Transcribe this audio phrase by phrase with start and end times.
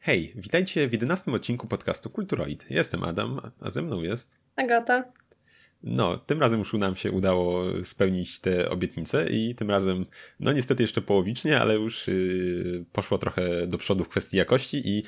[0.00, 2.70] Hej, witajcie w 11 odcinku podcastu Kulturoid.
[2.70, 4.38] Jestem Adam, a ze mną jest.
[4.56, 5.12] Agata.
[5.82, 10.06] No, tym razem już nam się udało spełnić te obietnice i tym razem,
[10.40, 15.02] no niestety jeszcze połowicznie, ale już yy, poszło trochę do przodu w kwestii jakości i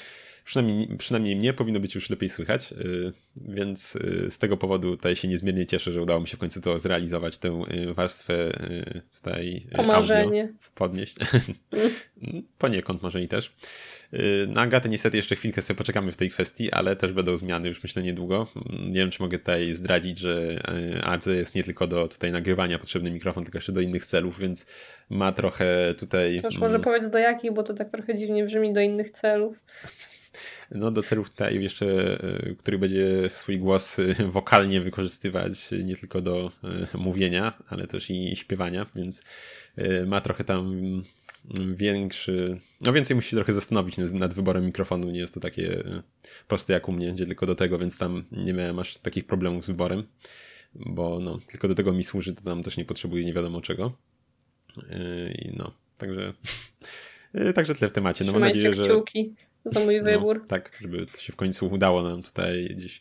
[0.45, 5.16] przynajmniej, przynajmniej mnie powinno być już lepiej słychać, yy, więc yy, z tego powodu tutaj
[5.16, 8.34] się niezmiernie cieszę, że udało mi się w końcu to zrealizować, tę y, warstwę
[8.70, 10.52] y, tutaj y, Pomarzenie.
[10.75, 11.16] podnieść.
[12.59, 13.52] Poniekąd marzenie też.
[14.14, 17.69] Y, na Agatę niestety jeszcze chwilkę sobie poczekamy w tej kwestii, ale też będą zmiany
[17.69, 18.46] już myślę niedługo.
[18.86, 20.62] Nie wiem, czy mogę tutaj zdradzić, że
[20.98, 24.38] y, Adze jest nie tylko do tutaj nagrywania potrzebny mikrofon, tylko jeszcze do innych celów,
[24.38, 24.66] więc
[25.10, 26.41] ma trochę tutaj...
[26.41, 29.10] To już może mm, powiedz do jakich, bo to tak trochę dziwnie brzmi do innych
[29.10, 29.64] celów.
[30.70, 31.86] No do celów tutaj jeszcze,
[32.24, 33.97] y, który będzie swój głos
[34.36, 36.52] wokalnie wykorzystywać nie tylko do
[36.95, 39.22] mówienia, ale też i śpiewania, więc
[40.06, 40.80] ma trochę tam
[41.75, 45.11] większy, no więcej musi się trochę zastanowić nad wyborem mikrofonu.
[45.11, 46.03] Nie jest to takie e,
[46.48, 49.65] proste jak u mnie, gdzie tylko do tego, więc tam nie miałem aż takich problemów
[49.65, 50.07] z wyborem,
[50.75, 53.92] bo no, tylko do tego mi służy, to tam też nie potrzebuję nie wiadomo czego.
[54.91, 56.33] E, I no, także,
[57.34, 58.25] e, także tyle w temacie.
[58.25, 58.83] No, mam nadzieję, że.
[58.83, 60.39] kciuki za mój no, wybór.
[60.41, 63.01] No, tak, żeby to się w końcu udało nam tutaj gdzieś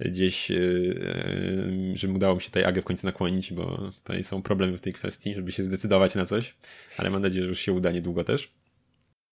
[0.00, 4.42] gdzieś, e, e, żeby udało mi się tej Agę w końcu nakłonić, bo tutaj są
[4.42, 6.54] problemy w tej kwestii, żeby się zdecydować na coś,
[6.98, 8.52] ale mam nadzieję, że już się uda niedługo też.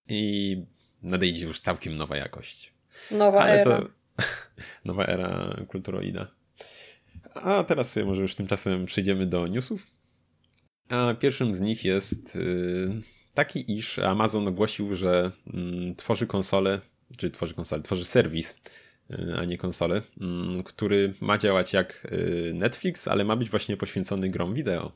[0.09, 0.62] I
[1.03, 2.73] nadejdzie już całkiem nowa jakość.
[3.11, 3.65] Nowa ale era.
[3.65, 3.89] To,
[4.84, 6.31] nowa era kulturoida.
[7.34, 9.87] A teraz sobie może już tymczasem przejdziemy do newsów.
[10.89, 13.03] A pierwszym z nich jest y,
[13.34, 16.81] taki, iż Amazon ogłosił, że mm, tworzy konsolę,
[17.17, 18.56] czy tworzy konsolę, tworzy serwis
[19.38, 24.28] a nie konsolę, mm, który ma działać jak y, Netflix, ale ma być właśnie poświęcony
[24.28, 24.92] grom wideo.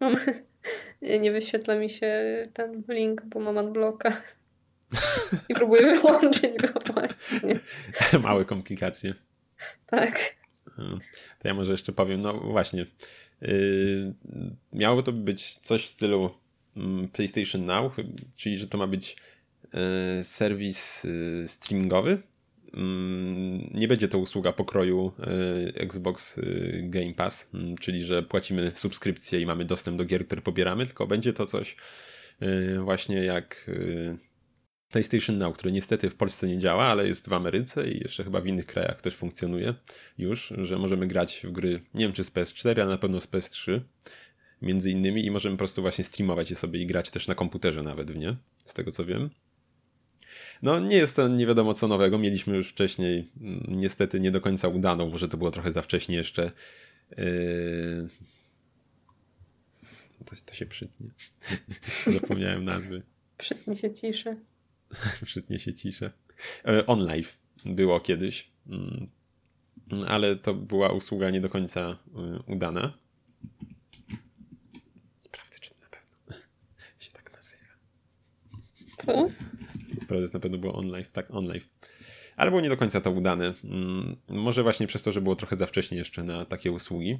[0.00, 0.16] Mam,
[1.20, 2.12] nie wyświetla mi się
[2.54, 4.22] ten link, bo mam adblocka.
[5.48, 7.60] I próbuję wyłączyć go właśnie.
[8.28, 9.14] Małe komplikacje.
[9.86, 10.36] Tak.
[11.38, 12.86] To ja może jeszcze powiem, no właśnie.
[13.40, 14.14] Yy,
[14.72, 16.30] miało to być coś w stylu
[16.76, 17.92] mm, PlayStation Now,
[18.36, 19.16] czyli że to ma być
[20.22, 21.04] serwis
[21.44, 22.22] e, streamingowy.
[22.74, 26.40] Mm, nie będzie to usługa pokroju e, Xbox
[26.82, 31.06] Game Pass, mm, czyli że płacimy subskrypcję i mamy dostęp do gier, które pobieramy, tylko
[31.06, 31.76] będzie to coś
[32.84, 33.70] właśnie jak
[34.90, 38.40] PlayStation Now, które niestety w Polsce nie działa, ale jest w Ameryce i jeszcze chyba
[38.40, 39.74] w innych krajach też funkcjonuje
[40.18, 43.28] już, że możemy grać w gry, nie wiem czy z PS4, ale na pewno z
[43.28, 43.80] PS3
[44.62, 47.82] między innymi i możemy po prostu właśnie streamować je sobie i grać też na komputerze
[47.82, 48.36] nawet w nie,
[48.66, 49.30] z tego co wiem.
[50.62, 52.18] No nie jest to nie wiadomo co nowego.
[52.18, 56.16] Mieliśmy już wcześniej mm, niestety nie do końca udaną, może to było trochę za wcześnie
[56.16, 56.52] jeszcze.
[57.16, 58.08] Yy...
[60.24, 61.06] To, to się przytnie.
[62.20, 63.02] Zapomniałem nazwy.
[63.38, 64.36] Przytnie się ciszę.
[65.24, 66.12] przytnie się ciszę.
[66.64, 69.08] E, OnLive było kiedyś, mm,
[70.06, 72.98] ale to była usługa nie do końca y, udana.
[75.20, 76.36] Sprawdzę, czy na pewno
[77.04, 77.72] się tak nazywa.
[78.98, 79.28] Co?
[80.08, 81.60] Prezes na pewno było online, tak, online.
[82.36, 83.54] Ale było nie do końca to udane.
[83.64, 87.18] Mm, może właśnie przez to, że było trochę za wcześnie jeszcze na takie usługi.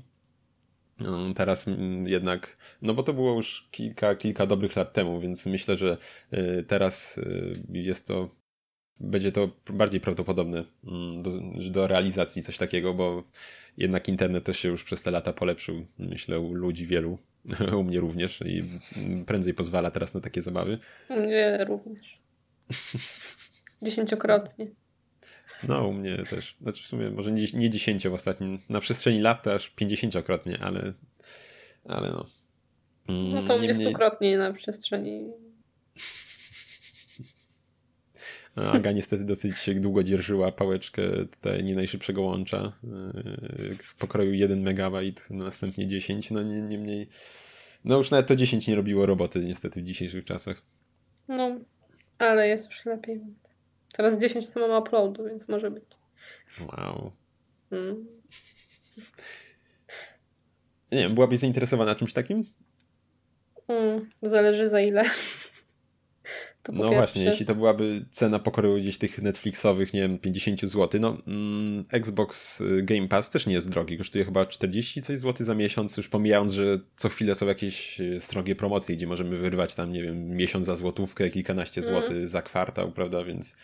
[1.00, 5.47] No, teraz mm, jednak, no bo to było już kilka, kilka dobrych lat temu, więc
[5.47, 5.97] myślę, że
[6.32, 8.28] y, teraz y, jest to,
[9.00, 11.31] będzie to bardziej prawdopodobne mm, do,
[11.71, 13.25] do realizacji coś takiego, bo
[13.77, 17.19] jednak internet też się już przez te lata polepszył, myślę, u ludzi wielu,
[17.78, 18.65] u mnie również i
[19.27, 20.78] prędzej pozwala teraz na takie zabawy.
[21.09, 22.28] U mnie również.
[23.82, 24.66] Dziesięciokrotnie.
[25.68, 26.56] No, u mnie też.
[26.60, 27.70] Znaczy w sumie może nie, nie
[28.10, 30.92] w ostatnim, na przestrzeni lat to aż pięćdziesięciokrotnie, ale,
[31.84, 32.26] ale no.
[33.08, 35.30] Mm, no to u mnie stukrotnie na przestrzeni.
[38.56, 44.34] No, Aga niestety dosyć się długo dzierżyła pałeczkę tutaj nie najszybszego łącza yy, w pokroju
[44.34, 47.08] 1 MB, następnie 10, no niemniej
[47.84, 50.62] no już nawet to 10 nie robiło roboty niestety w dzisiejszych czasach.
[51.28, 51.59] No,
[52.18, 53.20] ale jest już lepiej.
[53.92, 55.84] Teraz 10 to mam uploadu, więc może być.
[56.60, 57.12] Wow.
[57.70, 58.06] Hmm.
[60.92, 62.44] Nie wiem, byłabyś zainteresowana czymś takim?
[63.66, 65.04] Hmm, zależy za ile.
[66.72, 66.97] No pierwsze.
[66.97, 71.84] właśnie, jeśli to byłaby cena pokoju gdzieś tych Netflixowych, nie wiem, 50 zł, no mm,
[71.92, 75.97] Xbox y, Game Pass też nie jest drogi, kosztuje chyba 40 coś złotych za miesiąc,
[75.97, 80.03] już pomijając, że co chwilę są jakieś y, strogie promocje, gdzie możemy wyrwać tam, nie
[80.03, 81.94] wiem, miesiąc za złotówkę, kilkanaście mm.
[81.94, 83.56] złotych za kwartał, prawda, więc...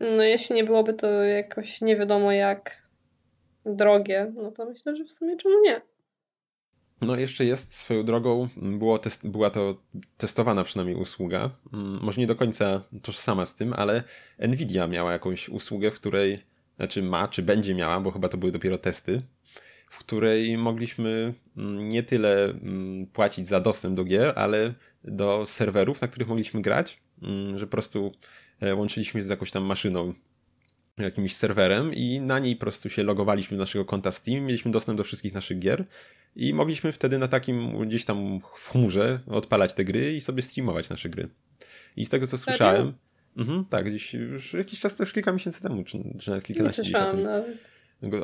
[0.00, 2.86] No jeśli nie byłoby to jakoś nie wiadomo jak
[3.66, 5.80] drogie, no to myślę, że w sumie czemu nie.
[7.00, 9.82] No jeszcze jest swoją drogą, było test, była to
[10.16, 14.02] testowana przynajmniej usługa, mm, może nie do końca tożsama z tym, ale
[14.38, 16.42] Nvidia miała jakąś usługę, w której,
[16.76, 19.22] znaczy ma, czy będzie miała, bo chyba to były dopiero testy,
[19.90, 26.00] w której mogliśmy mm, nie tyle mm, płacić za dostęp do gier, ale do serwerów,
[26.00, 27.00] na których mogliśmy grać,
[27.54, 28.12] że po prostu
[28.60, 30.14] e, łączyliśmy się z jakąś tam maszyną
[30.98, 34.98] jakimś serwerem i na niej po prostu się logowaliśmy do naszego konta Steam, mieliśmy dostęp
[34.98, 35.84] do wszystkich naszych gier
[36.36, 40.90] i mogliśmy wtedy na takim gdzieś tam w chmurze odpalać te gry i sobie streamować
[40.90, 41.28] nasze gry.
[41.96, 42.92] I z tego co słyszałem,
[43.36, 46.82] mhm, tak, gdzieś już jakiś czas, to już kilka miesięcy temu, czy, czy nawet kilkanaście
[46.82, 47.28] gdzieś o tym,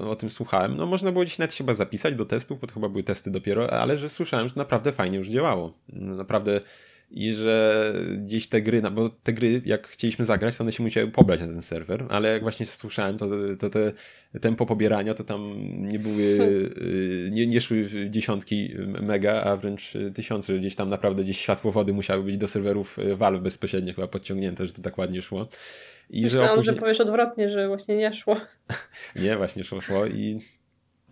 [0.08, 0.76] o tym słuchałem.
[0.76, 3.72] No można było gdzieś nawet chyba zapisać do testów, bo to chyba były testy dopiero,
[3.72, 5.78] ale że słyszałem, że naprawdę fajnie już działało.
[5.92, 6.60] Naprawdę
[7.12, 10.82] i że gdzieś te gry, no bo te gry, jak chcieliśmy zagrać, to one się
[10.82, 13.26] musiały pobrać na ten serwer, ale jak właśnie słyszałem, to,
[13.58, 13.92] to te
[14.40, 15.54] tempo pobierania to tam
[15.88, 16.22] nie były,
[17.26, 22.22] y, nie, nie szły dziesiątki mega, a wręcz tysiące, gdzieś tam naprawdę gdzieś światłowody musiały
[22.22, 25.48] być do serwerów Valve bezpośrednio chyba podciągnięte, że to tak ładnie szło.
[26.10, 28.36] I Myślałam, że, że powiesz odwrotnie, że właśnie nie szło.
[29.24, 30.40] nie, właśnie szło, szło i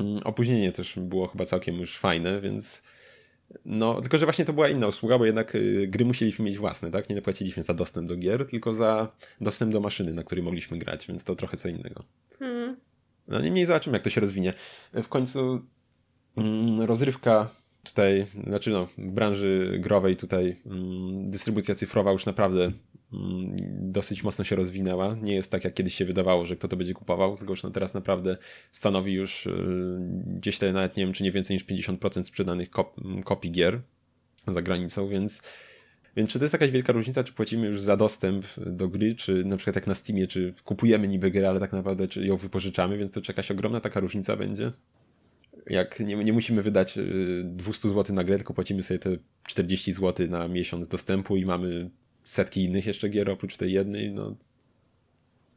[0.01, 2.83] mm, opóźnienie też było chyba całkiem już fajne, więc
[3.65, 6.91] no, tylko że właśnie to była inna usługa, bo jednak y, gry musieliśmy mieć własne,
[6.91, 7.09] tak?
[7.09, 11.07] Nie płaciliśmy za dostęp do gier, tylko za dostęp do maszyny, na której mogliśmy grać,
[11.07, 12.05] więc to trochę co innego.
[12.39, 12.77] Hmm.
[13.29, 14.53] No niemniej zobaczymy, jak to się rozwinie.
[14.93, 15.61] W końcu
[16.37, 17.51] mm, rozrywka
[17.83, 22.73] tutaj, znaczy no, w branży growej tutaj mm, dystrybucja cyfrowa już naprawdę
[23.81, 25.17] dosyć mocno się rozwinęła.
[25.23, 27.71] Nie jest tak, jak kiedyś się wydawało, że kto to będzie kupował, tylko już no
[27.71, 28.37] teraz naprawdę
[28.73, 29.53] stanowi już y,
[30.27, 33.81] gdzieś tutaj nawet nie wiem, czy nie więcej niż 50% sprzedanych kop kopii gier
[34.49, 35.43] za granicą, więc
[36.17, 39.45] więc czy to jest jakaś wielka różnica, czy płacimy już za dostęp do gry, czy
[39.45, 42.99] na przykład jak na Steamie, czy kupujemy niby grę, ale tak naprawdę czy ją wypożyczamy,
[42.99, 44.73] więc to czy jakaś ogromna taka różnica będzie?
[45.67, 46.99] jak nie, nie musimy wydać
[47.45, 49.17] 200 y, zł na grę, tylko płacimy sobie te
[49.47, 51.91] 40 zł na miesiąc dostępu i mamy
[52.31, 54.35] setki innych jeszcze gier oprócz tej jednej, no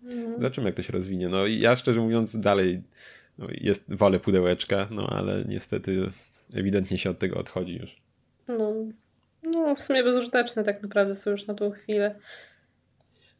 [0.08, 0.40] mm.
[0.40, 1.30] zobaczymy jak to się rozwinie.
[1.30, 2.82] No ja szczerze mówiąc dalej
[3.38, 6.10] no, jest, wolę pudełeczka, no ale niestety
[6.54, 8.02] ewidentnie się od tego odchodzi już.
[8.48, 8.74] No,
[9.44, 12.16] no w sumie bezużyteczne tak naprawdę są już na tą chwilę.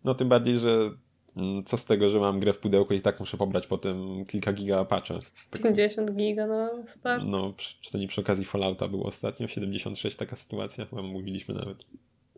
[0.04, 0.92] No tym bardziej, że
[1.36, 4.54] Mm, co z tego, że mam grę w pudełku i tak muszę pobrać potem kilka
[4.54, 5.20] giga patcha.
[5.52, 7.24] 50 giga na start.
[7.28, 11.78] No, czy to nie przy okazji Fallouta było ostatnio, 76 taka sytuacja, chyba mówiliśmy nawet.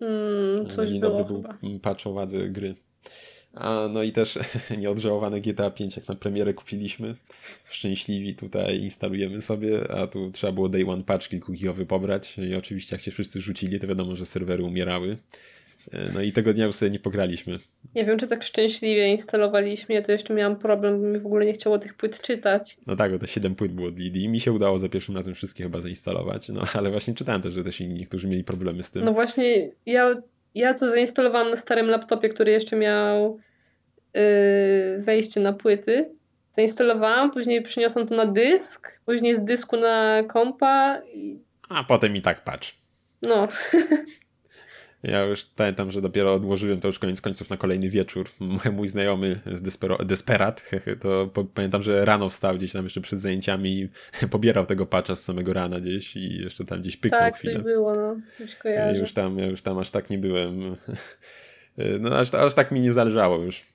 [0.02, 1.58] Mm, coś nie było był chyba.
[1.82, 2.76] patch o wadze gry.
[3.54, 4.40] A no i też
[4.78, 7.16] nieodżałowane GTA 5 jak na premierę kupiliśmy.
[7.70, 12.96] Szczęśliwi tutaj instalujemy sobie, a tu trzeba było day one patch kilkugigowy pobrać i oczywiście
[12.96, 15.18] jak się wszyscy rzucili, to wiadomo, że serwery umierały.
[15.92, 17.60] E, no i tego dnia już sobie nie pograliśmy.
[17.96, 19.96] Nie wiem, czy tak szczęśliwie instalowaliśmy.
[19.96, 22.78] Ja to jeszcze miałam problem, bo mi w ogóle nie chciało tych płyt czytać.
[22.88, 25.16] No tak, bo te 7 płyt było od Lidii i mi się udało za pierwszym
[25.16, 26.50] razem wszystkie chyba zainstalować.
[26.50, 29.06] No ale właśnie czytałem też, że też niektórzy mieli problemy z tym.
[29.06, 30.22] No właśnie, ja,
[30.56, 33.40] ja to zainstalowałam na starym laptopie, który jeszcze miał
[34.14, 34.22] yy,
[35.00, 36.10] wejście na płyty.
[36.52, 41.02] Zainstalowałam, później przyniosłam to na dysk, później z dysku na kompa.
[41.14, 41.40] I...
[41.70, 42.78] A potem i tak patrz.
[43.22, 43.48] No.
[45.08, 48.30] Ja już pamiętam, że dopiero odłożyłem to już koniec końców na kolejny wieczór.
[48.72, 50.72] Mój znajomy z Despero, Desperat,
[51.02, 53.90] to pamiętam, że rano wstał gdzieś tam jeszcze przed zajęciami i
[54.32, 57.54] pobierał tego patcha z samego rana gdzieś i jeszcze tam gdzieś pyknął tak, chwilę.
[57.54, 58.18] Tak, było, no.
[58.40, 59.00] Już kojarzę.
[59.00, 60.60] Już tam, ja już tam aż tak nie byłem.
[62.00, 63.75] No aż, aż tak mi nie zależało już.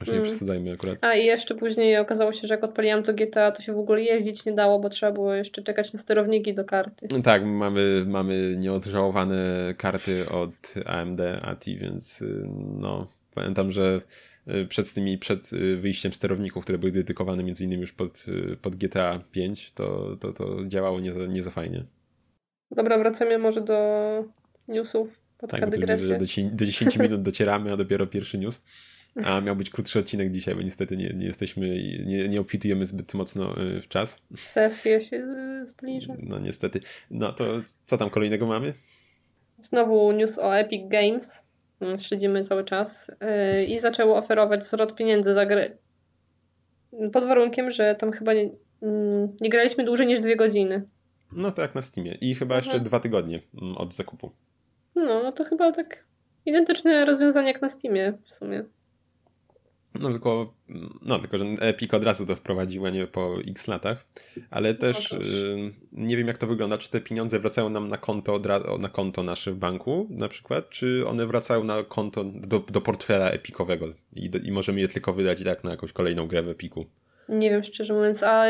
[0.00, 0.24] Już nie mm.
[0.24, 0.98] przesadzajmy akurat.
[1.00, 4.02] A i jeszcze później okazało się, że jak odpaliłam to GTA, to się w ogóle
[4.02, 7.08] jeździć nie dało, bo trzeba było jeszcze czekać na sterowniki do karty.
[7.22, 12.48] Tak, mamy, mamy nieodżałowane karty od AMD ATI, więc y,
[12.80, 14.00] no pamiętam, że
[14.48, 18.24] y, przed tymi, przed y, wyjściem sterowników, które były dedykowane między innymi już pod,
[18.62, 21.84] pod GTA 5, to, to, to działało nie za, nie za fajnie.
[22.70, 23.74] Dobra, wracamy może do
[24.68, 26.18] newsów pod tak, dygresję.
[26.18, 28.62] Do, do 10 minut docieramy, a dopiero pierwszy news.
[29.24, 31.68] A miał być krótszy odcinek dzisiaj, bo niestety nie, nie jesteśmy,
[32.06, 34.22] nie, nie obfitujemy zbyt mocno y, w czas.
[34.36, 35.26] Sesja się
[35.64, 36.14] zbliża.
[36.18, 36.80] No niestety.
[37.10, 37.44] No to
[37.84, 38.72] co tam kolejnego mamy?
[39.60, 41.46] Znowu news o Epic Games.
[41.80, 43.08] Mm, śledzimy cały czas.
[43.08, 45.70] Y, I zaczęło oferować zwrot pieniędzy za grę.
[47.12, 48.50] Pod warunkiem, że tam chyba nie,
[48.82, 50.84] mm, nie graliśmy dłużej niż dwie godziny.
[51.32, 52.18] No to jak na Steamie.
[52.20, 54.30] I chyba jeszcze dwa tygodnie mm, od zakupu.
[54.94, 56.04] No, no to chyba tak
[56.46, 58.64] identyczne rozwiązanie jak na Steamie w sumie.
[60.00, 60.54] No tylko,
[61.02, 64.06] no tylko, że Epic od razu to wprowadził, a nie po x latach.
[64.50, 65.18] Ale no też no
[65.92, 68.40] nie wiem jak to wygląda, czy te pieniądze wracają nam na konto,
[68.78, 73.30] na konto nasze w banku na przykład, czy one wracają na konto do, do portfela
[73.30, 76.48] epikowego i, do, i możemy je tylko wydać i tak na jakąś kolejną grę w
[76.48, 76.86] Epiku.
[77.28, 78.44] Nie wiem, szczerze mówiąc, a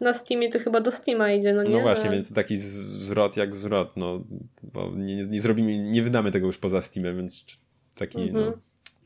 [0.00, 1.70] na Steamie to chyba do Steama idzie, no nie?
[1.70, 4.24] No właśnie, więc taki zwrot jak zwrot, no,
[4.62, 7.44] bo nie, nie zrobimy, nie wydamy tego już poza Steamem, więc
[7.94, 8.44] taki, mhm.
[8.44, 8.52] no,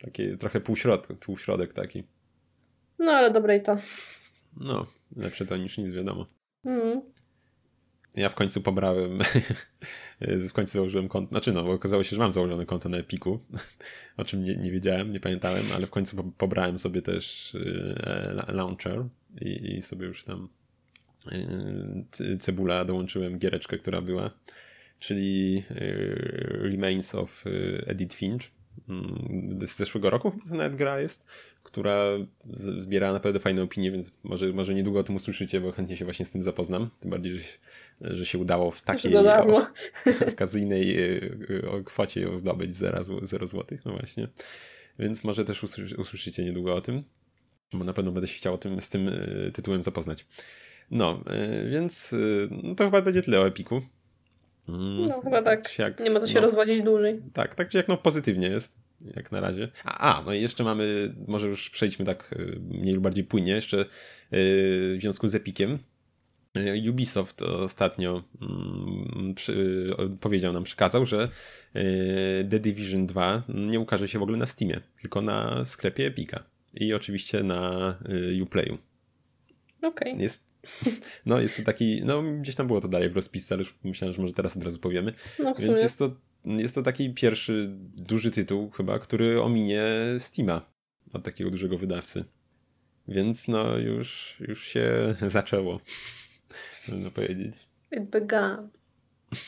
[0.04, 2.04] taki trochę półśrodek, półśrodek taki.
[2.98, 3.76] No, ale dobre i to.
[4.56, 6.26] No, lepsze to niż nic, wiadomo.
[6.64, 7.02] Mhm.
[8.16, 9.18] Ja w końcu pobrałem,
[10.48, 13.38] w końcu założyłem konto, znaczy no, bo okazało się, że mam założone konto na Epiku,
[14.16, 19.04] o czym nie, nie wiedziałem, nie pamiętałem, ale w końcu pobrałem sobie też e, launcher
[19.40, 20.48] i, i sobie już tam
[21.32, 24.30] e, cebula dołączyłem giereczkę, która była,
[24.98, 25.74] czyli e,
[26.70, 27.44] Remains of
[27.86, 28.63] Edith Finch, mm,
[29.66, 31.26] z zeszłego roku to nawet gra jest,
[31.62, 32.04] która
[32.78, 36.26] zbiera naprawdę fajne opinie, więc może, może niedługo o tym usłyszycie, bo chętnie się właśnie
[36.26, 36.90] z tym zapoznam.
[37.00, 37.44] Tym bardziej, że,
[38.00, 39.66] że się udało w takiej o,
[40.32, 40.96] okazyjnej
[41.70, 43.78] o kwocie ją zdobyć 0, 0 zł.
[43.84, 44.28] No właśnie.
[44.98, 45.64] Więc może też
[45.98, 47.04] usłyszycie niedługo o tym,
[47.72, 50.26] bo na pewno będę się chciał tym, z tym e, tytułem zapoznać.
[50.90, 51.24] No,
[51.70, 52.14] więc
[52.50, 53.82] no to chyba będzie tyle o Epiku.
[54.68, 55.70] Mm, no chyba tak.
[55.76, 57.22] tak nie ma co się no, rozwodzić dłużej.
[57.32, 58.78] Tak, tak jak no pozytywnie jest
[59.16, 59.68] jak na razie.
[59.84, 63.84] A, a, no i jeszcze mamy, może już przejdźmy tak mniej lub bardziej płynnie, jeszcze
[64.32, 65.78] w związku z Epikiem.
[66.88, 69.90] Ubisoft ostatnio mm, przy,
[70.20, 71.28] powiedział nam, przekazał, że
[72.50, 76.42] The Division 2 nie ukaże się w ogóle na Steamie, tylko na sklepie Epika
[76.74, 77.94] i oczywiście na
[78.42, 78.78] Uplayu.
[79.82, 80.12] Okej.
[80.12, 80.22] Okay.
[80.22, 80.44] Jest,
[81.26, 84.14] no jest to taki, no gdzieś tam było to dalej w rozpisce, ale już myślałem,
[84.14, 85.14] że może teraz od razu powiemy.
[85.38, 86.10] No Więc jest to,
[86.44, 89.84] jest to taki pierwszy duży tytuł chyba, który ominie
[90.18, 90.60] Steama
[91.12, 92.24] od takiego dużego wydawcy.
[93.08, 95.80] Więc no już, już się zaczęło
[96.88, 97.54] można powiedzieć.
[97.92, 98.68] It began.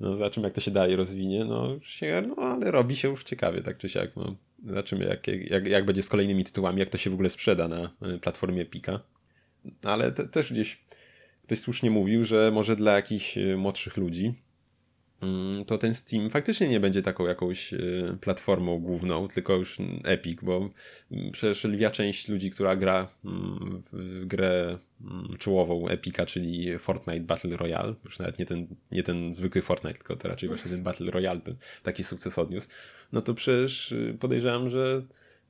[0.00, 1.44] No zobaczymy, jak to się dalej rozwinie.
[1.44, 4.16] No, się, no ale robi się już ciekawie, tak czy siak.
[4.16, 4.36] No.
[4.66, 7.90] Zobaczymy, jak, jak, jak będzie z kolejnymi tytułami, jak to się w ogóle sprzeda na
[8.02, 9.00] e, platformie Pika.
[9.82, 10.84] Ale te, też gdzieś
[11.42, 14.34] ktoś słusznie mówił, że może dla jakichś e, młodszych ludzi
[15.24, 20.38] Mm, to ten Steam faktycznie nie będzie taką jakąś y, platformą główną, tylko już Epic,
[20.42, 20.70] bo
[21.10, 24.78] mm, przecież lwia część ludzi, która gra mm, w grę
[25.38, 30.16] czołową Epica, czyli Fortnite Battle Royale, już nawet nie ten, nie ten zwykły Fortnite, tylko
[30.16, 32.68] to raczej właśnie ten Battle Royale ten taki sukces odniósł,
[33.12, 35.02] no to przecież y, podejrzewam, że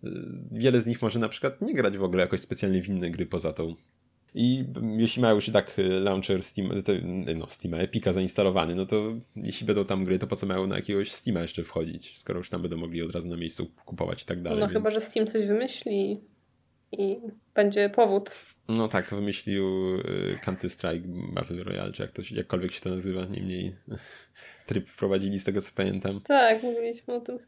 [0.04, 0.08] y,
[0.52, 3.26] wiele z nich może na przykład nie grać w ogóle jakoś specjalnie w inne gry
[3.26, 3.76] poza tą
[4.34, 4.64] i
[4.96, 6.70] jeśli mają już i tak y, launcher Steam,
[7.36, 10.76] no Steama, Epika zainstalowany, no to jeśli będą tam gry, to po co mają na
[10.76, 14.26] jakiegoś Steama jeszcze wchodzić, skoro już tam będą mogli od razu na miejscu kupować i
[14.26, 14.60] tak dalej.
[14.60, 14.78] No więc...
[14.78, 16.20] chyba, że Steam coś wymyśli
[16.92, 17.16] i
[17.54, 18.30] będzie powód.
[18.68, 20.02] No tak, wymyślił y,
[20.44, 23.76] Counter-Strike Battle Royale, czy jak to, jakkolwiek się to nazywa, niemniej
[24.66, 26.20] tryb wprowadzili z tego co pamiętam.
[26.20, 27.38] Tak, mówiliśmy o tym.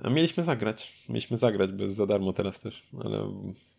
[0.00, 3.32] A mieliśmy zagrać, mieliśmy zagrać bez za darmo teraz też, ale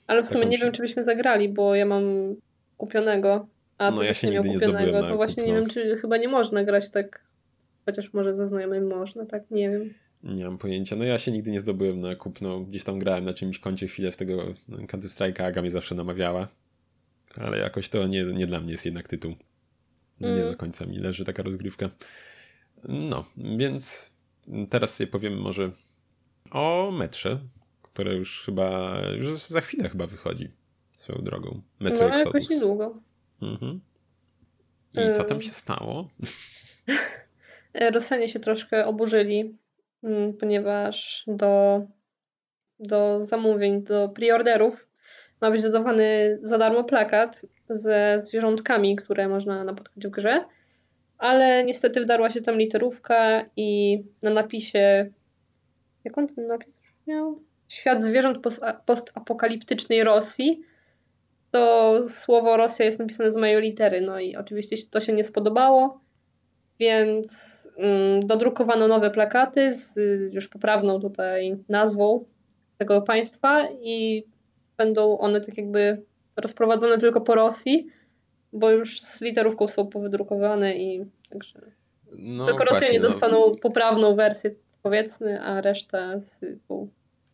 [0.07, 2.35] ale w sumie nie wiem, czy byśmy zagrali, bo ja mam
[2.77, 5.01] kupionego, a no, ja się nie miał kupionego.
[5.01, 7.21] To właśnie nie wiem, czy chyba nie można grać tak,
[7.85, 9.93] chociaż może ze znajomym można, tak, nie wiem.
[10.23, 10.95] Nie mam pojęcia.
[10.95, 12.59] No ja się nigdy nie zdobyłem na kupno.
[12.59, 16.47] Gdzieś tam grałem na czymś koncie chwilę w tego Counter Strike'a, Aga mnie zawsze namawiała.
[17.37, 19.35] Ale jakoś to nie, nie dla mnie jest jednak tytuł.
[20.19, 20.51] Nie mm.
[20.51, 21.89] do końca mi leży taka rozgrywka.
[22.83, 24.13] No, więc
[24.69, 25.71] teraz sobie powiemy może
[26.51, 27.39] o metrze,
[27.93, 30.51] które już chyba, już za chwilę chyba wychodzi
[30.97, 31.61] swoją drogą.
[31.79, 32.33] Metro no, Exodus.
[32.33, 32.99] jakoś niedługo.
[33.41, 33.81] Mhm.
[34.93, 36.09] I co tam się stało?
[37.93, 39.57] Rosjanie się troszkę oburzyli,
[40.03, 41.81] mm, ponieważ do,
[42.79, 44.87] do zamówień, do preorderów
[45.41, 50.45] ma być dodawany za darmo plakat ze zwierzątkami, które można napotkać w grze,
[51.17, 55.11] ale niestety wdarła się tam literówka i na napisie
[56.03, 57.39] jak on ten napis miał?
[57.73, 58.37] Świat zwierząt
[58.85, 60.61] postapokaliptycznej Rosji,
[61.51, 64.01] to słowo Rosja jest napisane z mojej litery.
[64.01, 65.99] No i oczywiście to się nie spodobało,
[66.79, 69.95] więc mm, dodrukowano nowe plakaty z
[70.33, 72.25] już poprawną tutaj nazwą
[72.77, 74.23] tego państwa i
[74.77, 76.01] będą one tak jakby
[76.35, 77.87] rozprowadzone tylko po Rosji,
[78.53, 81.61] bo już z literówką są powydrukowane i także
[82.11, 83.03] no, tylko Rosjanie no.
[83.03, 84.51] dostaną poprawną wersję
[84.83, 86.45] powiedzmy, a reszta z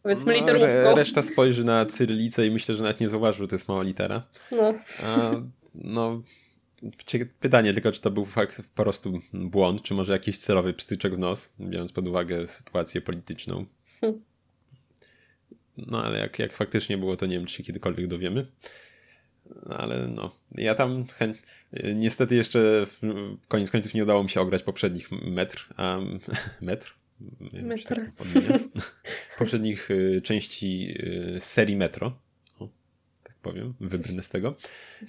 [0.04, 0.96] Powiedzmy no, literówką.
[0.96, 4.24] Reszta spojrzy na cyrylicę i myślę, że nawet nie zauważy, że to jest mała litera.
[4.52, 4.74] No.
[5.04, 5.32] A,
[5.76, 6.22] no
[7.40, 11.20] pytanie tylko, czy to był fakt po prostu błąd, czy może jakiś celowy pstryczek w
[11.20, 13.66] nos, biorąc pod uwagę sytuację polityczną.
[14.02, 14.22] Hmm.
[15.78, 18.48] No ale jak, jak faktycznie było, to nie wiem, czy się kiedykolwiek dowiemy.
[19.66, 21.38] No, ale no, ja tam chęt...
[21.96, 22.88] niestety jeszcze
[23.48, 26.00] koniec końców nie udało mi się ograć poprzednich metr, a
[26.62, 26.99] metr?
[27.64, 27.96] Metro.
[27.96, 28.28] Tak
[29.40, 30.96] poprzednich y, części
[31.36, 32.20] y, serii Metro.
[32.60, 32.68] O,
[33.24, 34.56] tak powiem, wybrnę z tego.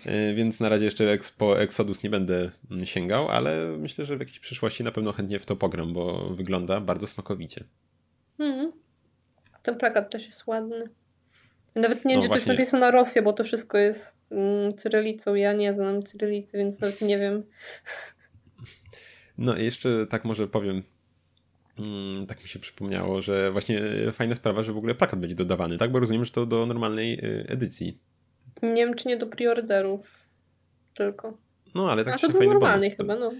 [0.06, 2.50] E, więc na razie jeszcze po Exodus nie będę
[2.84, 6.80] sięgał, ale myślę, że w jakiejś przyszłości na pewno chętnie w to pogram, bo wygląda
[6.80, 7.64] bardzo smakowicie.
[8.38, 8.72] Mhm.
[9.62, 10.88] Ten plakat też jest ładny.
[11.74, 12.28] Nawet nie wiem, no właśnie.
[12.28, 15.34] to jest napisane Rosja, bo to wszystko jest mm, cyrylicą.
[15.34, 17.42] Ja nie znam cyrylicy, więc nawet nie wiem.
[19.38, 20.82] No i jeszcze tak może powiem,
[21.80, 23.80] mm, tak mi się przypomniało, że właśnie
[24.12, 25.92] fajna sprawa, że w ogóle plakat będzie dodawany, tak?
[25.92, 27.98] Bo rozumiem, że to do normalnej y, edycji.
[28.62, 30.28] Nie wiem, czy nie do preorderów
[30.94, 31.38] tylko.
[31.74, 33.32] No, ale tak A to do normalnej chyba, no.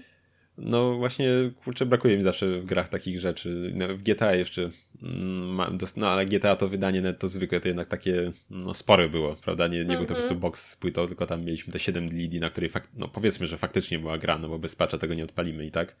[0.57, 1.27] No właśnie,
[1.63, 3.71] kurczę, brakuje mi zawsze w grach takich rzeczy.
[3.75, 4.69] No, w GTA jeszcze,
[5.03, 9.35] mm, no ale GTA to wydanie net to zwykłe, to jednak takie no, spore było,
[9.35, 9.67] prawda?
[9.67, 10.39] Nie, nie był to po prostu mhm.
[10.39, 13.99] box z płytą, tylko tam mieliśmy te 7 LED, na której no powiedzmy, że faktycznie
[13.99, 15.95] była gra, no bo bez patcha tego nie odpalimy i tak.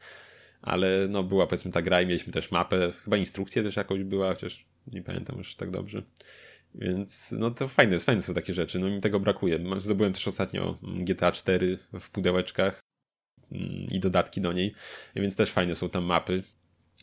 [0.61, 4.33] Ale no była powiedzmy ta gra i mieliśmy też mapę, chyba instrukcję też jakąś była,
[4.33, 6.03] chociaż nie pamiętam już tak dobrze.
[6.75, 9.59] Więc no to fajne, fajne są takie rzeczy, no mi tego brakuje.
[9.77, 12.81] Zdobyłem też ostatnio GTA 4 w pudełeczkach,
[13.91, 14.73] i dodatki do niej,
[15.15, 16.43] więc też fajne są tam mapy.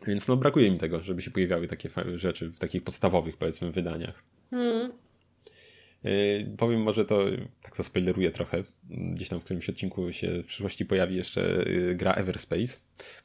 [0.07, 4.23] Więc no brakuje mi tego, żeby się pojawiały takie rzeczy w takich podstawowych powiedzmy wydaniach.
[4.53, 4.93] Mm.
[6.57, 7.25] Powiem może to,
[7.63, 12.13] tak zaspoileruję trochę, gdzieś tam w którymś odcinku się w przyszłości pojawi jeszcze y, gra
[12.13, 12.79] Everspace,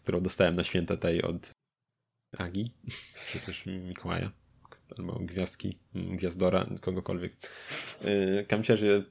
[0.03, 1.51] którą dostałem na święta tej od
[2.37, 2.71] Agi,
[3.31, 4.31] czy też Mikołaja,
[4.97, 7.33] albo Gwiazdki, Gwiazdora, kogokolwiek.
[8.05, 9.03] Yy, Kamciarze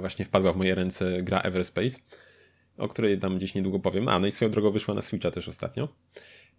[0.00, 1.98] właśnie wpadła w moje ręce gra Everspace
[2.78, 4.08] o której tam gdzieś niedługo powiem.
[4.08, 5.88] A, no i swoją drogą wyszła na Switcha też ostatnio.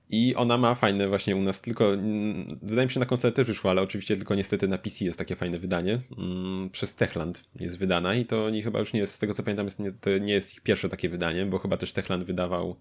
[0.10, 3.48] I ona ma fajne właśnie u nas tylko, mm, wydaje mi się na konsolę też
[3.48, 6.01] wyszła, ale oczywiście tylko niestety na PC jest takie fajne wydanie.
[6.18, 9.44] Mm, przez Techland jest wydana i to nie, chyba już nie jest, z tego co
[9.44, 12.75] pamiętam, jest, nie, to nie jest ich pierwsze takie wydanie, bo chyba też Techland wydawał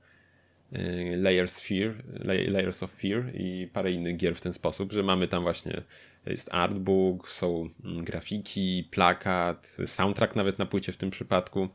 [0.73, 1.95] y, Layers, Fear,
[2.49, 5.83] Layers of Fear i parę innych gier w ten sposób, że mamy tam właśnie,
[6.27, 11.69] jest artbook, są mm, grafiki, plakat, soundtrack nawet na płycie w tym przypadku.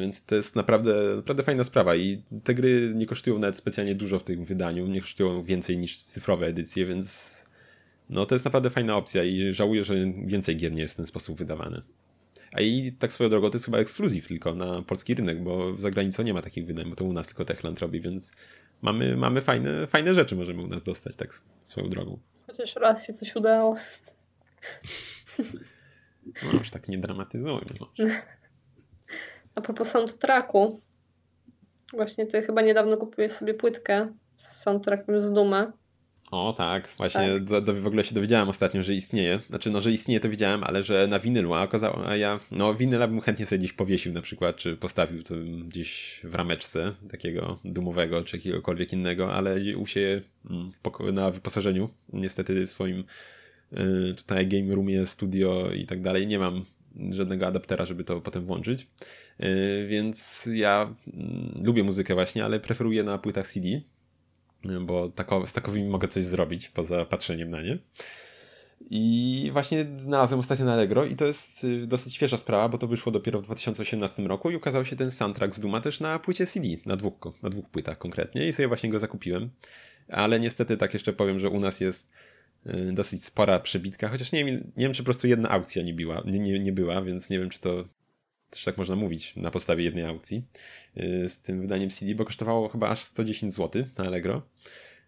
[0.00, 4.18] Więc to jest naprawdę, naprawdę fajna sprawa i te gry nie kosztują nawet specjalnie dużo
[4.18, 7.32] w tym wydaniu, nie kosztują więcej niż cyfrowe edycje, więc
[8.10, 11.06] no to jest naprawdę fajna opcja i żałuję, że więcej gier nie jest w ten
[11.06, 11.82] sposób wydawane.
[12.52, 15.90] A i tak swoją drogą to jest chyba ekskluzyw tylko na polski rynek, bo za
[15.90, 18.32] granicą nie ma takich wydań, bo to u nas tylko Techland robi, więc
[18.82, 22.18] mamy, mamy fajne, fajne rzeczy możemy u nas dostać tak swoją drogą.
[22.46, 23.76] Chociaż raz się coś udało.
[26.26, 27.74] No już tak nie dramatyzujmy.
[29.54, 30.80] A propos soundtracku,
[31.92, 35.72] właśnie ty chyba niedawno kupiłeś sobie płytkę z soundtrackiem z Duma.
[36.32, 37.44] O tak, właśnie tak.
[37.44, 39.40] Do, do, w ogóle się dowiedziałem ostatnio, że istnieje.
[39.48, 42.74] Znaczy, no, że istnieje to widziałem, ale że na winylu, a okazało, a ja, no
[42.74, 45.34] winyla bym chętnie sobie gdzieś powiesił na przykład, czy postawił to
[45.68, 50.72] gdzieś w rameczce takiego dumowego, czy jakiegokolwiek innego, ale u siebie mm,
[51.12, 53.04] na wyposażeniu, niestety w swoim
[53.72, 56.64] y, tutaj game roomie, studio i tak dalej, nie mam
[57.10, 58.86] żadnego adaptera, żeby to potem włączyć.
[59.40, 63.68] Y, więc ja mm, lubię muzykę właśnie, ale preferuję na płytach CD,
[64.80, 67.78] bo tako, z takowymi mogę coś zrobić poza patrzeniem na nie.
[68.90, 72.86] I właśnie znalazłem ostatnio na Allegro i to jest y, dosyć świeża sprawa, bo to
[72.86, 76.46] wyszło dopiero w 2018 roku i ukazał się ten soundtrack z Duma też na płycie
[76.46, 79.50] CD, na dwóch, na dwóch płytach konkretnie i sobie właśnie go zakupiłem.
[80.08, 82.31] Ale niestety tak jeszcze powiem, że u nas jest y,
[82.92, 86.38] dosyć spora przebitka, chociaż nie nie wiem czy po prostu jedna aukcja nie, była, nie,
[86.38, 87.84] nie, nie była, więc nie wiem czy to
[88.52, 90.44] też tak można mówić, na podstawie jednej aukcji
[90.96, 94.42] y, z tym wydaniem CD, bo kosztowało chyba aż 110 zł na Allegro.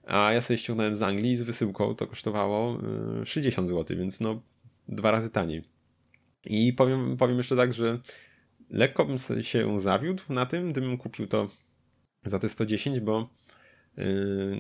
[0.06, 2.78] A ja sobie ściągnąłem z Anglii z wysyłką, to kosztowało
[3.24, 4.42] 60 y, zł, więc no
[4.88, 5.64] dwa razy taniej.
[6.44, 7.98] I powiem, powiem jeszcze tak, że
[8.70, 11.50] lekko bym się zawiódł na tym, gdybym kupił to
[12.24, 13.28] za te 110, bo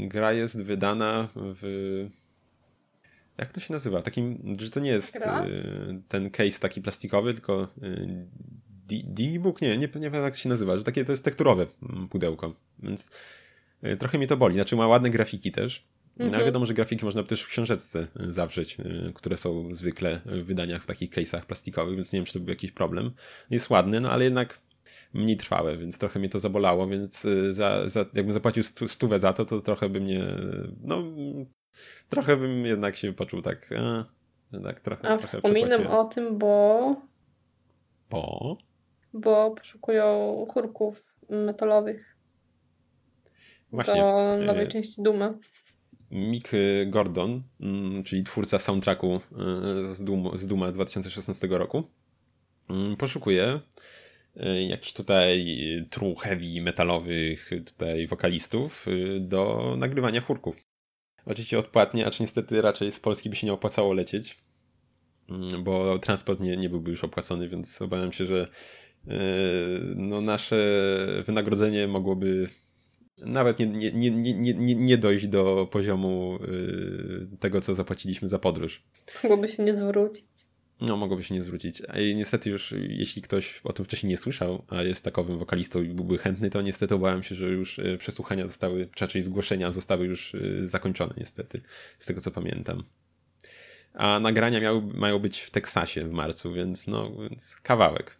[0.08, 2.08] gra jest wydana w.
[3.38, 4.02] Jak to się nazywa?
[4.02, 8.26] Takim, że to nie jest yy, ten case taki plastikowy, tylko yy,
[8.88, 9.60] D-Book?
[9.60, 11.66] Nie, nie, nie wiem jak się nazywa, że takie to jest tekturowe
[12.10, 13.10] pudełko, więc
[13.82, 14.54] e, trochę mi to boli.
[14.54, 16.34] Znaczy ma ładne grafiki też, no, mhm.
[16.34, 18.76] ale wiadomo, że grafiki można też w książeczce zawrzeć,
[19.14, 22.48] które są zwykle w wydaniach w takich case'ach plastikowych, więc nie wiem, czy to był
[22.48, 23.10] jakiś problem.
[23.50, 24.60] Jest ładny, no ale jednak
[25.14, 29.44] mniej trwałe, więc trochę mnie to zabolało, więc za, za, jakbym zapłacił stówę za to,
[29.44, 30.24] to trochę by mnie,
[30.82, 31.02] no
[32.08, 34.04] trochę bym jednak się poczuł tak, a,
[34.62, 36.96] tak trochę A wspominam o tym, bo...
[38.10, 38.58] Bo?
[39.14, 42.16] bo poszukują chórków metalowych
[43.70, 45.34] Właśnie, do nowej e, części Duma.
[46.10, 46.50] Mick
[46.86, 51.84] Gordon, mm, czyli twórca soundtracku e, z, Doom, z Duma 2016 roku,
[52.70, 53.60] mm, poszukuje
[54.36, 55.46] e, jakichś tutaj
[55.90, 58.86] true heavy metalowych tutaj wokalistów
[59.20, 60.56] do nagrywania chórków.
[61.26, 64.38] Oczywiście odpłatnie, acz niestety raczej z Polski by się nie opłacało lecieć,
[65.30, 68.48] mm, bo transport nie, nie byłby już opłacony, więc obawiam się, że
[69.08, 69.14] e,
[69.96, 70.56] no nasze
[71.26, 72.48] wynagrodzenie mogłoby
[73.22, 78.82] nawet nie, nie, nie, nie, nie, dojść do poziomu e, tego, co zapłaciliśmy za podróż.
[79.22, 80.24] Mogłoby się nie zwrócić.
[80.80, 81.82] No, mogłoby się nie zwrócić.
[81.88, 85.88] A niestety już, jeśli ktoś o tym wcześniej nie słyszał, a jest takowym wokalistą i
[85.88, 90.06] byłby chętny, to niestety obawiam się, że już e, przesłuchania zostały, czy raczej zgłoszenia zostały
[90.06, 91.60] już e, zakończone niestety,
[91.98, 92.84] z tego co pamiętam.
[93.94, 98.16] A nagrania miały, mają być w Teksasie w marcu, więc no, więc kawałek.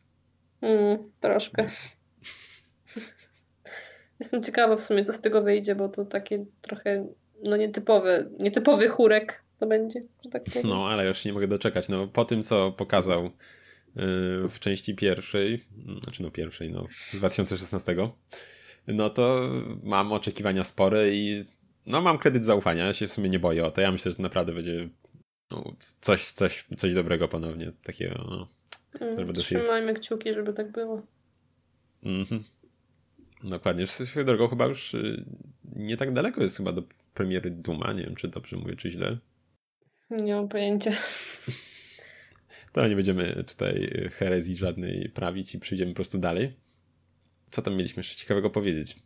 [0.61, 1.69] Mm, troszkę.
[4.21, 7.09] Jestem ciekawa w sumie, co z tego wyjdzie, bo to takie trochę
[7.43, 10.69] no nietypowy, nietypowy chórek to będzie, że tak powiem.
[10.69, 11.89] No, ale już nie mogę doczekać.
[11.89, 13.31] No, po tym, co pokazał y,
[14.49, 15.65] w części pierwszej,
[16.03, 17.97] znaczy no pierwszej, no 2016,
[18.87, 19.51] no to
[19.83, 21.45] mam oczekiwania spore i
[21.87, 23.81] no mam kredyt zaufania, ja się w sumie nie boję o to.
[23.81, 24.89] Ja myślę, że naprawdę będzie
[25.51, 28.49] no, coś, coś, coś dobrego ponownie, takiego no,
[29.01, 29.95] mm, Trzymajmy się...
[29.95, 31.03] kciuki, żeby tak było.
[32.03, 32.45] Mhm.
[33.45, 33.87] Dokładnie.
[33.87, 35.25] Swoją drogą chyba już y,
[35.77, 36.83] nie tak daleko jest chyba do
[37.15, 37.93] premiery Duma.
[37.93, 39.19] Nie wiem, czy dobrze mówię, czy źle.
[40.11, 40.93] Nie mam pojęcia.
[42.73, 46.53] To nie będziemy tutaj herezji żadnej prawić i przyjdziemy po prostu dalej.
[47.51, 48.97] Co tam mieliśmy jeszcze ciekawego powiedzieć?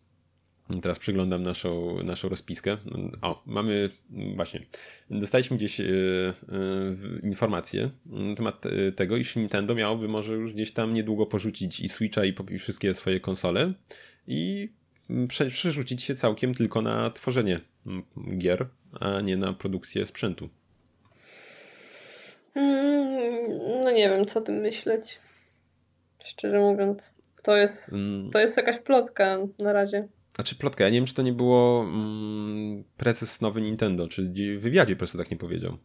[0.83, 2.77] Teraz przyglądam naszą, naszą rozpiskę.
[3.23, 3.91] O, mamy
[4.37, 4.67] właśnie.
[5.11, 10.73] Dostaliśmy gdzieś yy, yy, informację na temat e, tego, iż Nintendo miałoby może już gdzieś
[10.73, 13.73] tam niedługo porzucić i Switcha i, i wszystkie swoje konsole
[14.27, 14.69] i
[15.29, 17.61] przerzucić się całkiem tylko na tworzenie
[18.39, 18.67] gier,
[19.01, 20.49] a nie na produkcję sprzętu.
[22.59, 25.21] Mm, no nie wiem, co o tym myśleć.
[26.25, 27.15] Szczerze mówiąc.
[27.43, 28.31] To jest, mm.
[28.31, 30.09] to jest jakaś plotka na razie.
[30.35, 34.23] Znaczy plotka, ja nie wiem, czy to nie było mm, prezes nowy Nintendo, czy
[34.59, 35.79] w wywiadzie po prostu tak nie powiedział.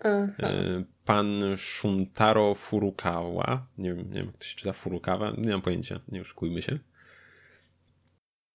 [0.00, 0.48] Aha.
[0.48, 5.62] E, pan Shuntaro Furukawa, nie wiem, nie wiem jak to się czyta Furukawa, nie mam
[5.62, 6.78] pojęcia, nie oszukujmy się.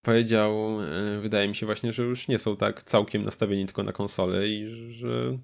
[0.01, 3.91] Powiedział, e, wydaje mi się właśnie, że już nie są tak całkiem nastawieni tylko na
[3.91, 5.37] konsolę i że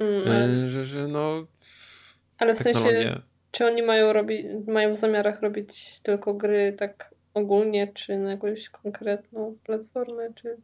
[0.00, 1.46] Mm, że, że no.
[2.38, 7.92] Ale w sensie, czy oni mają, robić, mają w zamiarach robić tylko gry tak ogólnie,
[7.94, 10.56] czy na jakąś konkretną platformę, czy,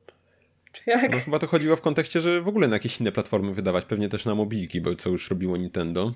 [0.73, 1.13] czy jak?
[1.13, 4.09] No chyba to chodziło w kontekście, że w ogóle na jakieś inne platformy wydawać, pewnie
[4.09, 6.15] też na mobilki, bo co już robiło Nintendo.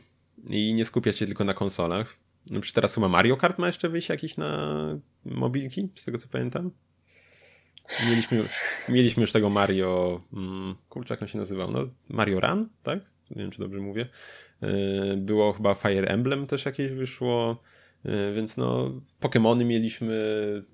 [0.50, 2.16] I nie skupiać się tylko na konsolach.
[2.50, 4.76] No, czy teraz chyba Mario Kart ma jeszcze wyjść jakiś na
[5.24, 6.70] mobilki, z tego co pamiętam?
[8.08, 8.44] Mieliśmy,
[8.88, 10.20] mieliśmy już tego Mario.
[10.34, 11.70] Hmm, kurczę, jak on się nazywał?
[11.70, 12.98] No, Mario Run, tak?
[13.30, 14.08] Nie wiem, czy dobrze mówię.
[14.62, 17.62] E, było chyba Fire Emblem też jakieś wyszło.
[18.04, 20.16] E, więc no, Pokémony mieliśmy,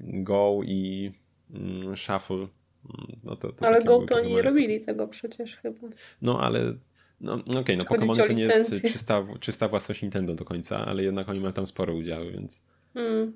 [0.00, 1.12] Go i
[1.54, 2.36] mm, Shuffle.
[2.36, 2.48] Mm,
[3.24, 5.88] no to, to ale Go to oni nie robili tego przecież chyba.
[6.22, 6.74] No ale
[7.20, 10.86] no, no okej, okay, no Pokémony to nie jest czysta, czysta własność Nintendo do końca,
[10.86, 12.62] ale jednak oni mają tam sporo udziały, więc.
[12.94, 13.32] Hmm.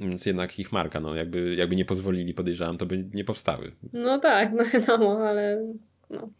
[0.00, 3.72] Więc jednak ich marka, no jakby, jakby nie pozwolili, podejrzewam, to by nie powstały.
[3.92, 5.74] No tak, no wiadomo, ale
[6.10, 6.30] no.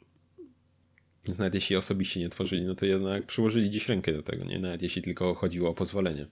[1.24, 4.58] Więc nawet jeśli osobiście nie tworzyli, no to jednak przyłożyli dziś rękę do tego, nie?
[4.58, 6.26] Nawet jeśli tylko chodziło o pozwolenie.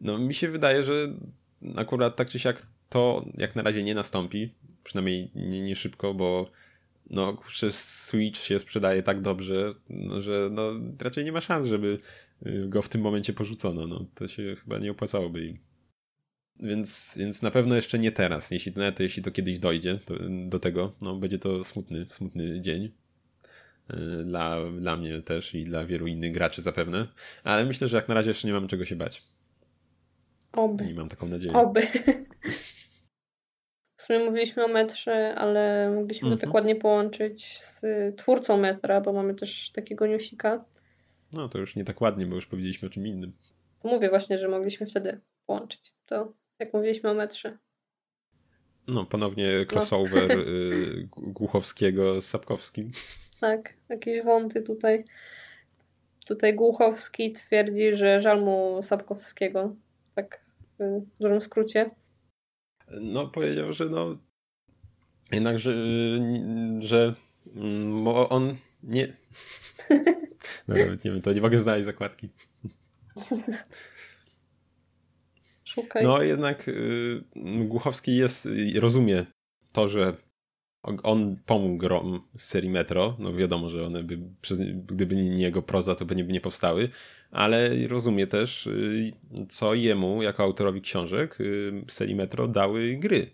[0.00, 1.14] No mi się wydaje, że
[1.76, 6.50] akurat tak czy siak to jak na razie nie nastąpi, przynajmniej nie, nie szybko, bo
[7.10, 10.62] no przez Switch się sprzedaje tak dobrze, no, że no,
[11.00, 11.98] raczej nie ma szans, żeby
[12.66, 13.86] go w tym momencie porzucono.
[13.86, 15.58] No, to się chyba nie opłacałoby im.
[16.60, 18.50] Więc, więc na pewno jeszcze nie teraz.
[18.50, 20.14] Jeśli, nawet jeśli to kiedyś dojdzie to,
[20.46, 22.92] do tego, no będzie to smutny, smutny dzień.
[23.90, 27.06] Y, dla, dla mnie też i dla wielu innych graczy zapewne.
[27.44, 29.22] Ale myślę, że jak na razie jeszcze nie mam czego się bać.
[30.52, 30.90] Oby.
[30.90, 31.52] I mam taką nadzieję.
[31.52, 31.82] Oby.
[33.96, 36.54] W sumie mówiliśmy o metrze, ale mogliśmy to tak mhm.
[36.54, 37.82] ładnie połączyć z
[38.16, 40.64] twórcą metra, bo mamy też takiego newsika.
[41.32, 43.32] No to już nie tak ładnie, bo już powiedzieliśmy o czym innym.
[43.82, 45.94] To mówię właśnie, że mogliśmy wtedy połączyć.
[46.06, 46.32] To
[46.62, 47.58] jak mówiliśmy o metrze.
[48.86, 49.66] No, ponownie no.
[49.66, 50.42] crossover no.
[51.16, 52.90] Głuchowskiego z Sapkowskim.
[53.40, 55.04] Tak, jakieś wąty tutaj.
[56.26, 59.76] Tutaj Głuchowski twierdzi, że żal mu Sapkowskiego.
[60.14, 60.40] Tak
[60.78, 61.90] w dużym skrócie.
[63.00, 64.18] No, powiedział, że no
[65.32, 65.74] jednak, że,
[66.80, 67.14] że
[67.56, 69.06] mm, on nie...
[70.68, 72.28] No, nawet nie wiem, to nie mogę znaleźć zakładki.
[75.74, 76.04] Szukaj.
[76.04, 77.24] No jednak y,
[77.66, 79.26] Głuchowski jest, rozumie
[79.72, 80.16] to, że
[80.82, 83.16] on pomógł grom z serii Metro.
[83.18, 86.88] No wiadomo, że one by, przez, gdyby nie jego proza, to by nie, nie powstały,
[87.30, 89.12] ale rozumie też, y,
[89.48, 93.30] co jemu, jako autorowi książek y, serii Metro, dały gry.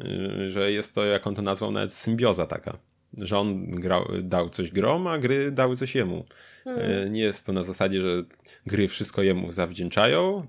[0.00, 2.78] Y, że jest to, jak on to nazwał, nawet symbioza taka.
[3.18, 6.24] że on grał, dał coś grom, a gry dały coś jemu.
[6.64, 7.12] Hmm.
[7.12, 8.22] Nie jest to na zasadzie, że
[8.66, 10.46] gry wszystko jemu zawdzięczają,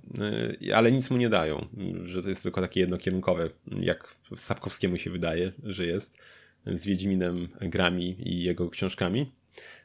[0.74, 1.68] ale nic mu nie dają.
[2.06, 3.50] Że to jest tylko takie jednokierunkowe,
[3.80, 6.18] jak Sapkowskiemu się wydaje, że jest
[6.66, 9.32] z Wiedźminem grami i jego książkami,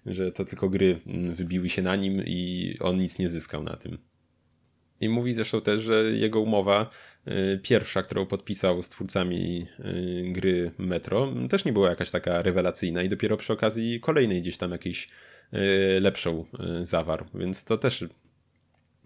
[0.06, 1.00] że to tylko gry
[1.34, 3.98] wybiły się na nim i on nic nie zyskał na tym.
[5.00, 6.90] I mówi zresztą też, że jego umowa
[7.28, 9.66] y, pierwsza, którą podpisał z twórcami
[10.24, 14.70] gry Metro, też nie była jakaś taka rewelacyjna i dopiero przy okazji kolejnej gdzieś tam
[14.70, 15.08] jakiejś
[16.00, 16.44] lepszą
[16.80, 18.04] zawarł, więc to też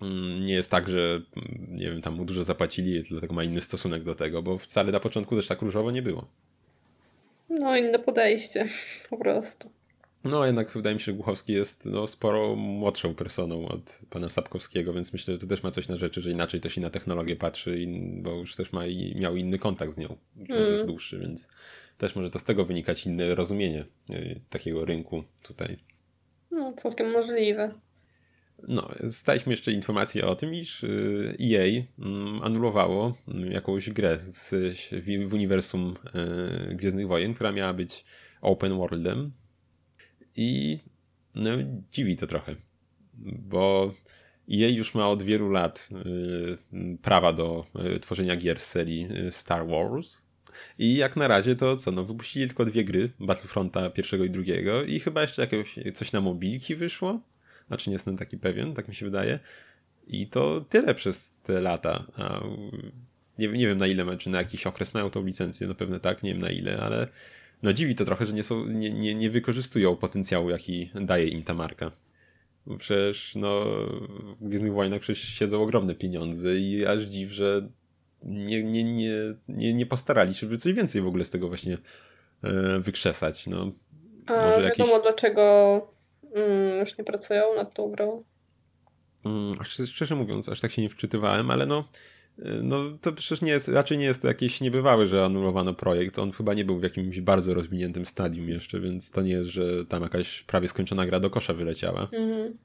[0.02, 3.60] mm, nie jest tak, że mm, nie wiem, tam mu dużo zapłacili, dlatego ma inny
[3.60, 6.26] stosunek do tego, bo wcale na początku też tak różowo nie było.
[7.48, 8.68] No, inne podejście
[9.10, 9.70] po prostu.
[10.24, 14.92] No, jednak wydaje mi się, że Głuchowski jest no, sporo młodszą personą od pana Sapkowskiego,
[14.92, 17.36] więc myślę, że to też ma coś na rzeczy, że inaczej to się na technologię
[17.36, 17.86] patrzy,
[18.22, 18.82] bo już też ma,
[19.14, 20.16] miał inny kontakt z nią,
[20.48, 20.86] mm.
[20.86, 21.48] dłuższy, więc
[21.98, 25.76] też może to z tego wynikać inne rozumienie y, takiego rynku tutaj.
[26.52, 27.74] No, całkiem możliwe.
[28.68, 34.54] No, staliśmy jeszcze informację o tym, iż y, EA mm, anulowało mm, jakąś grę z,
[35.28, 35.94] w uniwersum
[36.70, 38.04] y, Gwiezdnych Wojen, która miała być
[38.40, 39.32] open worldem,
[40.36, 40.78] i
[41.34, 41.50] no,
[41.92, 42.56] dziwi to trochę,
[43.38, 43.94] bo
[44.48, 45.88] jej już ma od wielu lat
[46.72, 47.64] y, prawa do
[48.00, 50.26] tworzenia gier z serii Star Wars.
[50.78, 54.82] I jak na razie to co, no wypuścili tylko dwie gry, Battlefronta pierwszego i drugiego
[54.82, 57.20] i chyba jeszcze jakiegoś, coś na mobilki wyszło.
[57.68, 59.38] Znaczy nie jestem taki pewien, tak mi się wydaje.
[60.06, 62.04] I to tyle przez te lata.
[62.16, 62.40] A
[63.38, 66.22] nie, nie wiem na ile, czy na jakiś okres mają tą licencję, no pewnie tak,
[66.22, 67.08] nie wiem na ile, ale
[67.62, 71.42] no dziwi to trochę, że nie, są, nie, nie, nie wykorzystują potencjału, jaki daje im
[71.42, 71.92] ta marka.
[72.78, 73.64] Przecież no,
[74.40, 77.68] w Gwiezdnych Wojnach przecież siedzą ogromne pieniądze i aż dziw, że
[78.24, 79.10] nie, nie, nie,
[79.48, 81.78] nie, nie postarali się, żeby coś więcej w ogóle z tego właśnie
[82.42, 83.46] e, wykrzesać.
[83.46, 83.72] No,
[84.26, 85.02] A może wiadomo jakieś...
[85.02, 85.42] dlaczego
[86.34, 88.24] mm, już nie pracują nad tą grą?
[89.24, 91.84] Mm, szczerze mówiąc, aż tak się nie wczytywałem, ale no
[92.62, 96.18] no to przecież nie jest, raczej nie jest to jakieś niebywałe, że anulowano projekt.
[96.18, 99.86] On chyba nie był w jakimś bardzo rozwiniętym stadium jeszcze, więc to nie jest, że
[99.86, 102.02] tam jakaś prawie skończona gra do kosza wyleciała.
[102.02, 102.58] Mhm.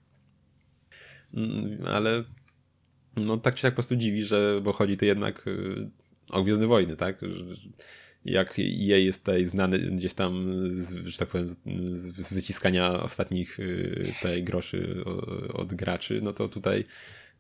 [1.34, 2.24] Mm, ale
[3.18, 5.90] no tak się tak po prostu dziwi, że bo chodzi to jednak y,
[6.30, 7.22] o Gwiezdne Wojny, tak?
[8.26, 11.56] Jak jej jest tutaj znany gdzieś tam, z, że tak powiem,
[11.94, 15.04] z wyciskania ostatnich y, tej groszy
[15.54, 16.86] od graczy, no to tutaj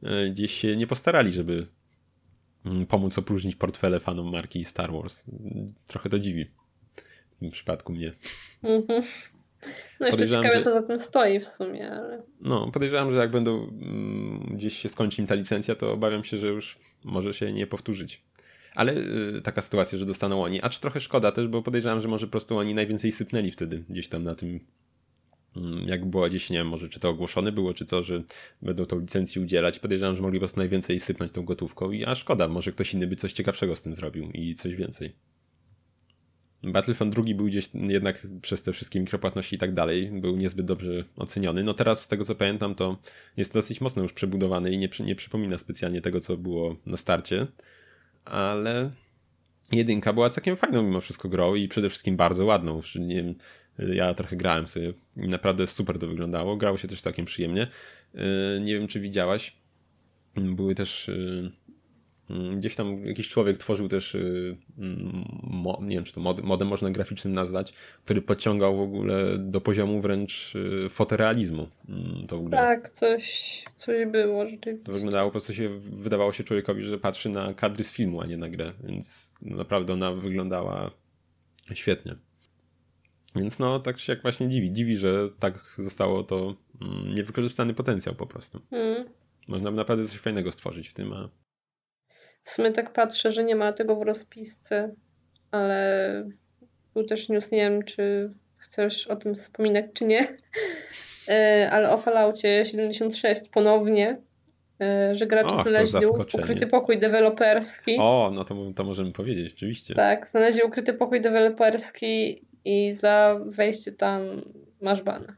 [0.04, 1.68] y, gdzieś się nie postarali, żeby
[2.68, 5.24] Mm, pomóc opróżnić portfele fanom marki Star Wars.
[5.88, 6.46] Trochę to dziwi.
[7.36, 8.14] W tym przypadku mnie.
[8.64, 9.04] Mhm.
[10.00, 10.60] No jeszcze ciekawe, że...
[10.60, 11.92] co za tym stoi w sumie.
[11.92, 12.22] Ale...
[12.42, 16.38] No, podejrzewam, że jak będą mm, gdzieś się skończy im ta licencja, to obawiam się,
[16.38, 18.22] że już może się nie powtórzyć.
[18.76, 18.94] Ale
[19.38, 20.64] y, taka sytuacja, że dostaną oni.
[20.64, 24.10] Acz trochę szkoda też, bo podejrzewam, że może po prostu oni najwięcej sypnęli wtedy gdzieś
[24.10, 24.60] tam na tym
[25.58, 28.24] Mm, jak było gdzieś, nie wiem, może czy to ogłoszone było, czy co, że
[28.62, 29.80] będą tą licencję udzielać.
[29.80, 33.08] Podejrzewam, że mogli po prostu najwięcej sypnąć tą gotówką i a szkoda, może ktoś inny
[33.08, 35.16] by coś ciekawszego z tym zrobił i coś więcej.
[36.64, 41.04] Battlefront drugi był gdzieś jednak przez te wszystkie mikropłatności i tak dalej, był niezbyt dobrze
[41.16, 41.64] oceniony.
[41.64, 42.98] No teraz z tego co pamiętam to
[43.38, 47.48] jest dosyć mocno już przebudowany i nie, nie przypomina specjalnie tego co było na starcie,
[48.26, 48.92] ale
[49.72, 52.82] jedynka była całkiem fajną mimo wszystko grą i przede wszystkim bardzo ładną.
[53.00, 53.36] Nie wiem,
[53.80, 56.58] ja trochę grałem sobie i naprawdę super to wyglądało.
[56.58, 57.68] Grało się też całkiem przyjemnie.
[58.16, 59.56] Y, nie wiem, czy widziałaś.
[60.36, 61.52] Były też y,
[62.58, 65.26] gdzieś tam jakiś człowiek tworzył też y, mm,
[65.82, 67.74] nie wiem, czy to modem można graficznym nazwać,
[68.06, 70.54] który podciągał w ogóle do poziomu wręcz
[70.90, 72.58] fotorealizmu mm, tą grę.
[72.58, 74.86] Tak, coś, coś było rzeczywiście.
[74.86, 78.26] To wyglądało, po prostu się wydawało się człowiekowi, że patrzy na kadry z filmu, a
[78.26, 80.92] nie na grę, więc naprawdę ona wyglądała
[81.74, 82.16] świetnie.
[83.36, 84.74] Więc no, tak się jak właśnie dziwi.
[84.74, 88.62] Dziwi, że tak zostało to mm, niewykorzystany potencjał po prostu.
[88.72, 89.06] Mm.
[89.48, 91.30] Można by naprawdę coś fajnego stworzyć w tym, a...
[92.48, 94.94] W sumie tak patrzę, że nie ma tego w rozpisce,
[95.52, 96.30] ale
[96.94, 100.28] był też news, nie wiem, czy chcesz o tym wspominać, czy nie,
[101.28, 104.22] e, ale o Falloutie 76 ponownie,
[104.82, 107.98] e, że gracze Och, znaleźli ukryty pokój deweloperski.
[108.00, 109.96] O, no to, to możemy powiedzieć, oczywiście.
[109.96, 114.22] Tak, znaleźli ukryty pokój deweloperski i za wejście tam
[114.82, 115.38] masz bana.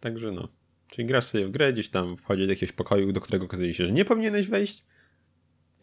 [0.00, 0.48] Także no.
[0.88, 3.86] Czyli grasz sobie w grę, gdzieś tam wchodzi do jakiegoś pokoju, do którego okazuje się,
[3.86, 4.84] że nie powinieneś wejść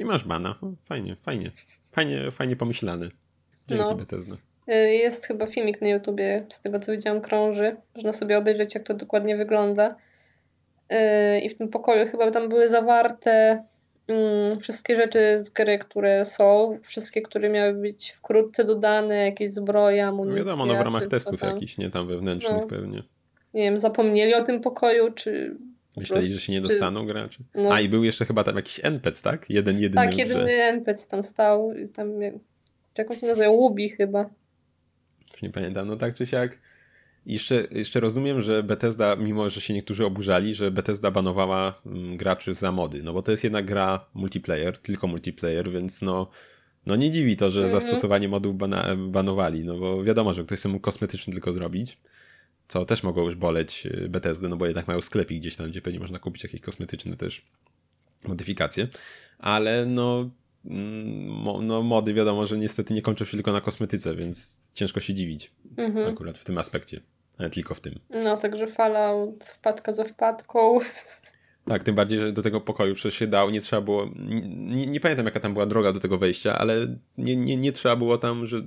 [0.02, 0.56] i masz bana.
[0.86, 1.52] fajnie, fajnie.
[1.92, 3.10] Fajnie, fajnie pomyślane.
[3.68, 3.96] Dzięki no.
[3.96, 4.36] Bethesda.
[4.70, 7.76] Y, jest chyba filmik na YouTubie, z tego co widziałam, krąży.
[7.96, 9.96] Można sobie obejrzeć, jak to dokładnie wygląda.
[10.92, 13.64] Y, I w tym pokoju chyba tam były zawarte
[14.08, 20.08] mm, wszystkie rzeczy z gry, które są, wszystkie, które miały być wkrótce dodane, jakieś zbroja,
[20.08, 20.40] amunicja.
[20.40, 21.54] No wiadomo, no w ramach testów tam.
[21.54, 22.68] jakichś, nie tam wewnętrznych no.
[22.68, 23.04] pewnie.
[23.54, 25.58] Nie wiem, zapomnieli o tym pokoju, czy
[25.98, 27.14] Myśleli, że się nie dostaną czy...
[27.14, 27.40] gracze.
[27.56, 27.74] No.
[27.74, 29.50] A i był jeszcze chyba tam jakiś NPC, tak?
[29.50, 30.06] Jeden, jedyny.
[30.06, 31.74] Tak, jedyny NPC tam stał.
[31.94, 32.22] Tam,
[32.98, 33.50] jak on się nazywa?
[33.50, 34.30] Łubi chyba.
[35.32, 35.88] Już nie pamiętam.
[35.88, 36.58] No tak czy siak.
[37.26, 42.54] Jeszcze, jeszcze rozumiem, że Bethesda, mimo że się niektórzy oburzali, że Bethesda banowała mm, graczy
[42.54, 43.04] za mody.
[43.04, 46.30] No bo to jest jednak gra multiplayer, tylko multiplayer, więc no,
[46.86, 47.82] no nie dziwi to, że mhm.
[47.82, 49.66] zastosowanie modów bana, banowali.
[49.66, 51.98] No bo wiadomo, że ktoś chce mu kosmetyczny tylko zrobić
[52.72, 55.82] co też mogło już boleć y, Bethesda, no bo jednak mają sklepy gdzieś tam, gdzie
[55.82, 57.46] pewnie można kupić jakieś kosmetyczne też
[58.24, 58.88] modyfikacje,
[59.40, 60.30] ale no,
[60.66, 65.14] mm, no mody wiadomo, że niestety nie kończą się tylko na kosmetyce, więc ciężko się
[65.14, 66.10] dziwić mhm.
[66.10, 67.02] akurat w tym aspekcie,
[67.38, 68.00] ale tylko w tym.
[68.10, 70.80] No, także Fallout wpadka za wpadką.
[71.72, 75.00] Tak, tym bardziej, że do tego pokoju przecież się dał, nie trzeba było, nie, nie,
[75.00, 78.48] pamiętam jaka tam była droga do tego wejścia, ale nie, nie, nie trzeba było tam
[78.48, 78.62] że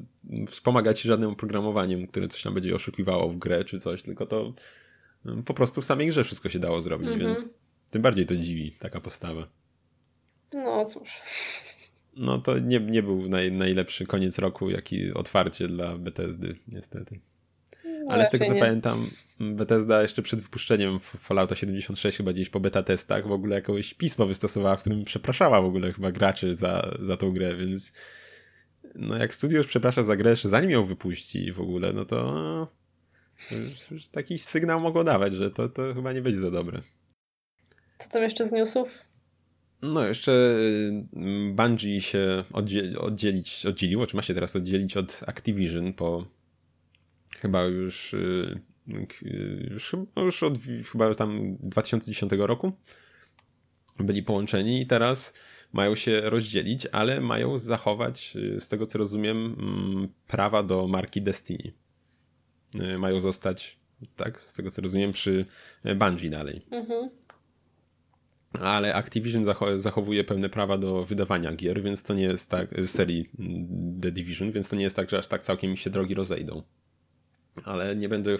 [0.48, 4.52] wspomagać się żadnym oprogramowaniem, które coś tam będzie oszukiwało w grę czy coś, tylko to
[5.26, 7.26] mm, po prostu w samej grze wszystko się dało zrobić, mhm.
[7.26, 7.58] więc
[7.90, 9.48] tym bardziej to dziwi taka postawa.
[10.52, 11.20] No cóż.
[12.16, 17.20] No to nie, nie był naj, najlepszy koniec roku, jaki otwarcie dla Bethesdy, niestety.
[18.08, 18.60] Ale z tego co nie.
[18.60, 23.94] pamiętam, Bethesda jeszcze przed wypuszczeniem Fallouta 76 chyba gdzieś po beta testach w ogóle jakieś
[23.94, 27.92] pismo wystosowała, w którym przepraszała w ogóle chyba graczy za, za tą grę, więc
[28.94, 32.68] no jak studio już przeprasza za grę jeszcze zanim ją wypuści w ogóle, no to,
[34.12, 36.82] taki sygnał mogło dawać, że to, to chyba nie będzie za dobre.
[37.98, 39.04] Co tam jeszcze z newsów?
[39.82, 40.56] No, jeszcze
[41.54, 42.44] Bungie się
[43.00, 46.26] oddzielić, oddzieliło, czy ma się teraz oddzielić od Activision po
[47.40, 48.60] chyba już, y,
[49.70, 50.58] już, już od
[50.92, 52.72] chyba tam 2010 roku
[53.98, 55.34] byli połączeni i teraz
[55.72, 61.22] mają się rozdzielić, ale mają zachować, y, z tego co rozumiem, mm, prawa do marki
[61.22, 61.72] Destiny.
[62.74, 63.78] Y, mają zostać,
[64.16, 65.46] tak, z tego co rozumiem, przy
[65.96, 66.66] Bungie dalej.
[66.70, 67.10] Mhm.
[68.60, 69.44] Ale Activision
[69.76, 74.52] zachowuje pewne prawa do wydawania gier, więc to nie jest tak, serii mm, The Division,
[74.52, 76.62] więc to nie jest tak, że aż tak całkiem mi się drogi rozejdą
[77.64, 78.36] ale nie, będę,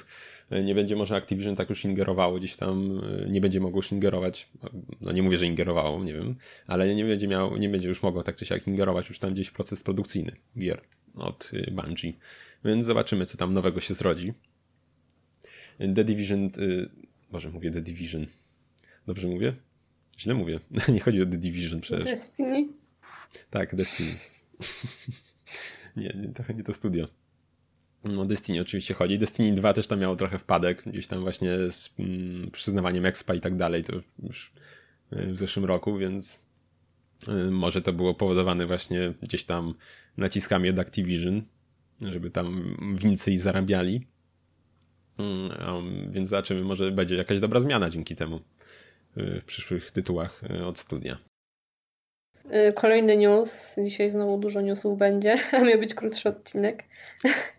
[0.64, 4.48] nie będzie może Activision tak już ingerowało gdzieś tam, nie będzie mogło już ingerować,
[5.00, 8.22] no nie mówię, że ingerowało, nie wiem, ale nie będzie miał, nie będzie już mogło
[8.22, 10.81] tak czy siak ingerować już tam gdzieś w proces produkcyjny gier
[11.14, 12.12] od y, Bungie,
[12.64, 14.33] więc zobaczymy, co tam nowego się zrodzi.
[15.79, 16.90] The Division, y,
[17.31, 18.27] może mówię The Division,
[19.07, 19.55] dobrze mówię?
[20.18, 20.61] Źle mówię,
[20.94, 22.05] nie chodzi o The Division przecież.
[22.05, 22.68] Destiny?
[23.50, 24.14] Tak, Destiny.
[25.96, 27.09] nie, nie, trochę nie to studio.
[28.04, 29.18] No Destiny oczywiście chodzi.
[29.18, 33.40] Destiny 2 też tam miało trochę wpadek, gdzieś tam właśnie z mm, przyznawaniem expa i
[33.40, 34.52] tak dalej, to już
[35.12, 36.42] y, w zeszłym roku, więc
[37.28, 39.74] y, może to było powodowane właśnie gdzieś tam
[40.16, 41.42] naciskami od Activision,
[42.00, 44.06] żeby tam więcej zarabiali.
[45.18, 48.40] Um, więc zobaczymy, może będzie jakaś dobra zmiana dzięki temu
[49.16, 51.34] y, w przyszłych tytułach od studia.
[52.52, 53.76] Y, kolejny news.
[53.85, 56.85] Dzisiaj znowu dużo newsów będzie, a miał być krótszy odcinek.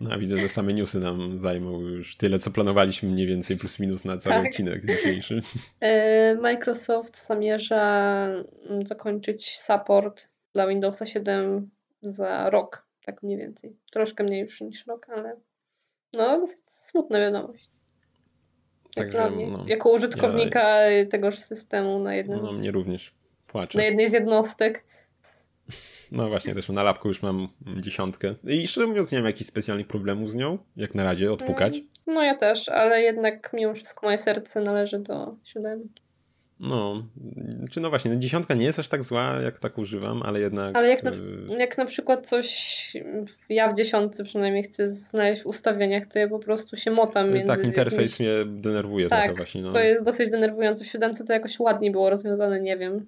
[0.02, 3.80] No, a widzę, że same newsy nam zajmą już tyle, co planowaliśmy mniej więcej plus
[3.80, 4.45] minus na cały tak.
[4.45, 5.41] odcinek dzisiejszy.
[5.84, 8.28] Y, Microsoft zamierza
[8.69, 11.69] mm, zakończyć support dla Windowsa 7
[12.02, 13.76] za rok, tak mniej więcej.
[13.91, 15.36] Troszkę mniej już niż rok, ale
[16.13, 17.69] no smutna wiadomość.
[18.95, 19.48] Jak Także, dla mnie.
[19.48, 21.06] No, jako użytkownika ja...
[21.06, 23.13] tegoż systemu na jednym No, mnie również
[23.47, 23.77] Płaczę.
[23.77, 24.84] Na jednej z jednostek.
[26.12, 27.47] No właśnie, też na lapku już mam
[27.81, 28.36] dziesiątkę.
[28.43, 31.81] I szczerze mówiąc, nie mam jakichś specjalnych problemów z nią, jak na razie, odpukać.
[32.08, 36.05] No ja też, ale jednak mimo wszystko moje serce należy do siódemki.
[36.60, 37.03] No,
[37.71, 40.75] czy no właśnie, no dziesiątka nie jest aż tak zła, jak tak używam, ale jednak...
[40.75, 41.15] Ale jak na, y,
[41.60, 42.93] jak na przykład coś,
[43.49, 47.47] ja w dziesiątce przynajmniej chcę znaleźć w ustawieniach, to ja po prostu się motam między...
[47.47, 48.27] Tak, interfejs jakimś...
[48.27, 49.62] mnie denerwuje tak, trochę właśnie.
[49.62, 49.71] No.
[49.71, 50.84] to jest dosyć denerwujące.
[50.84, 53.05] W siódemce to jakoś ładniej było rozwiązane, nie wiem.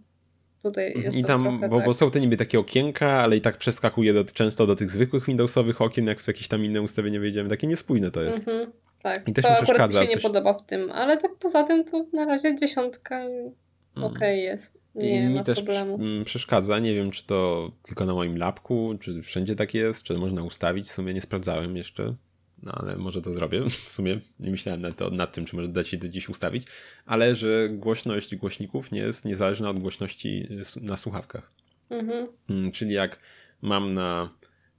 [0.67, 1.05] Tutaj mhm.
[1.05, 1.85] jest I tam, bo, tak.
[1.85, 5.25] bo, są te niby takie okienka, ale i tak przeskakuje do, często do tych zwykłych
[5.25, 7.49] Windowsowych okien, jak w jakieś tam inne ustawienie wejdziemy.
[7.49, 8.47] Takie niespójne to jest.
[8.47, 8.71] Mhm,
[9.03, 10.01] tak, I też to mi przeszkadza.
[10.01, 13.53] mi się nie podoba w tym, ale tak poza tym to na razie dziesiątka mm.
[13.95, 14.83] okej okay jest.
[14.95, 15.99] Nie I mi też problemu.
[16.25, 16.79] przeszkadza.
[16.79, 20.87] Nie wiem, czy to tylko na moim lapku, czy wszędzie tak jest, czy można ustawić.
[20.87, 22.15] W sumie nie sprawdzałem jeszcze.
[22.63, 23.63] No ale może to zrobię.
[23.87, 26.67] W sumie nie myślałem nad, to, nad tym, czy może dać się to dziś ustawić,
[27.05, 30.47] ale że głośność głośników nie jest niezależna od głośności
[30.81, 31.51] na słuchawkach.
[31.89, 32.27] Mhm.
[32.49, 33.19] Mm, czyli jak
[33.61, 34.29] mam na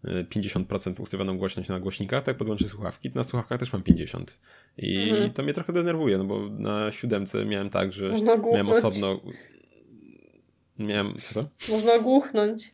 [0.05, 4.39] 50% e, ustawioną głośność na głośnikach, tak podłączę słuchawki, to na słuchawkach też mam 50.
[4.79, 5.31] I mhm.
[5.31, 8.11] to mnie trochę denerwuje, no bo na siódemce miałem tak, że
[8.53, 9.21] miałem osobno
[10.79, 11.73] miałem, co co?
[11.73, 12.71] Można ogłuchnąć.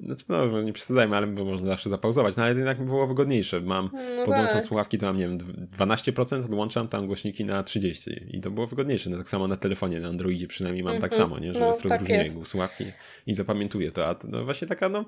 [0.00, 3.60] Znaczy, no, nie przesadzajmy, ale można zawsze zapauzować, no ale jednak było wygodniejsze.
[3.60, 4.64] Mam, no podłączam tak.
[4.64, 5.38] słuchawki, to mam, nie wiem,
[5.78, 9.10] 12%, odłączam tam głośniki na 30% i to było wygodniejsze.
[9.10, 11.02] No, tak samo na telefonie, na Androidzie przynajmniej mam mm -hmm.
[11.02, 11.28] tak mhm.
[11.28, 11.54] samo, nie?
[11.54, 12.46] że no, jest tak rozróżnienie jest.
[12.46, 12.84] słuchawki
[13.26, 15.04] i zapamiętuję to, a to no, właśnie taka, no,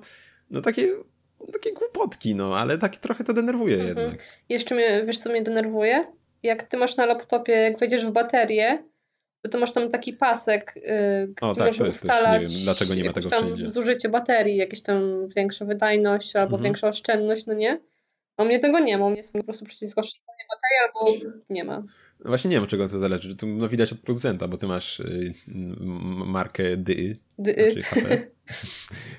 [0.51, 0.95] no takie
[1.51, 3.97] takie głupotki, no, ale tak trochę to denerwuje mhm.
[3.97, 4.23] jednak.
[4.49, 6.07] Jeszcze mnie, wiesz co mnie denerwuje?
[6.43, 8.83] Jak ty masz na laptopie, jak wejdziesz w baterię,
[9.41, 12.95] to, to masz tam taki pasek, yy, o, tak, możesz ustalać też, nie wiem, dlaczego
[12.95, 13.67] nie ma tego tam wszędzie.
[13.67, 16.63] zużycie baterii, jakieś tam większa wydajność albo mhm.
[16.63, 17.79] większa oszczędność, no nie?
[18.37, 21.35] A u mnie tego nie ma, u mnie jest po prostu przycisk oszczędzania baterii albo
[21.49, 21.83] nie ma.
[22.25, 23.35] Właśnie nie wiem, czego to zależy.
[23.35, 25.33] To no, widać od producenta, bo ty masz y,
[26.25, 27.71] markę DY, DY.
[27.71, 28.17] Znaczy HP.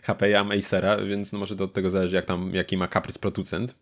[0.02, 2.88] HP ja mam Acera, więc no może to od tego zależy, jak tam, jaki ma
[2.88, 3.74] kaprys producent.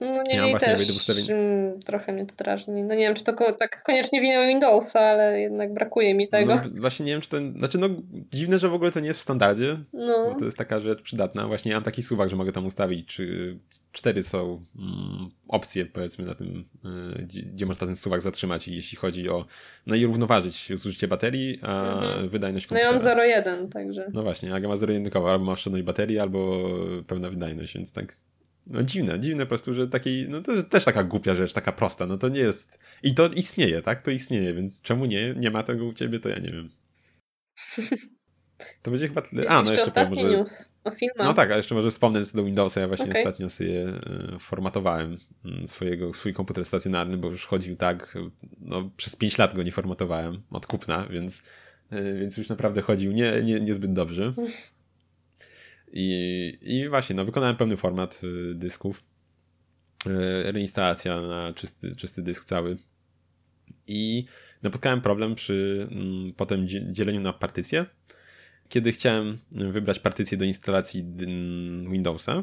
[0.00, 2.82] No nie ja też mm, trochę mnie to drażni.
[2.82, 6.54] No nie wiem, czy to tak koniecznie winę Windowsa, ale jednak brakuje mi tego.
[6.54, 7.36] No, właśnie nie wiem, czy to...
[7.58, 7.88] Znaczy no
[8.32, 10.30] dziwne, że w ogóle to nie jest w standardzie, no.
[10.32, 11.46] bo to jest taka rzecz przydatna.
[11.46, 13.58] Właśnie ja mam taki suwak, że mogę tam ustawić, czy
[13.92, 16.64] cztery są mm, opcje powiedzmy na tym,
[17.18, 19.46] y, gdzie, gdzie, można ten suwak zatrzymać jeśli chodzi o...
[19.86, 22.28] No i równoważyć zużycie baterii, a mhm.
[22.28, 22.92] wydajność komputera.
[22.92, 24.10] No ja mam 0,1 także.
[24.14, 26.68] No właśnie, Aga ma 0,1 albo ma oszczędność baterii, albo
[27.06, 28.16] pełna wydajność, więc tak
[28.66, 31.72] no dziwne, dziwne po prostu, że taki, no to jest też taka głupia rzecz, taka
[31.72, 35.50] prosta, no to nie jest, i to istnieje, tak, to istnieje, więc czemu nie, nie
[35.50, 36.70] ma tego u ciebie, to ja nie wiem.
[38.82, 39.48] To będzie chyba tyle.
[39.48, 40.36] A, no jeszcze ostatni może...
[40.36, 41.26] news o filmach.
[41.26, 43.18] No tak, a jeszcze może wspomnę do Windowsa, ja właśnie okay.
[43.18, 48.14] ostatnio sobie e, formatowałem mm, swojego, swój komputer stacjonarny, bo już chodził tak,
[48.60, 51.42] no przez 5 lat go nie formatowałem od kupna, więc,
[51.90, 54.32] e, więc już naprawdę chodził nie, nie, niezbyt dobrze.
[55.92, 59.02] I, I właśnie, no wykonałem pełny format y, dysków.
[60.06, 62.76] Y, reinstalacja na czysty, czysty dysk cały.
[63.86, 64.24] I
[64.62, 67.86] napotkałem problem przy mm, potem dzieleniu na partycje.
[68.68, 71.04] Kiedy chciałem wybrać partycję do instalacji
[71.90, 72.42] Windowsa,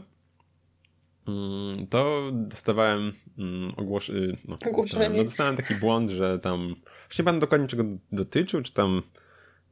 [1.28, 4.10] mm, to dostawałem mm, ogłos...
[4.10, 6.76] Y, no, dostałem, no, dostałem taki błąd, że tam.
[7.10, 9.02] Właśnie pan dokładnie czego dotyczył, czy tam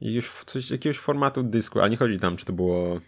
[0.01, 3.01] jakiegoś, coś, jakiegoś formatu dysku, a nie chodzi tam, czy to było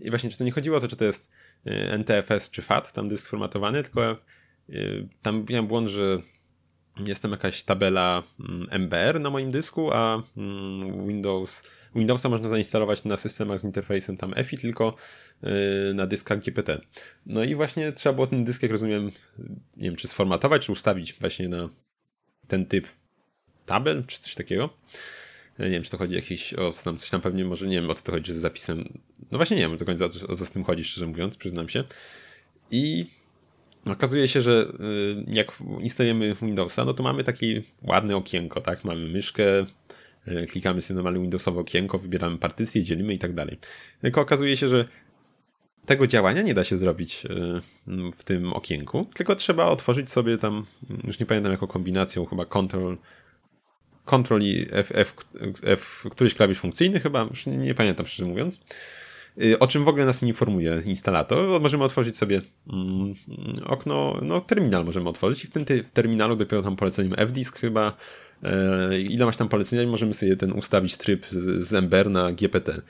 [0.00, 1.30] i właśnie, czy to nie chodziło o to, czy to jest
[1.66, 4.16] y, NTFS czy FAT, tam dysk sformatowany, tylko
[4.70, 6.22] y, tam miałem błąd, że
[7.06, 8.22] jest tam jakaś tabela
[8.70, 11.62] MBR mm, na moim dysku, a mm, Windows,
[11.94, 14.94] Windowsa można zainstalować na systemach z interfejsem tam EFI, tylko
[15.90, 16.80] y, na dyskach GPT.
[17.26, 19.10] No i właśnie trzeba było ten dysk, jak rozumiem,
[19.76, 21.68] nie wiem, czy sformatować, czy ustawić właśnie na
[22.48, 22.86] ten typ
[23.66, 24.70] tabel, czy coś takiego.
[25.58, 27.94] Nie wiem, czy to chodzi jakiś, o tam, coś tam pewnie, może nie wiem, o
[27.94, 28.98] co to chodzi z zapisem.
[29.30, 31.84] No właśnie nie wiem do końca o co z tym chodzi, szczerze mówiąc, przyznam się.
[32.70, 33.06] I
[33.84, 38.84] okazuje się, że y, jak instalujemy Windowsa, no to mamy takie ładne okienko, tak?
[38.84, 39.66] Mamy myszkę,
[40.28, 43.58] y, klikamy sobie normalne Windowsowe okienko, wybieramy partycję, dzielimy i tak dalej.
[44.00, 44.88] Tylko okazuje się, że
[45.86, 50.66] tego działania nie da się zrobić y, w tym okienku, tylko trzeba otworzyć sobie tam,
[51.04, 52.96] już nie pamiętam jaką kombinacją, chyba Ctrl
[54.10, 55.14] Ctrl i F, F,
[55.64, 58.60] F, któryś klawisz funkcyjny chyba, już nie pamiętam szczerze mówiąc.
[59.42, 61.60] Y, o czym w ogóle nas informuje instalator.
[61.60, 62.40] Możemy otworzyć sobie
[62.72, 63.14] mm,
[63.64, 67.96] okno, no terminal możemy otworzyć i w tym w terminalu dopiero tam poleceniem fdisk chyba
[68.42, 71.26] e, ile masz tam polecenia możemy sobie ten ustawić tryb
[71.60, 72.72] z Ember na GPT.
[72.72, 72.82] Y,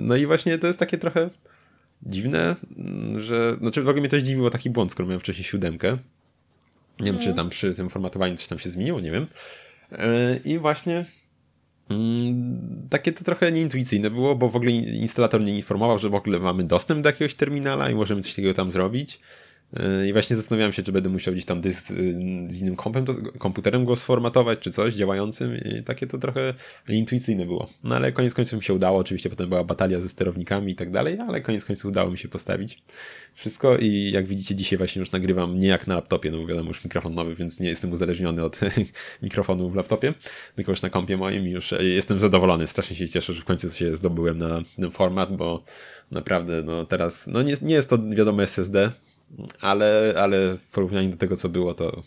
[0.00, 1.30] no i właśnie to jest takie trochę
[2.02, 5.98] dziwne, mm, że, znaczy w ogóle mnie to zdziwiło taki błąd, skoro miałem wcześniej siódemkę.
[7.00, 7.36] Nie wiem, czy mhm.
[7.36, 9.26] tam przy tym formatowaniu coś tam się zmieniło, nie wiem.
[9.98, 11.04] E, I właśnie
[11.90, 16.38] mm, takie to trochę nieintuicyjne było, bo w ogóle instalator nie informował, że w ogóle
[16.38, 19.20] mamy dostęp do jakiegoś terminala i możemy coś takiego tam zrobić.
[20.08, 21.86] I właśnie zastanawiałem się, czy będę musiał gdzieś tam dysk
[22.48, 23.04] z innym kompem,
[23.38, 25.56] komputerem go sformatować, czy coś działającym.
[25.56, 26.54] I takie to trochę
[26.88, 27.68] intuicyjne było.
[27.84, 28.98] No ale koniec końców mi się udało.
[28.98, 32.28] Oczywiście potem była batalia ze sterownikami i tak dalej, ale koniec końców udało mi się
[32.28, 32.82] postawić
[33.34, 33.76] wszystko.
[33.76, 36.84] I jak widzicie, dzisiaj właśnie już nagrywam nie jak na laptopie, no bo wiadomo, już
[36.84, 38.60] mikrofon nowy, więc nie jestem uzależniony od
[39.22, 40.14] mikrofonu w laptopie,
[40.56, 42.66] tylko już na kompie moim już jestem zadowolony.
[42.66, 45.64] Strasznie się cieszę, że w końcu się zdobyłem na ten format, bo
[46.10, 48.92] naprawdę, no teraz, no nie, nie jest to wiadomo SSD,
[49.60, 51.90] ale, ale w porównaniu do tego, co było, to.
[51.90, 52.02] to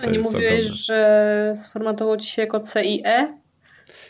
[0.00, 0.64] A nie mówiłeś, ogromne.
[0.64, 3.42] że sformatował ci się jako CIE?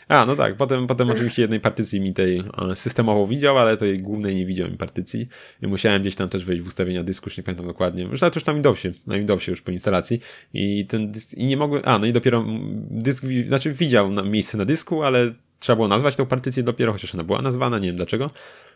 [0.07, 2.43] A, no tak, potem, potem oczywiście jednej partycji mi tej
[2.75, 5.27] systemowo widział, ale tej głównej nie widział mi partycji.
[5.61, 8.03] I musiałem gdzieś tam też wejść w ustawienia dysku, już nie pamiętam dokładnie.
[8.03, 10.19] Już nawet już na Windowsie, na Windowsie już po instalacji.
[10.53, 12.45] I ten dysk, i nie mogłem, a no i dopiero
[12.89, 17.13] dysk, znaczy widział na, miejsce na dysku, ale trzeba było nazwać tą partycję dopiero, chociaż
[17.13, 18.29] ona była nazwana, nie wiem dlaczego.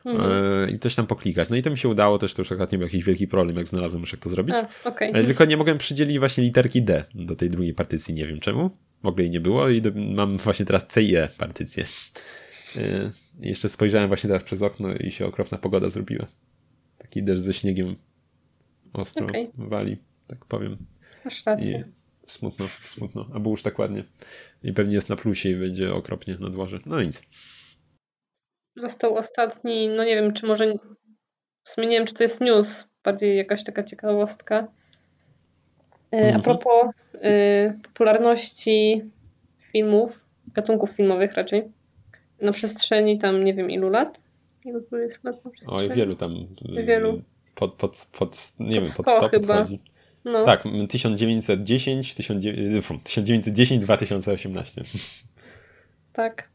[0.05, 0.31] Mhm.
[0.31, 1.49] E, I coś tam poklikać.
[1.49, 3.57] No i to mi się udało też, to już akurat nie był jakiś wielki problem,
[3.57, 4.55] jak znalazłem już jak to zrobić.
[4.55, 5.11] A, okay.
[5.25, 8.69] Tylko nie mogłem przydzielić właśnie literki D do tej drugiej partycji, nie wiem czemu.
[9.03, 11.85] W ogóle jej nie było i mam właśnie teraz C i E partycję.
[12.77, 16.27] Y, jeszcze spojrzałem właśnie teraz przez okno i się okropna pogoda zrobiła.
[16.97, 17.95] Taki deszcz ze śniegiem
[18.93, 19.49] ostro okay.
[19.57, 20.77] wali, tak powiem.
[21.25, 21.83] Masz rację.
[22.27, 23.29] I smutno, smutno.
[23.33, 24.03] Albo już tak ładnie.
[24.63, 26.79] I pewnie jest na plusie i będzie okropnie na dworze.
[26.85, 27.21] No nic.
[28.77, 30.73] Został ostatni, no nie wiem, czy może.
[31.63, 34.67] W sumie nie wiem, czy to jest news, bardziej jakaś taka ciekawostka.
[36.13, 36.41] E, a mhm.
[36.41, 39.03] propos y, popularności
[39.71, 41.63] filmów, gatunków filmowych raczej,
[42.41, 44.21] na przestrzeni tam nie wiem ilu lat.
[44.65, 45.89] Ilu tu jest lat na przestrzeni?
[45.89, 46.47] Oj, wielu tam.
[46.83, 47.21] Wielu.
[47.55, 49.47] Pod, pod, pod nie pod wiem, pod 100 chyba.
[49.47, 49.79] podchodzi.
[50.25, 50.45] No.
[50.45, 54.83] Tak, 1910, 1910, 2018.
[56.13, 56.49] Tak.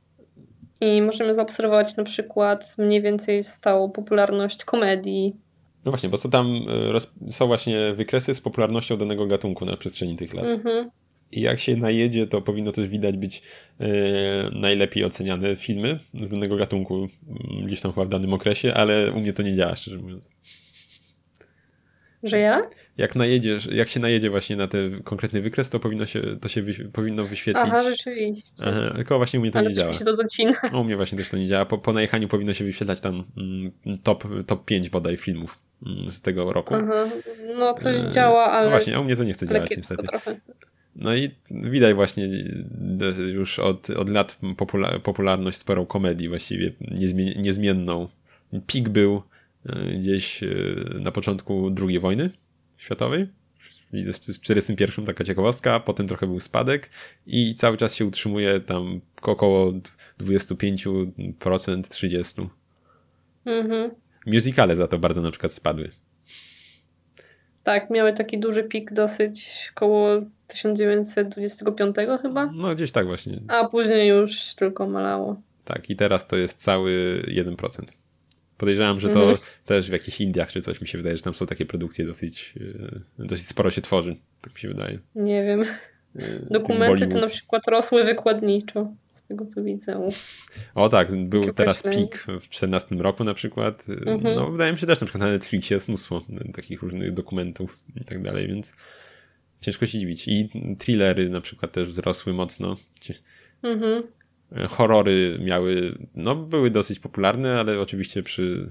[0.82, 5.36] I możemy zaobserwować na przykład mniej więcej stałą popularność komedii.
[5.84, 6.46] No właśnie, bo są tam
[7.26, 10.44] y, są właśnie wykresy z popularnością danego gatunku na przestrzeni tych lat.
[10.44, 10.90] Mhm.
[11.32, 13.42] I jak się najedzie, to powinno też widać być
[13.80, 13.86] yy,
[14.52, 17.08] najlepiej oceniane filmy z danego gatunku
[17.66, 20.30] gdzieś tam chyba w danym okresie, ale u mnie to nie działa, szczerze mówiąc.
[22.22, 22.62] Że ja?
[22.98, 26.62] Jak najedziesz, jak się najedzie właśnie na ten konkretny wykres, to powinno się, to się
[26.92, 27.64] powinno wyświetlić.
[27.66, 28.64] Aha, rzeczywiście.
[28.66, 29.92] Aha, tylko właśnie u mnie to ale nie działa.
[29.92, 30.52] się to zacina.
[30.80, 31.66] U mnie właśnie też to nie działa.
[31.66, 36.20] Po, po najechaniu powinno się wyświetlać tam mm, top, top 5 bodaj filmów mm, z
[36.20, 36.74] tego roku.
[36.74, 37.04] Aha.
[37.58, 38.64] No coś e, działa, ale...
[38.64, 40.02] No właśnie, a u mnie to nie chce działać niestety.
[40.02, 40.36] Trochę.
[40.96, 42.28] No i widać właśnie
[43.32, 44.38] już od, od lat
[45.02, 46.72] popularność sporą komedii właściwie
[47.36, 48.08] niezmienną.
[48.66, 49.22] Pik był
[49.98, 50.46] gdzieś e,
[51.00, 52.30] na początku II wojny
[52.76, 53.26] światowej,
[53.58, 56.90] w 1941 taka ciekawostka, potem trochę był spadek
[57.26, 59.72] i cały czas się utrzymuje tam około
[60.20, 62.46] 25%, 30%.
[63.44, 63.90] Mhm.
[64.26, 65.90] Musicale za to bardzo na przykład spadły.
[67.62, 70.08] Tak, miały taki duży pik dosyć koło
[70.46, 72.46] 1925 chyba.
[72.54, 73.40] No gdzieś tak właśnie.
[73.48, 75.40] A później już tylko malało.
[75.64, 78.01] Tak, i teraz to jest cały 1%.
[78.62, 79.38] Podejrzewam, że to mhm.
[79.66, 82.54] też w jakichś Indiach czy coś mi się wydaje, że tam są takie produkcje dosyć,
[83.18, 84.98] e, dosyć sporo się tworzy, tak mi się wydaje.
[85.14, 85.62] Nie wiem.
[86.16, 90.08] E, Dokumenty to na przykład rosły wykładniczo, z tego co widzę.
[90.74, 93.86] O tak, był teraz pik w 2014 roku na przykład.
[93.88, 94.36] E, mhm.
[94.36, 96.22] No wydaje mi się też na przykład na Netflixie jest mnóstwo
[96.54, 98.74] takich różnych dokumentów i tak dalej, więc
[99.60, 100.28] ciężko się dziwić.
[100.28, 100.48] I
[100.78, 102.76] thrillery na przykład też wzrosły mocno.
[103.62, 104.02] Mhm.
[104.68, 108.70] Horrory miały, no były dosyć popularne, ale oczywiście przy,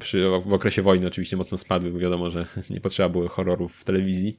[0.00, 3.84] przy w okresie wojny oczywiście mocno spadły, bo wiadomo, że nie potrzeba było horrorów w
[3.84, 4.38] telewizji,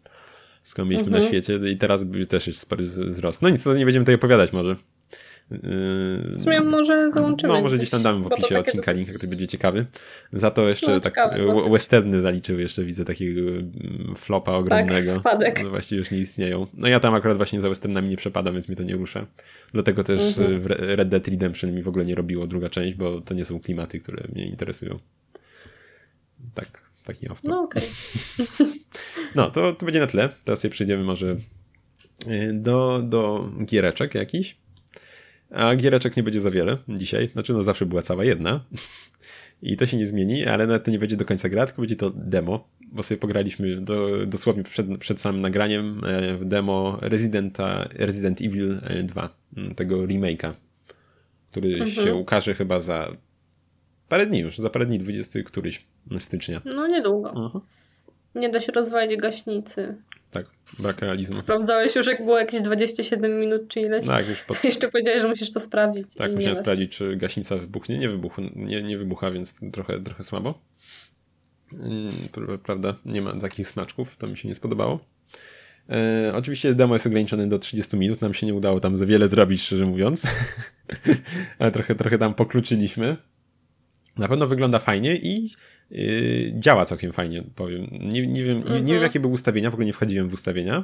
[0.64, 1.24] skoro mieliśmy mhm.
[1.24, 3.42] na świecie i teraz też jest spory wzrost.
[3.42, 4.76] No nic, to nie będziemy tutaj opowiadać może.
[5.52, 7.54] W sumie może załączymy.
[7.54, 9.86] No, może gdzieś tam damy w opisie odcinka link, jak to będzie ciekawy.
[10.34, 15.12] Za to jeszcze no, tak ciekawe, westerny zaliczył, jeszcze widzę takiego mm, flopa ogromnego.
[15.12, 15.64] Tak, spadek.
[15.64, 16.68] No właściwie już nie istnieją.
[16.74, 19.26] No ja tam akurat właśnie za westernami nie przepadam, więc mi to nie rusza.
[19.74, 20.62] Dlatego też mhm.
[20.62, 23.60] w Red Dead Redemption mi w ogóle nie robiło druga część, bo to nie są
[23.60, 25.00] klimaty, które mnie interesują.
[26.54, 27.84] Tak, taki off No okej.
[28.54, 28.68] Okay.
[29.36, 30.30] no, to, to będzie na tyle.
[30.46, 31.38] Teraz sobie przejdziemy może
[32.28, 34.62] y, do, do giereczek jakiś.
[35.52, 37.30] A giereczek nie będzie za wiele dzisiaj.
[37.34, 38.66] Znaczy, no zawsze była cała jedna.
[39.62, 41.96] I to się nie zmieni, ale nawet to nie będzie do końca gra, tylko będzie
[41.96, 47.90] to demo, bo sobie pograliśmy do, dosłownie przed, przed samym nagraniem e, w demo Residenta,
[47.94, 50.54] Resident Evil 2, e, tego remake'a,
[51.52, 51.90] który mhm.
[51.90, 53.12] się ukaże chyba za
[54.10, 55.86] parę dni już, za parę dni, 20 któryś
[56.20, 56.62] stycznia.
[56.66, 57.30] No niedługo.
[57.30, 57.64] Mhm.
[58.36, 59.98] Nie da się rozwalić gaśnicy.
[60.32, 60.46] Tak,
[60.80, 61.36] brak realizmu.
[61.36, 64.08] Sprawdzałeś już, jak było jakieś 27 minut czy ileś?
[64.08, 64.64] Tak, już pod...
[64.64, 66.16] Jeszcze powiedziałeś, że musisz to sprawdzić.
[66.16, 67.98] Tak, musiałem sprawdzić, czy gaśnica wybuchnie.
[67.98, 70.62] Nie, wybuch, nie, nie wybucha, więc trochę, trochę słabo.
[71.74, 72.12] Mm,
[72.64, 75.00] prawda, nie ma takich smaczków, to mi się nie spodobało.
[75.90, 79.28] E, oczywiście demo jest ograniczone do 30 minut, nam się nie udało tam za wiele
[79.28, 80.28] zrobić, szczerze mówiąc.
[81.60, 83.18] Ale trochę, trochę tam pokluczyliśmy.
[84.18, 85.50] Na pewno wygląda fajnie i
[86.54, 87.88] działa całkiem fajnie, powiem.
[87.92, 88.76] Nie, nie, wiem, mhm.
[88.76, 89.04] nie, nie, wiem, mhm.
[89.04, 90.84] jakie były ustawienia, w ogóle nie wchodziłem w ustawienia,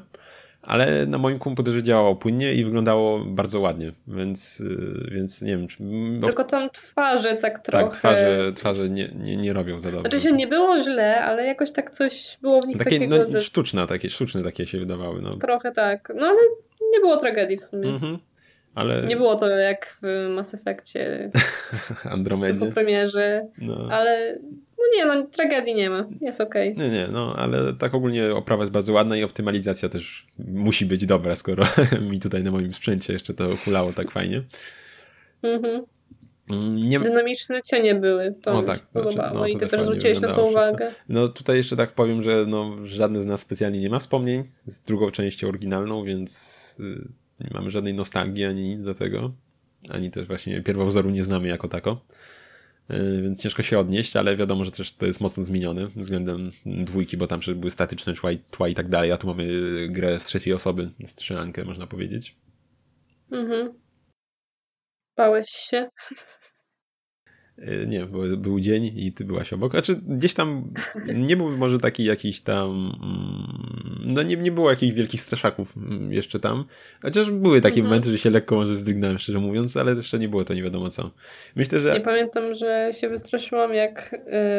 [0.61, 5.67] ale na moim komputerze działało płynnie i wyglądało bardzo ładnie, więc, yy, więc nie wiem.
[5.67, 5.77] Czy,
[6.23, 7.85] Tylko tam twarze tak, trochę.
[7.85, 10.09] Tak, twarze, twarze nie, nie, nie robią za dobrze.
[10.09, 13.39] Znaczy się nie było źle, ale jakoś tak coś było w nich takie, takiego, no,
[13.39, 15.21] sztuczne, takie, sztuczne takie się wydawały.
[15.21, 15.37] No.
[15.37, 16.39] Trochę tak, no ale
[16.93, 17.89] nie było tragedii w sumie.
[17.89, 18.17] Mhm.
[18.75, 19.07] Ale...
[19.07, 21.31] Nie było to jak w Mass Effectie.
[22.03, 22.65] Andromedzie.
[22.65, 23.47] Po premierze.
[23.61, 23.87] No.
[23.91, 24.37] Ale
[24.79, 26.07] no nie, no tragedii nie ma.
[26.21, 26.73] Jest okej.
[26.73, 26.89] Okay.
[26.89, 31.05] Nie, nie, no ale tak ogólnie oprawa jest bardzo ładna i optymalizacja też musi być
[31.05, 31.65] dobra, skoro
[32.09, 34.43] mi tutaj na moim sprzęcie jeszcze to hulało tak fajnie.
[35.43, 35.85] Mhm.
[36.75, 36.99] Nie...
[36.99, 40.85] Dynamiczne cienie były, to no, tak, znaczy, no, i ty też zwróciłeś na to uwagę.
[40.85, 41.03] Wszystko.
[41.09, 44.81] No tutaj jeszcze tak powiem, że no, żadny z nas specjalnie nie ma wspomnień z
[44.81, 47.07] drugą częścią oryginalną, więc y,
[47.39, 49.31] nie mamy żadnej nostalgii ani nic do tego.
[49.89, 52.01] ani też właśnie pierwowzoru nie znamy jako tako.
[52.91, 57.17] Y, więc ciężko się odnieść, ale wiadomo, że też to jest mocno zmienione względem dwójki,
[57.17, 58.13] bo tam były statyczne
[58.51, 59.45] tła, i tak dalej, a tu mamy
[59.89, 62.35] grę z trzeciej osoby, strzelankę można powiedzieć.
[63.31, 63.73] Mhm.
[65.17, 65.89] Bałeś się?
[67.59, 69.71] Y, nie, bo był dzień i ty byłaś obok.
[69.71, 70.73] Znaczy gdzieś tam
[71.15, 72.69] nie był może taki jakiś tam
[73.03, 73.67] mm,
[74.05, 76.65] no nie, nie było jakichś wielkich straszaków mm, jeszcze tam.
[77.01, 77.85] Chociaż były takie mhm.
[77.85, 80.89] momenty, że się lekko może zdrygnąłem, szczerze mówiąc, ale jeszcze nie było to nie wiadomo
[80.89, 81.11] co.
[81.55, 81.93] Myślę, że...
[81.93, 84.13] Nie pamiętam, że się wystraszyłam jak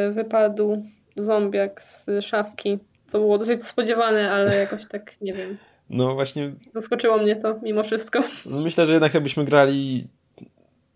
[0.08, 0.82] y, wypadł
[1.16, 2.78] zombiak z szafki.
[3.10, 5.56] To było dosyć spodziewane, ale jakoś tak, nie wiem.
[5.90, 6.52] No właśnie.
[6.72, 8.20] Zaskoczyło mnie to mimo wszystko.
[8.46, 10.08] No myślę, że jednak jakbyśmy grali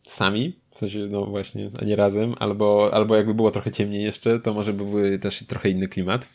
[0.06, 4.40] sami, w sensie no właśnie, a nie razem, albo, albo jakby było trochę ciemniej jeszcze,
[4.40, 6.28] to może by były też trochę inny klimat.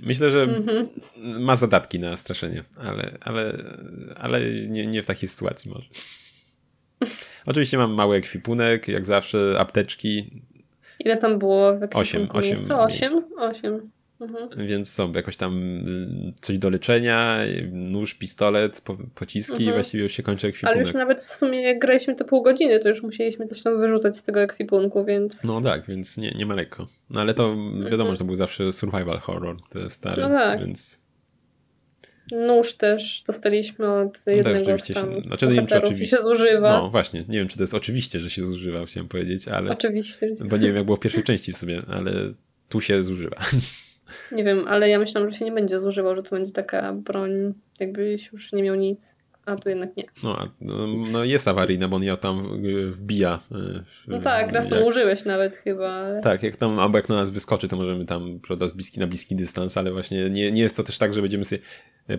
[0.00, 0.86] Myślę, że mm-hmm.
[1.40, 3.58] ma zadatki na straszenie, ale, ale,
[4.16, 5.88] ale nie, nie w takiej sytuacji może.
[7.46, 10.42] Oczywiście mam mały ekwipunek, jak zawsze, apteczki.
[11.00, 12.38] Ile tam było w ekwipunku?
[12.38, 13.12] 8, 8 Osiem?
[13.38, 13.90] Osiem.
[14.20, 14.66] Mhm.
[14.66, 17.38] Więc są jakoś tam y, coś do leczenia,
[17.72, 19.70] nóż, pistolet, po, pociski mhm.
[19.70, 20.74] i właściwie już się kończy ekwipunek.
[20.74, 23.78] Ale już nawet w sumie jak graliśmy to pół godziny, to już musieliśmy coś tam
[23.78, 25.44] wyrzucać z tego ekwipunku, więc...
[25.44, 26.88] No tak, więc nie, nie ma lekko.
[27.10, 28.14] No ale to wiadomo, mhm.
[28.14, 30.60] że to był zawsze survival horror, te stare, no tak.
[30.60, 31.08] więc...
[32.32, 36.22] Nóż też dostaliśmy od no jednego tak, z tam znaczy, nie wiem, czy oczywiście się
[36.22, 36.72] zużywa.
[36.72, 39.70] No właśnie, nie wiem, czy to jest oczywiście, że się zużywa, chciałem powiedzieć, ale...
[39.70, 40.34] Oczywiście.
[40.50, 42.12] Bo nie wiem, jak było w pierwszej części w sobie, ale
[42.68, 43.36] tu się zużywa.
[44.32, 47.54] Nie wiem, ale ja myślałam, że się nie będzie zużywał, że to będzie taka broń,
[47.80, 49.18] jakbyś już nie miał nic.
[49.48, 50.04] A tu jednak nie.
[50.22, 50.74] No, no,
[51.12, 53.40] no jest awaryjna, bo on ją tam y, wbija.
[53.52, 54.86] Y, no tak, raz jak...
[54.86, 55.90] użyłeś nawet chyba.
[55.90, 56.20] Ale...
[56.20, 59.06] Tak, jak tam, albo jak na nas wyskoczy, to możemy tam, prawda, z bliski na
[59.06, 61.60] bliski dystans, ale właśnie nie, nie jest to też tak, że będziemy sobie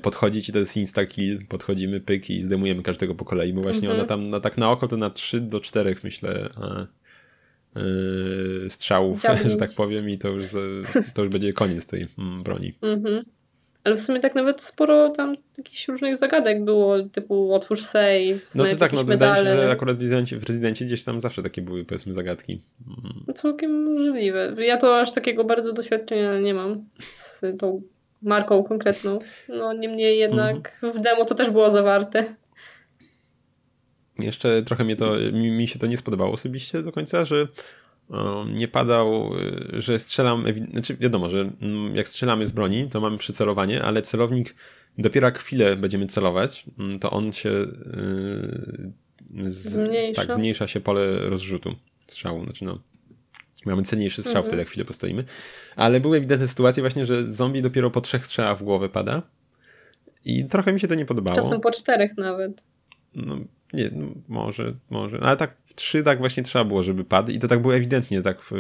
[0.02, 3.90] podchodzić i to jest insta kill, podchodzimy, pyk i zdejmujemy każdego po kolei, bo właśnie
[3.90, 3.94] -hmm.
[3.94, 6.50] ona tam na, tak na oko to na 3 do 4 myślę
[7.76, 10.43] yy, strzałów, że tak powiem, i to już,
[11.15, 12.74] to już będzie koniec tej mm, broni.
[12.82, 13.24] Mhm.
[13.84, 18.65] Ale w sumie tak nawet sporo tam jakichś różnych zagadek było, typu otwórz save, No
[18.65, 21.43] to tak, no wydaje mi się, że akurat w Rezydencie, w Rezydencie gdzieś tam zawsze
[21.43, 22.61] takie były, powiedzmy, zagadki.
[22.88, 23.24] Mm.
[23.28, 24.55] No całkiem możliwe.
[24.57, 27.82] Ja to aż takiego bardzo doświadczenia nie mam z tą
[28.22, 29.20] marką konkretną.
[29.49, 30.93] No niemniej jednak mhm.
[30.93, 32.24] w demo to też było zawarte.
[34.20, 37.47] Jeszcze trochę mnie to, mi, mi się to nie spodobało osobiście do końca, że
[38.55, 39.32] nie padał,
[39.74, 44.55] że strzelam, znaczy wiadomo, że mm, jak strzelamy z broni, to mamy przycelowanie, ale celownik
[44.97, 47.72] dopiero jak chwilę będziemy celować, mm, to on się y,
[49.49, 50.22] z, zmniejsza.
[50.22, 51.76] Tak, zmniejsza się pole rozrzutu
[52.07, 52.80] strzału, znaczy no
[53.65, 54.45] mamy cenniejszy strzał mhm.
[54.45, 55.24] wtedy, jak chwilę postoimy.
[55.76, 59.22] Ale były ewidentne sytuacje właśnie, że zombie dopiero po trzech strzałach w głowę pada
[60.26, 61.36] i trochę mi się to nie podobało.
[61.36, 62.63] Czasem po czterech nawet.
[63.15, 63.38] No,
[63.74, 65.20] nie, no, może, może.
[65.22, 68.41] Ale tak trzy tak właśnie trzeba było, żeby padł i to tak było ewidentnie tak
[68.41, 68.51] w,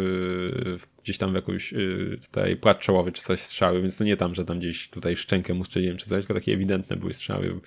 [0.79, 4.17] w, gdzieś tam w jakąś y, tutaj płat czołowy czy coś strzały, więc to nie
[4.17, 7.59] tam, że tam gdzieś tutaj szczękę mu strzeliłem czy coś, tylko takie ewidentne były strzały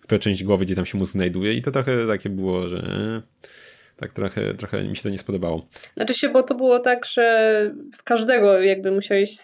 [0.00, 3.22] w tę część głowy, gdzie tam się mu znajduje i to trochę takie było, że
[3.96, 5.68] tak trochę, trochę mi się to nie spodobało.
[5.96, 9.36] Znaczy się, bo to było tak, że w każdego jakby musiałeś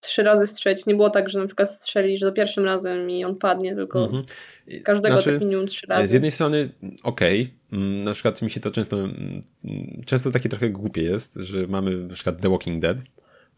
[0.00, 0.86] trzy razy strzelić.
[0.86, 4.24] Nie było tak, że na przykład strzelisz za pierwszym razem i on padnie, tylko mhm.
[4.84, 6.06] każdego znaczy, tak minimum trzy razy.
[6.06, 6.68] Z jednej strony
[7.02, 7.78] okej, okay.
[7.80, 9.42] Mm, na przykład mi się to często mm,
[10.06, 12.96] często takie trochę głupie jest, że mamy na przykład The Walking Dead,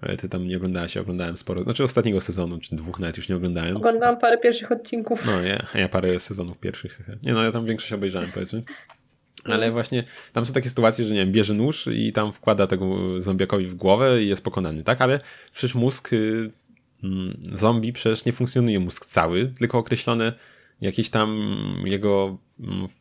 [0.00, 3.28] ale ty tam nie oglądałaś, ja oglądałem sporo, znaczy ostatniego sezonu, czy dwóch nawet już
[3.28, 3.76] nie oglądałem.
[3.76, 5.26] Oglądałam parę pierwszych odcinków.
[5.26, 7.00] No, ja, ja parę sezonów pierwszych.
[7.22, 8.62] Nie no, ja tam większość obejrzałem powiedzmy.
[9.52, 9.72] Ale mm.
[9.72, 13.66] właśnie tam są takie sytuacje, że nie wiem, bierze nóż i tam wkłada tego zombiakowi
[13.66, 15.00] w głowę i jest pokonany, tak?
[15.00, 15.20] Ale
[15.54, 16.50] przecież mózg y,
[17.04, 20.32] mm, zombie przecież nie funkcjonuje mózg cały, tylko określone
[20.80, 21.48] jakieś tam
[21.84, 22.38] jego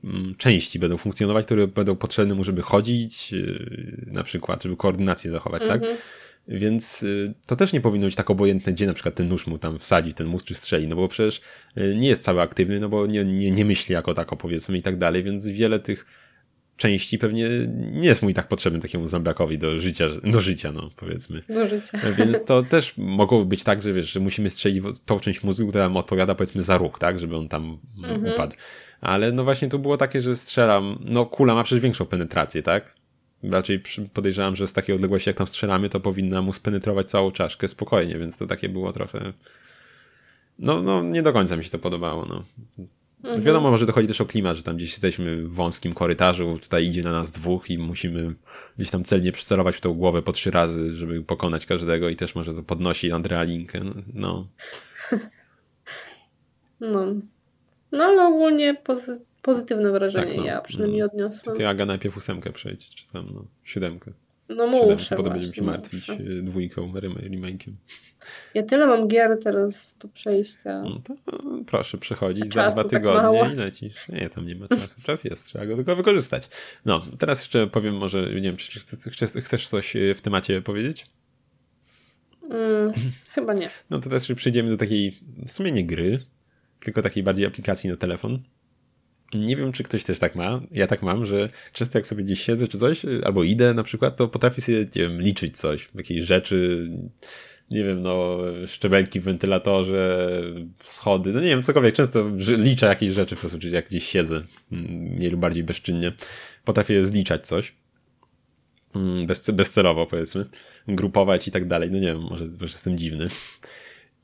[0.03, 5.31] mm, części będą funkcjonować, które będą potrzebne mu, żeby chodzić, y, na przykład, żeby koordynację
[5.31, 5.81] zachować, tak?
[5.81, 5.97] Mhm.
[6.47, 9.57] Więc y, to też nie powinno być tak obojętne, gdzie na przykład ten nóż mu
[9.57, 11.41] tam wsadzi, ten mózg czy strzeli, no bo przecież
[11.95, 14.97] nie jest cały aktywny, no bo nie, nie, nie myśli jako tako powiedzmy i tak
[14.97, 16.05] dalej, więc wiele tych
[16.77, 17.49] części pewnie
[17.91, 21.41] nie jest mu i tak potrzebny takiemu zombiakowi do życia, do życia, no powiedzmy.
[21.49, 21.99] Do życia.
[22.17, 25.89] Więc to też mogło być tak, że wiesz, że musimy strzelić tą część mózgu, która
[25.89, 28.33] mu odpowiada powiedzmy za ruch, tak, żeby on tam mhm.
[28.33, 28.55] upadł.
[29.01, 32.95] Ale no właśnie to było takie, że strzelam, no kula ma przecież większą penetrację, tak?
[33.43, 33.81] Raczej
[34.13, 38.19] podejrzewam, że z takiej odległości jak tam strzelamy, to powinna mu spenetrować całą czaszkę spokojnie,
[38.19, 39.33] więc to takie było trochę...
[40.59, 42.43] No, no nie do końca mi się to podobało, no.
[43.23, 43.41] Mhm.
[43.41, 47.03] Wiadomo, może dochodzi też o klimat, że tam gdzieś jesteśmy w wąskim korytarzu, tutaj idzie
[47.03, 48.35] na nas dwóch i musimy
[48.77, 52.35] gdzieś tam celnie przycelować w tą głowę po trzy razy, żeby pokonać każdego i też
[52.35, 53.79] może to podnosi adrenalinkę.
[54.13, 54.47] No.
[56.79, 57.05] No.
[57.91, 60.45] No ale ogólnie pozy pozytywne wrażenie tak, no.
[60.45, 61.43] ja przynajmniej odniosłam.
[61.43, 64.11] To ty Aga najpierw ósemkę przejdź, czy tam no, siódemkę.
[64.49, 66.23] No muszę Potem będziemy się martwić muszę.
[66.43, 67.71] Dwójką, remake'iem.
[68.53, 70.81] Ja tyle mam gier teraz do przejścia.
[70.81, 71.13] No to
[71.65, 74.09] proszę przechodzić za dwa tak tygodnie tak i lecisz.
[74.09, 75.01] Nie, tam nie ma czasu.
[75.03, 76.49] Czas jest, trzeba go tylko wykorzystać.
[76.85, 78.79] No, teraz jeszcze powiem może, nie wiem, czy
[79.41, 81.07] chcesz, coś e, w temacie powiedzieć?
[82.49, 82.93] Mm,
[83.35, 83.69] chyba nie.
[83.89, 86.25] No to teraz przejdziemy do takiej, w sumie nie gry,
[86.79, 88.39] tylko takiej bardziej aplikacji na telefon.
[89.33, 90.61] Nie wiem, czy ktoś też tak ma.
[90.71, 94.17] Ja tak mam, że często jak sobie gdzieś siedzę czy coś, albo idę na przykład,
[94.17, 96.89] to potrafię sobie, nie wiem, liczyć coś, jakieś rzeczy,
[97.71, 100.41] nie wiem, no, szczebelki w wentylatorze,
[100.83, 101.95] schody, no nie wiem, cokolwiek.
[101.95, 106.11] Często liczę jakieś rzeczy po prostu, jak gdzieś siedzę, mm, mniej lub bardziej bezczynnie.
[106.65, 107.75] Potrafię zliczać coś.
[108.95, 110.45] Mm, bez, bezcelowo powiedzmy,
[110.87, 111.91] grupować i tak dalej.
[111.91, 113.27] No nie wiem, może, może jestem dziwny.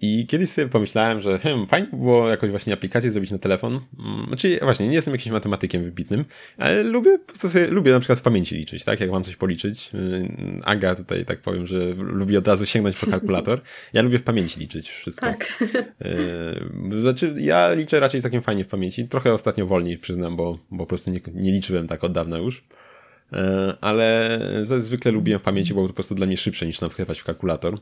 [0.05, 3.79] I kiedyś sobie pomyślałem, że hmm, fajnie by było jakoś właśnie aplikację zrobić na telefon.
[3.99, 6.25] Mm, znaczy, właśnie, nie jestem jakimś matematykiem wybitnym,
[6.57, 8.99] ale lubię, po prostu sobie, lubię na przykład w pamięci liczyć, tak?
[8.99, 9.91] Jak mam coś policzyć.
[9.93, 13.61] Y, Aga tutaj tak powiem, że lubi od razu sięgnąć po kalkulator.
[13.93, 15.25] Ja lubię w pamięci liczyć wszystko.
[15.25, 15.63] Tak.
[16.95, 19.07] Y, znaczy, ja liczę raczej takim fajnie w pamięci.
[19.07, 22.57] Trochę ostatnio wolniej przyznam, bo, bo po prostu nie, nie liczyłem tak od dawna już.
[22.57, 23.37] Y,
[23.81, 27.19] ale zwykle lubię w pamięci, bo to po prostu dla mnie szybsze niż na wklepać
[27.19, 27.77] w kalkulator.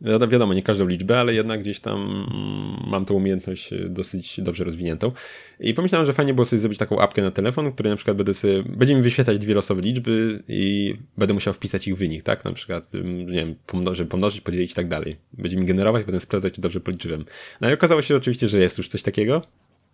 [0.00, 4.64] Wiadomo, nie każdą liczbę, ale jednak gdzieś tam mm, mam tą umiejętność e, dosyć dobrze
[4.64, 5.12] rozwiniętą.
[5.60, 8.34] I pomyślałem, że fajnie było sobie zrobić taką apkę na telefon, której na przykład będę
[8.34, 12.44] sobie, będzie mi wyświetlać dwie losowe liczby i będę musiał wpisać ich wynik, tak?
[12.44, 13.54] Na przykład, nie wiem,
[13.92, 15.16] żeby pomnożyć, podzielić i tak dalej.
[15.32, 17.24] Będzie mi generować, będę sprawdzać, czy dobrze policzyłem.
[17.60, 19.42] No i okazało się oczywiście, że jest już coś takiego,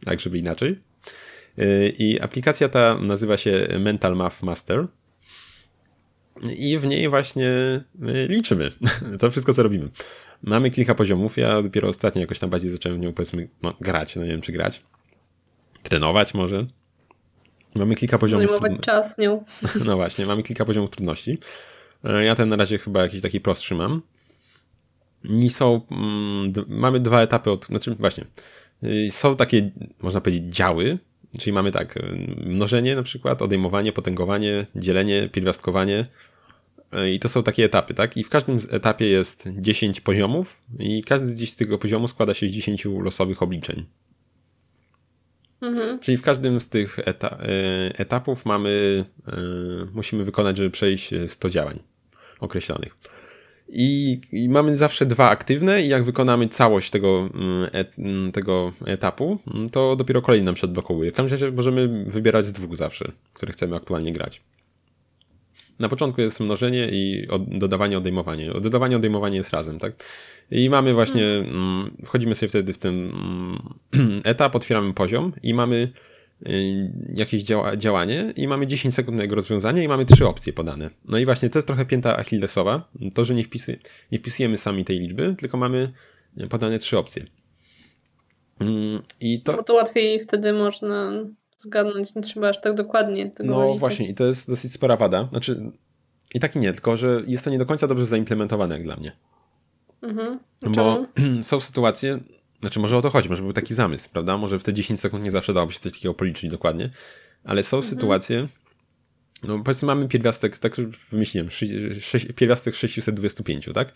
[0.05, 0.79] tak żeby inaczej.
[1.59, 4.87] E, I aplikacja ta nazywa się Mental Math Master.
[6.57, 8.73] I w niej właśnie y, liczymy
[9.21, 9.89] to wszystko, co robimy.
[10.43, 11.37] Mamy kilka poziomów.
[11.37, 14.17] Ja dopiero ostatnio jakoś tam bardziej zacząłem w nią powiedzmy no, grać.
[14.17, 14.83] No nie wiem, czy grać.
[15.83, 16.67] Trenować może.
[17.75, 18.49] Mamy kilka poziomów.
[18.49, 19.45] Zajmować czas nią.
[19.87, 21.39] No właśnie, mamy kilka poziomów trudności.
[22.05, 24.03] E, ja ten na razie chyba jakiś taki prostszy mam.
[25.25, 25.81] I są.
[25.91, 27.67] Mm, mamy dwa etapy od.
[27.67, 28.25] Znaczy, właśnie.
[28.85, 29.71] Y, są takie,
[30.03, 30.99] można powiedzieć, działy.
[31.39, 32.01] Czyli mamy tak, y,
[32.47, 36.07] mnożenie na przykład, odejmowanie, potęgowanie, dzielenie, pierwiastkowanie,
[37.13, 38.17] i to są takie etapy, tak?
[38.17, 42.53] I w każdym etapie jest 10 poziomów i każdy z tego poziomu składa się z
[42.53, 43.87] 10 losowych obliczeń.
[45.61, 46.01] Mhm.
[46.01, 49.05] Czyli w każdym z tych eta e, etapów mamy,
[49.95, 51.79] musimy wykonać, żeby przejść 100 działań
[52.41, 52.97] określonych.
[53.69, 58.73] I, I, mamy zawsze dwa aktywne i jak wykonamy całość tego, mm, et, mm, tego
[58.87, 61.13] etapu, mm, to dopiero kolejny nam się odblokowuje.
[61.13, 64.43] W każdym razie możemy wybierać z dwóch zawsze, które chcemy aktualnie grać.
[65.79, 68.51] Na początku jest mnożenie i od, dodawanie, odejmowanie.
[68.61, 70.05] Dodawanie, odejmowanie jest razem, tak?
[70.51, 71.97] I mamy właśnie, mm.
[72.05, 73.13] wchodzimy sobie wtedy w ten
[74.25, 75.93] etap, otwieramy poziom i mamy
[77.15, 80.91] jakieś działa, działanie i mamy 10 sekund na jego rozwiązanie i mamy trzy opcje podane.
[81.05, 83.79] No i właśnie to jest trochę pięta achillesowa, to, że nie, wpisuje,
[84.13, 85.93] nie wpisujemy sami tej liczby, tylko mamy
[86.51, 87.27] podane trzy opcje.
[88.61, 89.57] Mm, I to...
[89.57, 91.13] No to łatwiej wtedy można
[91.57, 93.81] zgadnąć, nie trzeba aż tak dokładnie tego No liczyć.
[93.81, 95.29] właśnie i to jest dosyć spora wada.
[95.31, 95.71] Znaczy
[96.35, 98.97] i tak i nie, tylko że jest to nie do końca dobrze zaimplementowane jak dla
[98.97, 99.13] mnie.
[100.03, 100.39] Mhm.
[100.63, 101.07] Bo
[101.43, 102.19] są sytuacje,
[102.65, 104.39] znaczy może o to chodzi, może był taki zamysł, prawda?
[104.39, 106.91] Może w te 10 sekund nie zawsze dałoby się coś takiego policzyć dokładnie,
[107.45, 107.91] ale są mhm.
[107.95, 108.49] sytuacje,
[109.43, 110.77] no powiedzmy mamy pierwiastek, tak
[111.11, 113.93] wymyśliłem, 6, pierwiastek 625, tak?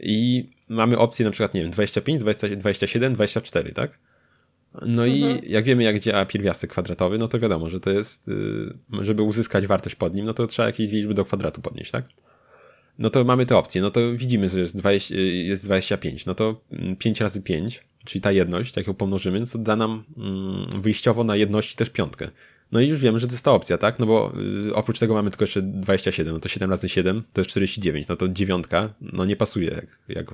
[0.00, 3.98] I mamy opcję na przykład, nie wiem, 25, 20, 27, 24, tak?
[4.74, 5.44] No mhm.
[5.44, 8.34] i jak wiemy, jak działa pierwiastek kwadratowy, no to wiadomo, że to jest, y,
[9.00, 12.04] żeby uzyskać wartość pod nim, no to trzeba jakieś liczby do kwadratu podnieść, tak?
[12.98, 16.34] No to mamy te opcje, no to widzimy, że jest, 20, y, jest 25, no
[16.34, 16.60] to
[16.98, 20.82] 5 mm, razy 5, czyli ta jedność, jak ją pomnożymy, no to da nam mm,
[20.82, 22.30] wyjściowo na jedności też piątkę.
[22.72, 23.98] No i już wiemy, że to jest ta opcja, tak?
[23.98, 24.32] No bo
[24.68, 28.08] y, oprócz tego mamy tylko jeszcze 27, no to 7 razy 7 to jest 49,
[28.08, 30.26] no to dziewiątka, no nie pasuje, jak, jak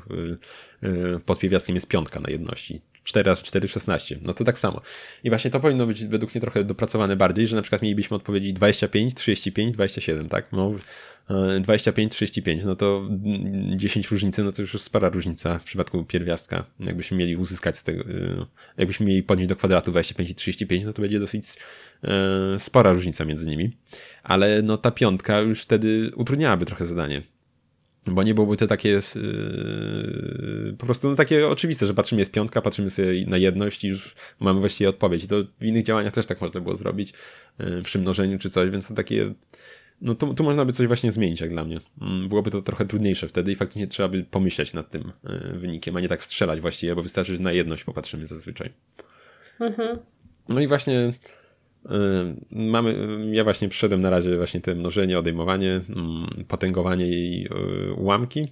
[1.26, 2.80] pod pierwiastkiem jest piątka na jedności.
[3.04, 4.18] 4 razy 4, 16.
[4.22, 4.80] No to tak samo.
[5.24, 8.52] I właśnie to powinno być według mnie trochę dopracowane bardziej, że na przykład mielibyśmy odpowiedzi
[8.52, 10.52] 25, 35, 27, tak?
[10.52, 10.74] No,
[11.60, 13.08] 25, 35, no to
[13.76, 16.64] 10 różnicy, no to już spora różnica w przypadku pierwiastka.
[16.80, 18.46] Jakbyśmy mieli uzyskać z tego, y,
[18.76, 22.08] jakbyśmy mieli podnieść do kwadratu 25 i 35, no to będzie dosyć y,
[22.58, 23.76] spora różnica między nimi.
[24.22, 27.22] Ale no ta piątka już wtedy utrudniałaby trochę zadanie.
[28.06, 29.00] Bo nie byłoby to takie
[30.78, 34.14] po prostu no, takie oczywiste, że patrzymy jest piątka, patrzymy sobie na jedność i już
[34.40, 35.24] mamy właściwie odpowiedź.
[35.24, 37.12] I to w innych działaniach też tak można było zrobić,
[37.84, 39.34] przy mnożeniu czy coś, więc to takie
[40.00, 41.80] no tu, tu można by coś właśnie zmienić, jak dla mnie.
[42.00, 45.96] Yy, byłoby to trochę trudniejsze wtedy i faktycznie trzeba by pomyśleć nad tym yy, wynikiem,
[45.96, 48.70] a nie tak strzelać właściwie, bo wystarczy, że na jedność popatrzymy zazwyczaj.
[49.60, 49.98] Mhm.
[50.48, 51.12] No i właśnie
[52.50, 52.96] Mamy,
[53.32, 57.48] ja właśnie przyszedłem na razie właśnie te mnożenie, odejmowanie, mm, potęgowanie i
[57.96, 58.48] ułamki.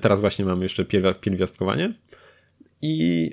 [0.00, 0.84] Teraz właśnie mamy jeszcze
[1.20, 1.94] pierwiastkowanie.
[2.82, 3.30] I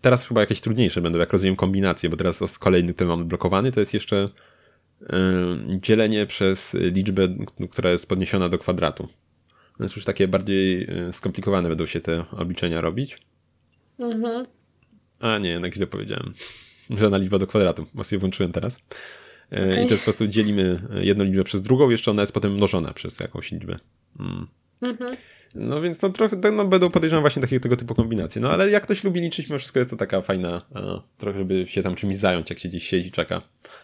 [0.00, 3.80] teraz chyba jakieś trudniejsze będą, jak rozumiem, kombinacje, bo teraz kolejny, który mamy blokowany, to
[3.80, 4.28] jest jeszcze
[5.66, 7.28] dzielenie przez liczbę,
[7.70, 9.08] która jest podniesiona do kwadratu.
[9.80, 13.18] Więc już takie bardziej skomplikowane będą się te obliczenia robić.
[13.98, 14.46] Mhm.
[15.20, 16.34] A nie, jednak źle powiedziałem.
[17.00, 17.86] Żadna liczba do kwadratu.
[17.94, 18.78] Właściwie włączyłem teraz.
[19.52, 19.84] Okay.
[19.84, 22.92] I to jest po prostu dzielimy jedną liczbę przez drugą, jeszcze ona jest potem mnożona
[22.92, 23.78] przez jakąś liczbę.
[24.20, 24.46] Mm.
[24.80, 25.14] Mhm.
[25.54, 28.42] No więc to trochę no, będą podejrzewam właśnie takie, tego typu kombinacje.
[28.42, 30.80] No ale jak ktoś lubi liczyć, mimo wszystko jest to taka fajna, a,
[31.18, 33.40] trochę żeby się tam czymś zająć, jak się gdzieś siedzi, czeka.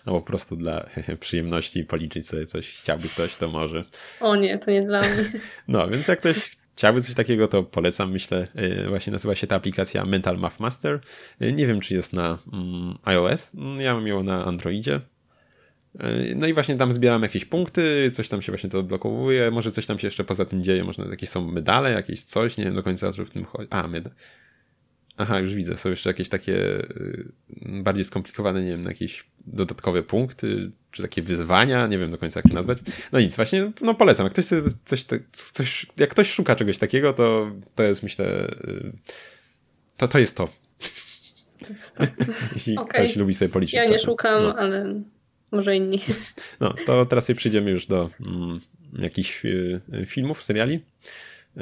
[0.06, 0.86] No po prostu dla
[1.20, 3.84] przyjemności policzyć sobie coś chciałby ktoś, to może.
[4.20, 5.32] O nie, to nie dla mnie.
[5.68, 8.48] No więc jak ktoś chciałby coś takiego, to polecam, myślę.
[8.84, 11.00] Y, właśnie nazywa się ta aplikacja Mental Math Master.
[11.42, 13.54] Y, nie wiem, czy jest na mm, iOS.
[13.54, 15.00] Mm, ja mam ją na Androidzie.
[15.94, 19.70] Y, no i właśnie tam zbieram jakieś punkty, coś tam się właśnie to odblokowuje, może
[19.70, 22.74] coś tam się jeszcze poza tym dzieje, może jakieś są medale, jakieś coś, nie wiem
[22.74, 23.68] do końca, co w tym chodzi.
[23.70, 24.14] A, medale.
[25.16, 26.56] Aha, już widzę, są jeszcze jakieś takie
[27.58, 32.48] bardziej skomplikowane, nie wiem, jakieś dodatkowe punkty, czy takie wyzwania, nie wiem do końca jak
[32.48, 32.78] to nazwać.
[33.12, 34.26] No nic, właśnie, no polecam.
[34.26, 34.44] Jak ktoś,
[34.84, 38.92] coś, coś, jak ktoś szuka czegoś takiego, to, to jest myślę, y,
[39.96, 40.48] to, to jest to.
[41.66, 42.04] To jest to.
[42.54, 43.04] Jeśli okay.
[43.04, 43.74] ktoś lubi sobie policzyć.
[43.74, 44.54] Ja nie szukam, no.
[44.56, 45.02] ale
[45.50, 46.00] może inni.
[46.60, 48.60] No, to teraz sobie przejdziemy już do mm,
[48.98, 50.80] jakichś y, filmów, seriali.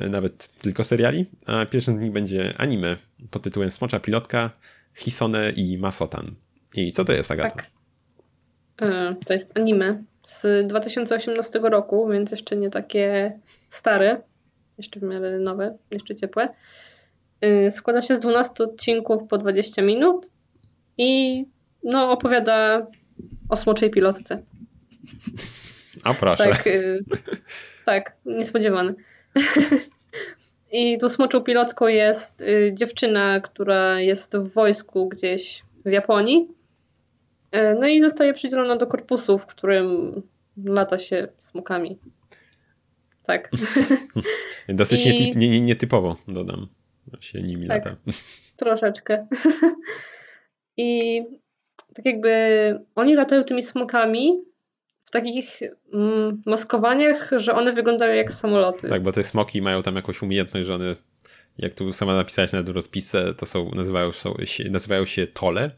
[0.03, 1.26] Y, nawet tylko seriali.
[1.47, 2.97] A pierwszym z nich będzie anime
[3.30, 4.51] pod tytułem Smocza Pilotka,
[4.95, 6.34] Hisone i Masotan.
[6.74, 7.57] I co to jest, Agata?
[7.57, 7.66] Tak.
[8.82, 13.39] E, to jest anime z 2018 roku, więc jeszcze nie takie
[13.70, 14.22] stare,
[14.78, 16.49] jeszcze w miarę nowe, jeszcze ciepłe.
[17.41, 20.30] E, składa się z 12 odcinków po 20 minut
[20.99, 21.45] i
[21.82, 22.86] no, opowiada
[23.49, 24.42] o smoczej pilotce.
[26.05, 26.44] A proszę.
[26.44, 26.99] Tak, e,
[27.84, 28.94] tak niespodziewany.
[30.72, 36.59] I tą smoczą pilotką jest dziewczyna, która jest w wojsku gdzieś w Japonii
[37.51, 40.22] E, no i zostaje przydzielona do korpusu, w którym
[40.64, 41.99] lata się smokami.
[43.22, 43.51] Tak.
[44.68, 45.36] Dosyć I...
[45.36, 46.68] nie, nietypowo, dodam.
[47.20, 47.96] Się nimi tak, lata.
[48.57, 49.26] Troszeczkę.
[50.76, 51.22] I
[51.99, 52.30] tak jakby
[52.94, 54.42] oni latają tymi smokami
[55.05, 55.61] w takich
[55.92, 58.88] mm, maskowaniach, że one wyglądają jak samoloty.
[58.88, 60.96] Tak, bo te smoki mają tam jakąś umiejętność, że one,
[61.59, 64.34] jak tu sama napisałeś na rozpisce, to są, nazywają, są,
[64.70, 65.70] nazywają się tole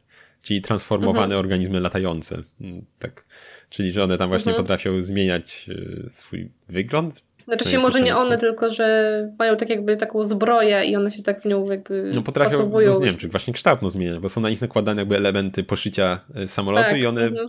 [0.42, 1.40] czyli transformowane mhm.
[1.40, 2.42] organizmy latające.
[2.60, 3.24] Mm, tak.
[3.70, 4.64] Czyli, że one tam właśnie mhm.
[4.64, 5.66] potrafią zmieniać
[6.06, 7.24] e, swój wygląd.
[7.50, 11.22] Znaczy się może nie one, tylko że mają tak jakby taką zbroję i one się
[11.22, 14.28] tak w nią jakby No potrafią, no, nie wiem, czy właśnie kształt no, zmieniać, bo
[14.28, 17.48] są na nich nakładane jakby elementy poszycia e, samolotu tak, i one mhm.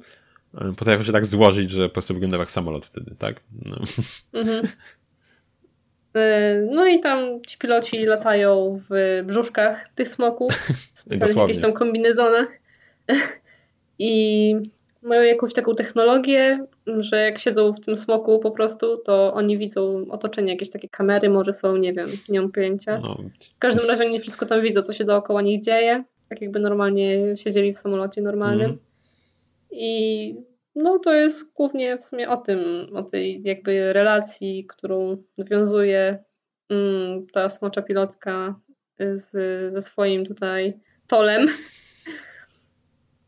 [0.58, 3.36] E, potrafią się tak złożyć, że po prostu wygląda jak samolot wtedy, tak?
[3.66, 3.78] No.
[4.34, 4.68] Mhm.
[6.72, 10.54] No i tam ci piloci latają w brzuszkach tych smoków,
[11.08, 12.48] w jakichś tam kombinezonach.
[14.00, 14.54] I
[15.02, 20.06] mają jakąś taką technologię, że jak siedzą w tym smoku po prostu, to oni widzą
[20.10, 23.00] otoczenie, jakieś takie kamery, może są, nie wiem, nie mam pojęcia.
[23.00, 23.18] No.
[23.56, 27.38] W każdym razie oni wszystko tam widzą, co się dookoła nich dzieje, tak jakby normalnie
[27.38, 28.66] siedzieli w samolocie normalnym.
[28.66, 28.80] Mm.
[29.72, 30.36] I
[30.76, 36.24] no to jest głównie w sumie o tym, o tej jakby relacji, którą nawiązuje
[36.70, 38.60] mm, ta smocza pilotka
[39.00, 39.30] z,
[39.74, 41.48] ze swoim tutaj tolem.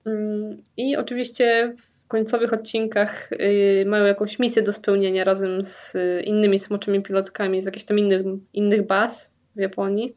[0.06, 1.76] Mm, I oczywiście
[2.14, 5.94] końcowych odcinkach y, mają jakąś misję do spełnienia razem z
[6.24, 8.22] innymi smoczymi pilotkami z jakichś tam innych,
[8.54, 10.16] innych baz w Japonii.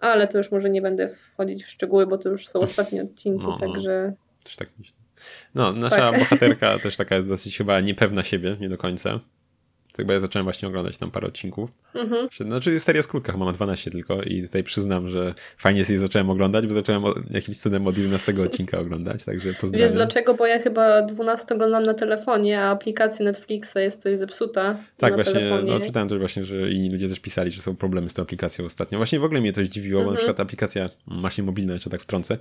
[0.00, 3.46] Ale to już może nie będę wchodzić w szczegóły, bo to już są ostatnie odcinki,
[3.46, 4.12] no, także.
[4.44, 4.96] Też tak myślę.
[5.54, 6.18] No, nasza tak.
[6.18, 9.20] bohaterka też taka jest dosyć chyba niepewna siebie, nie do końca.
[9.98, 11.70] Tak, bo ja zacząłem właśnie oglądać tam parę odcinków.
[11.94, 12.28] Mhm.
[12.40, 16.66] Znaczy seria z krótka, mam 12 tylko i tutaj przyznam, że fajnie sobie zacząłem oglądać,
[16.66, 19.88] bo zacząłem jakimś cudem od 11 odcinka oglądać, także pozdrawiam.
[19.88, 20.34] Wiesz dlaczego?
[20.34, 25.50] Bo ja chyba 12 oglądam na telefonie, a aplikacja Netflixa jest coś zepsuta Tak, właśnie,
[25.66, 28.64] no, czytałem też właśnie, że inni ludzie też pisali, że są problemy z tą aplikacją
[28.64, 28.98] ostatnio.
[28.98, 30.06] Właśnie w ogóle mnie to zdziwiło, mhm.
[30.06, 32.38] bo na przykład aplikacja właśnie mobilna, jeszcze tak wtrącę.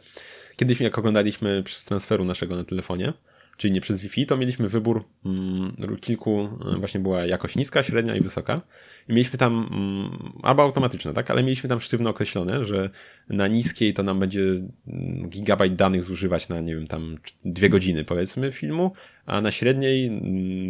[0.56, 3.14] Kiedyś jak oglądaliśmy przez transferu naszego na telefonie,
[3.58, 8.16] czyli nie przez Wi-Fi, to mieliśmy wybór mm, kilku, e, właśnie była jakość niska, średnia
[8.16, 8.62] i wysoka.
[9.10, 12.90] I mieliśmy tam, mm, albo automatyczne, tak, ale mieliśmy tam sztywno określone, że
[13.30, 18.06] na niskiej to nam będzie mm, gigabajt danych zużywać na, nie wiem, tam dwie godziny
[18.06, 18.92] powiedzmy filmu,
[19.26, 20.22] a na średniej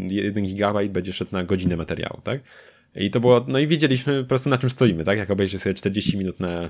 [0.10, 2.42] jeden gigabajt będzie szedł na godzinę materiału, tak.
[2.96, 5.18] I to było, no i wiedzieliśmy po prostu na czym stoimy, tak?
[5.18, 6.70] Jak obejrzę sobie 40 minut na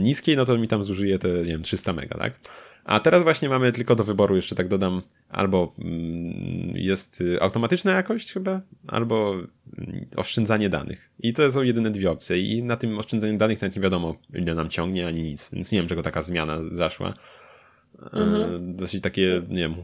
[0.00, 2.32] niskiej, no to mi tam zużyje te, nie wiem, 300 mega, tak?
[2.88, 7.92] A teraz właśnie mamy tylko do wyboru, jeszcze tak dodam, albo mm, jest y, automatyczna
[7.92, 11.10] jakość chyba, albo mm, oszczędzanie danych.
[11.20, 12.38] I to są jedyne dwie opcje.
[12.38, 15.50] I na tym oszczędzaniu danych nawet nie wiadomo, ile nam ciągnie, ani nic.
[15.52, 17.14] Więc nie wiem, czego taka zmiana zaszła.
[18.12, 18.76] Mhm.
[18.76, 19.74] Dosyć takie, nie wiem,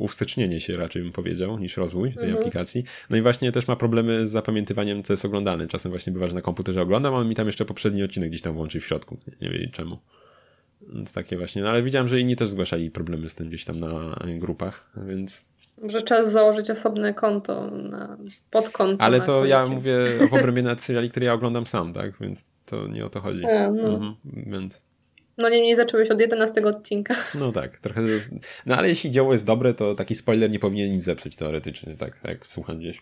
[0.00, 2.38] uwstecznienie się raczej bym powiedział, niż rozwój tej mhm.
[2.38, 2.84] aplikacji.
[3.10, 5.68] No i właśnie też ma problemy z zapamiętywaniem, co jest oglądane.
[5.68, 8.42] Czasem właśnie bywa, że na komputerze oglądam, a on mi tam jeszcze poprzedni odcinek gdzieś
[8.42, 9.16] tam włączy w środku.
[9.40, 9.98] Nie wiem czemu.
[10.88, 13.80] Więc takie właśnie, no ale widziałem, że inni też zgłaszali problemy z tym gdzieś tam
[13.80, 15.44] na grupach, więc...
[15.82, 18.16] Że trzeba założyć osobne konto, na,
[18.50, 19.04] podkonto.
[19.04, 19.96] Ale to ja mówię
[20.30, 22.18] w obrębie na seriali, które ja oglądam sam, tak?
[22.20, 23.44] Więc to nie o to chodzi.
[23.44, 23.94] A, no.
[23.94, 24.82] Mhm, więc...
[25.38, 27.14] No niemniej zacząłeś od 11 odcinka.
[27.40, 28.00] No tak, trochę.
[28.66, 32.20] No ale jeśli dzieło jest dobre, to taki spoiler nie powinien nic zepsuć teoretycznie, tak,
[32.24, 33.00] jak słucham gdzieś.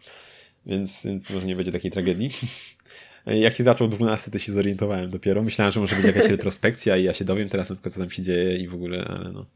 [0.67, 2.31] Więc, więc może nie będzie takiej tragedii.
[3.27, 5.43] Jak się zaczął 12, to się zorientowałem dopiero.
[5.43, 8.11] Myślałem, że może być jakaś retrospekcja i ja się dowiem teraz na przykład, co tam
[8.11, 9.47] się dzieje i w ogóle, ale no.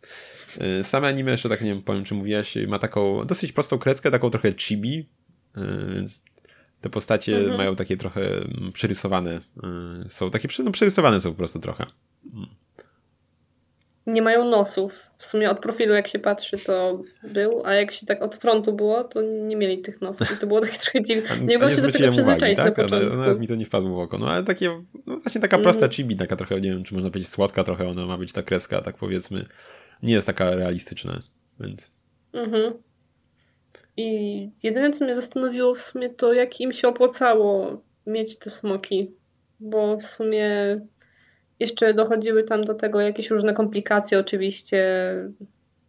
[0.59, 4.11] E, same anime jeszcze tak, nie wiem, powiem, czy mówiłaś, ma taką dosyć prostą kreskę,
[4.11, 5.09] taką trochę chibi,
[5.57, 6.23] e, więc
[6.81, 7.57] te postacie mhm.
[7.57, 9.41] mają takie trochę mm, przerysowane,
[10.05, 11.87] e, są takie, no przerysowane są po prostu trochę.
[14.07, 15.11] Nie mają nosów.
[15.19, 18.73] W sumie od profilu jak się patrzy to był, a jak się tak od frontu
[18.73, 21.47] było, to nie mieli tych nosów i to było takie trochę dziwne.
[21.47, 22.79] Nie mogło się do tego przyzwyczaić tak?
[22.79, 23.19] na początku.
[23.19, 24.19] Nawet mi to nie wpadło w oko.
[24.19, 25.91] No ale takie, no właśnie taka prosta mm.
[25.91, 28.83] chibi, taka trochę, nie wiem, czy można powiedzieć słodka trochę, ona ma być ta kreska,
[28.83, 29.47] tak powiedzmy.
[30.03, 31.23] Nie jest taka realistyczna,
[31.61, 31.93] więc...
[32.33, 32.73] Mhm.
[33.97, 39.11] I jedyne, co mnie zastanowiło w sumie to, jak im się opłacało mieć te smoki.
[39.61, 40.47] Bo w sumie
[41.61, 45.11] jeszcze dochodziły tam do tego jakieś różne komplikacje oczywiście.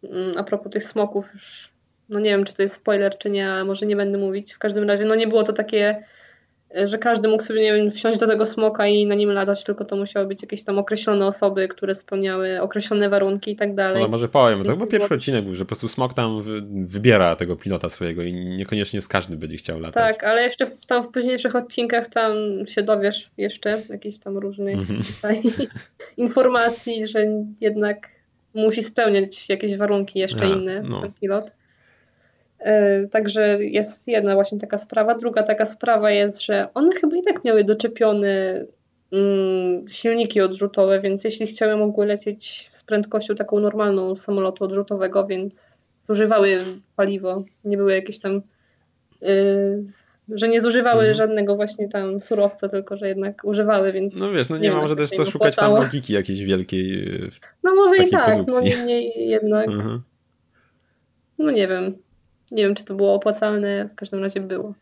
[0.04, 1.70] Mm, a propos tych smoków już,
[2.08, 4.54] no nie wiem czy to jest spoiler czy nie, może nie będę mówić.
[4.54, 6.04] W każdym razie no nie było to takie
[6.84, 9.84] że każdy mógł sobie, nie wiem, wsiąść do tego smoka i na nim latać, tylko
[9.84, 14.02] to musiały być jakieś tam określone osoby, które spełniały określone warunki i tak dalej.
[14.02, 16.42] No może powiem, to chyba pierwszy odcinek był, że po prostu smok tam
[16.84, 20.14] wybiera tego pilota swojego i niekoniecznie z każdym będzie chciał latać.
[20.14, 22.34] Tak, ale jeszcze w, tam w późniejszych odcinkach tam
[22.66, 25.66] się dowiesz jeszcze jakichś tam różnych -hmm.
[26.16, 27.26] informacji, że
[27.60, 28.08] jednak
[28.54, 31.00] musi spełniać jakieś warunki jeszcze inne no.
[31.00, 31.50] ten pilot.
[32.58, 35.14] E, także jest jedna właśnie taka sprawa.
[35.14, 38.64] Druga taka sprawa jest, że one chyba i tak miały doczepione
[39.12, 45.76] mm, silniki odrzutowe, więc jeśli chciały, mogły lecieć z prędkością taką normalną samolotu odrzutowego, więc
[46.08, 46.64] zużywały
[46.96, 47.44] paliwo.
[47.64, 48.42] Nie były jakieś tam,
[49.20, 49.84] yy,
[50.28, 51.14] że nie zużywały mhm.
[51.14, 54.14] żadnego właśnie tam surowca, tylko że jednak używały, więc.
[54.14, 57.10] No wiesz, no nie, nie ma może też co szukać tam logiki jakiejś wielkiej.
[57.62, 58.54] no może i tak, produkcji.
[58.54, 59.68] no niemniej jednak.
[59.68, 60.02] Mhm.
[61.38, 62.05] No nie wiem.
[62.50, 64.74] Nie wiem, czy to było opłacalne, w każdym razie było.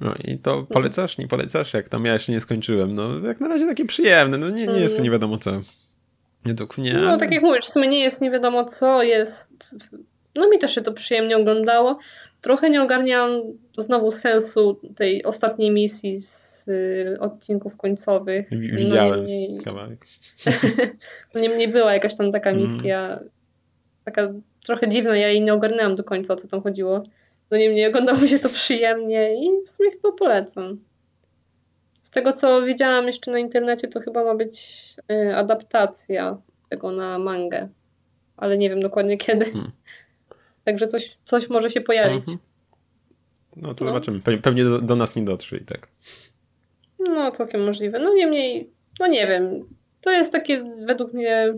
[0.00, 1.74] No i to polecasz, nie polecasz?
[1.74, 2.94] Jak tam ja jeszcze nie skończyłem.
[2.94, 5.60] No jak na razie takie przyjemne, no nie, nie jest to nie wiadomo co.
[6.44, 6.92] Według mnie.
[6.92, 9.66] No tak jak mówisz, w sumie nie jest nie wiadomo co, jest...
[10.34, 11.98] No mi też się to przyjemnie oglądało.
[12.40, 13.42] Trochę nie ogarniałam
[13.78, 18.48] znowu sensu tej ostatniej misji z y, odcinków końcowych.
[18.50, 19.60] Widziałem no, niemniej...
[19.64, 20.06] kawałek.
[21.34, 22.70] niemniej była jakaś tam taka mhm.
[22.70, 23.28] misja, mm.
[24.04, 24.28] taka
[24.64, 27.02] trochę dziwne, ja jej nie ogarnęłam do końca, o co tam chodziło.
[27.50, 30.80] No niemniej oglądało mi się to przyjemnie i w sumie chyba polecam.
[32.02, 36.38] Z tego, co widziałam jeszcze na internecie, to chyba ma być y, adaptacja
[36.70, 37.68] tego na mangę,
[38.36, 39.44] ale nie wiem dokładnie kiedy.
[39.44, 39.70] Hmm.
[40.64, 42.18] Także coś, coś może się pojawić.
[42.18, 42.38] Mhm.
[43.56, 43.90] No to no.
[43.90, 44.20] zobaczymy.
[44.20, 45.88] Pewnie do, do, nas nie dotrze i tak.
[46.98, 47.98] No, całkiem możliwe.
[47.98, 49.64] No niemniej, no nie wiem.
[50.00, 51.54] To jest takie według mnie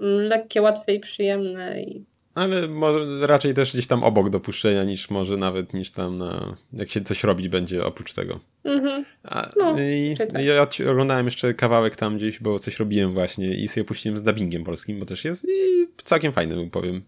[0.00, 5.10] mm, lekkie, łatwe i przyjemne i ale może raczej też gdzieś tam obok dopuszczenia niż
[5.10, 8.40] może nawet niż tam na, jak się coś robić będzie oprócz tego.
[8.64, 9.04] Mhm.
[9.22, 10.44] A, no, i, tak.
[10.44, 14.64] Ja oglądałem jeszcze kawałek tam gdzieś, bo coś robiłem właśnie i sobie puściłem z dubbingiem
[14.64, 17.02] polskim, bo też jest i całkiem fajny, powiem.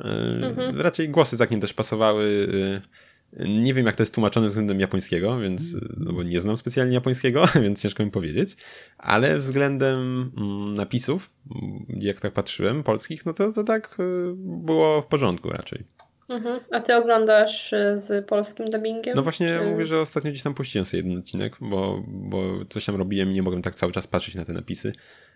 [0.00, 0.04] E,
[0.46, 0.80] mhm.
[0.80, 2.48] Raczej głosy całkiem też pasowały.
[3.36, 5.62] Nie wiem, jak to jest tłumaczone względem japońskiego, więc,
[5.96, 8.56] no bo nie znam specjalnie japońskiego, więc ciężko mi powiedzieć,
[8.98, 11.30] ale względem mm, napisów,
[11.88, 15.84] jak tak patrzyłem, polskich, no to, to tak y, było w porządku raczej.
[16.28, 16.60] Mhm.
[16.72, 19.16] A ty oglądasz y, z polskim dubbingiem?
[19.16, 19.70] No właśnie czy...
[19.70, 23.34] mówię, że ostatnio gdzieś tam puściłem sobie jeden odcinek, bo, bo coś tam robiłem i
[23.34, 24.92] nie mogłem tak cały czas patrzeć na te napisy.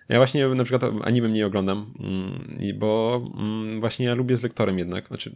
[0.09, 4.78] Ja właśnie na przykład anime nie oglądam, mm, bo mm, właśnie ja lubię z lektorem
[4.78, 5.09] jednak.
[5.09, 5.34] Znaczy,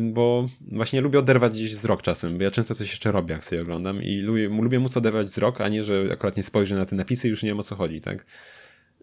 [0.00, 3.62] bo właśnie lubię oderwać gdzieś wzrok czasem, bo ja często coś jeszcze robię, jak sobie
[3.62, 6.96] oglądam i lubię, lubię móc oderwać wzrok, a nie, że akurat nie spojrzę na te
[6.96, 8.26] napisy i już nie wiem o co chodzi, tak?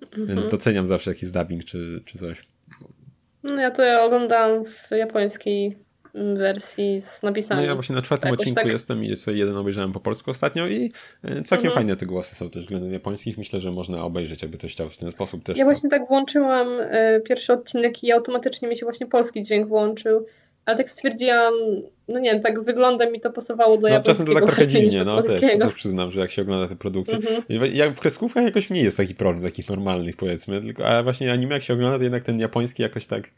[0.01, 0.27] Mhm.
[0.27, 2.47] Więc doceniam zawsze jakiś dubbing czy, czy coś.
[3.43, 5.77] No ja to ja oglądam w japońskiej
[6.13, 7.61] wersji z napisami.
[7.61, 8.71] No ja właśnie na czwartym odcinku tak...
[8.71, 10.91] jestem i sobie jeden obejrzałem po polsku ostatnio i
[11.23, 11.73] e, całkiem mhm.
[11.73, 13.37] fajne te głosy są też względem japońskich.
[13.37, 15.57] Myślę, że można obejrzeć, jakby ktoś chciał w ten sposób też.
[15.57, 20.25] Ja właśnie tak włączyłam y, pierwszy odcinek i automatycznie mi się właśnie polski dźwięk włączył.
[20.65, 21.53] Ale tak stwierdziłam,
[22.07, 24.13] no nie wiem, tak wyglądem mi to pasowało do no, japońskiego.
[24.13, 27.15] Czasem to tak trochę dziwnie, no też, też przyznam, że jak się ogląda te produkcje.
[27.15, 27.43] Mhm.
[27.73, 31.53] Jak w kreskówkach jakoś nie jest taki problem, takich normalnych powiedzmy, tylko, a właśnie anime
[31.53, 33.31] jak się ogląda, to jednak ten japoński jakoś tak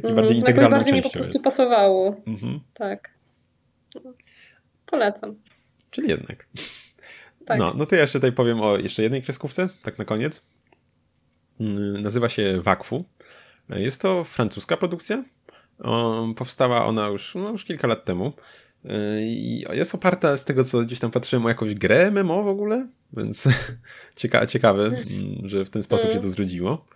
[0.00, 1.44] taki mm, bardziej integralną bardziej mi po prostu jest.
[1.44, 2.16] pasowało.
[2.26, 2.60] Mhm.
[2.74, 3.10] Tak.
[4.86, 5.34] Polecam.
[5.90, 6.46] Czyli jednak.
[7.46, 7.58] Tak.
[7.58, 10.42] No, no to ja jeszcze tutaj powiem o jeszcze jednej kreskówce, tak na koniec.
[11.60, 13.04] Mm, nazywa się Wakfu.
[13.68, 15.24] Jest to francuska produkcja.
[16.36, 18.32] Powstała ona już, no, już kilka lat temu.
[19.20, 22.88] I jest oparta z tego, co gdzieś tam patrzyłem o jakąś grę MMO w ogóle,
[23.16, 23.48] więc
[24.16, 26.86] cieka ciekawe, mm, że w ten sposób się to zrodziło.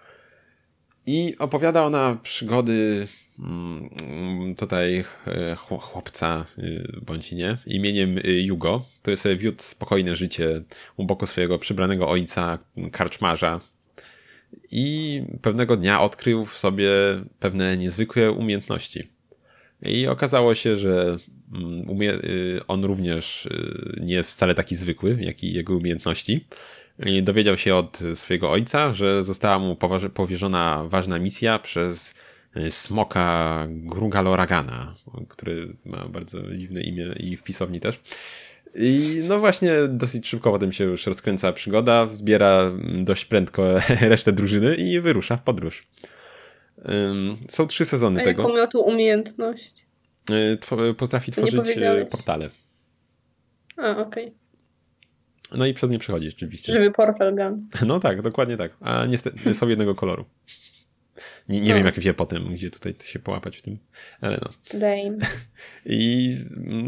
[1.07, 3.07] I opowiada ona przygody
[3.39, 8.85] mm, tutaj e, chłopca, y, bądź nie, imieniem Jugo.
[9.03, 10.63] To jest wiódł spokojne życie
[10.97, 12.59] u boku swojego przybranego ojca,
[12.93, 13.61] karczmarza.
[14.71, 16.91] I pewnego dnia odkrył w sobie
[17.41, 19.09] pewne niezwykłe umiejętności.
[19.83, 21.17] I okazało się, że
[21.55, 21.99] mm,
[22.69, 23.49] on również
[24.01, 26.47] nie jest wcale taki zwykły, jak i jego umiejętności
[27.22, 29.76] dowiedział się od swojego ojca, że została mu
[30.14, 32.14] powierzona ważna misja przez
[32.55, 34.95] e, smoka Grugaloragana,
[35.28, 38.01] który ma bardzo dziwne imię i w pisowni też.
[38.74, 42.72] I no właśnie dosyć szybko potem się już rozkręca przygoda, zbiera
[43.05, 43.62] dość prędko
[44.01, 45.86] resztę drużyny i wyrusza w podróż.
[47.49, 48.43] Są trzy sezony A tego.
[48.43, 49.86] Jaką miał tu umiejętność?
[50.30, 52.51] E, potrafi tworzyć e, portale.
[53.76, 54.26] A, okej.
[54.26, 54.41] Okay.
[55.55, 56.73] No i przez nie przechodzi rzeczywiście.
[56.73, 57.67] Żywy portal gun.
[57.89, 58.77] No tak, dokładnie tak.
[58.81, 60.25] A niestety są jednego koloru.
[61.49, 61.77] Nie, nie no.
[61.77, 63.79] wiem, jak wie potem, gdzie tutaj się połapać w tym,
[64.21, 64.79] ale no.
[64.79, 65.19] Dame.
[65.87, 66.37] I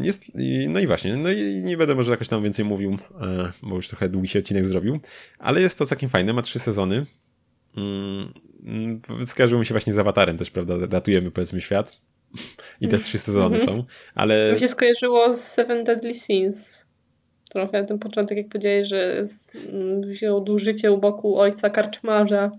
[0.02, 0.24] jest,
[0.68, 3.88] no i właśnie, no i nie będę może jakoś tam więcej mówił, e, bo już
[3.88, 5.00] trochę długi się odcinek zrobił,
[5.38, 7.06] ale jest to całkiem fajne, ma trzy sezony.
[7.76, 8.32] Mm,
[9.26, 12.00] skojarzyło mi się właśnie z Awatarem też, prawda, datujemy powiedzmy świat
[12.80, 13.78] i te trzy sezony mhm.
[13.78, 13.84] są,
[14.14, 14.52] ale...
[14.52, 16.83] Mi się skojarzyło z Seven Deadly Sins
[17.54, 19.24] trochę ten początek, jak powiedziałeś, że
[20.06, 22.50] wziął życie u boku ojca karczmarza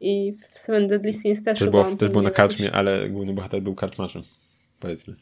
[0.00, 3.62] i w Seven Deadly Sins też, też było, też było na karczmie, ale główny bohater
[3.62, 4.22] był karczmarzem,
[4.80, 5.14] powiedzmy.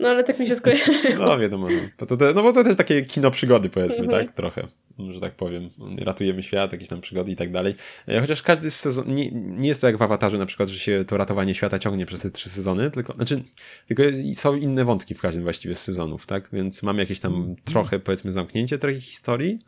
[0.00, 1.26] No ale tak mi się skojarzyło.
[1.26, 2.06] No wiadomo, no.
[2.06, 4.26] To, to, no bo to też takie kino przygody powiedzmy, mhm.
[4.26, 4.36] tak?
[4.36, 4.68] Trochę,
[5.12, 5.70] że tak powiem.
[5.98, 7.74] Ratujemy świat, jakieś tam przygody i tak dalej.
[8.08, 11.04] E, chociaż każdy sezon, nie, nie jest to jak w Awatarze na przykład, że się
[11.06, 13.42] to ratowanie świata ciągnie przez te trzy sezony, tylko, znaczy,
[13.88, 14.02] tylko
[14.34, 16.48] są inne wątki w każdym właściwie z sezonów, tak?
[16.52, 17.56] Więc mamy jakieś tam mhm.
[17.64, 19.58] trochę powiedzmy zamknięcie takiej historii,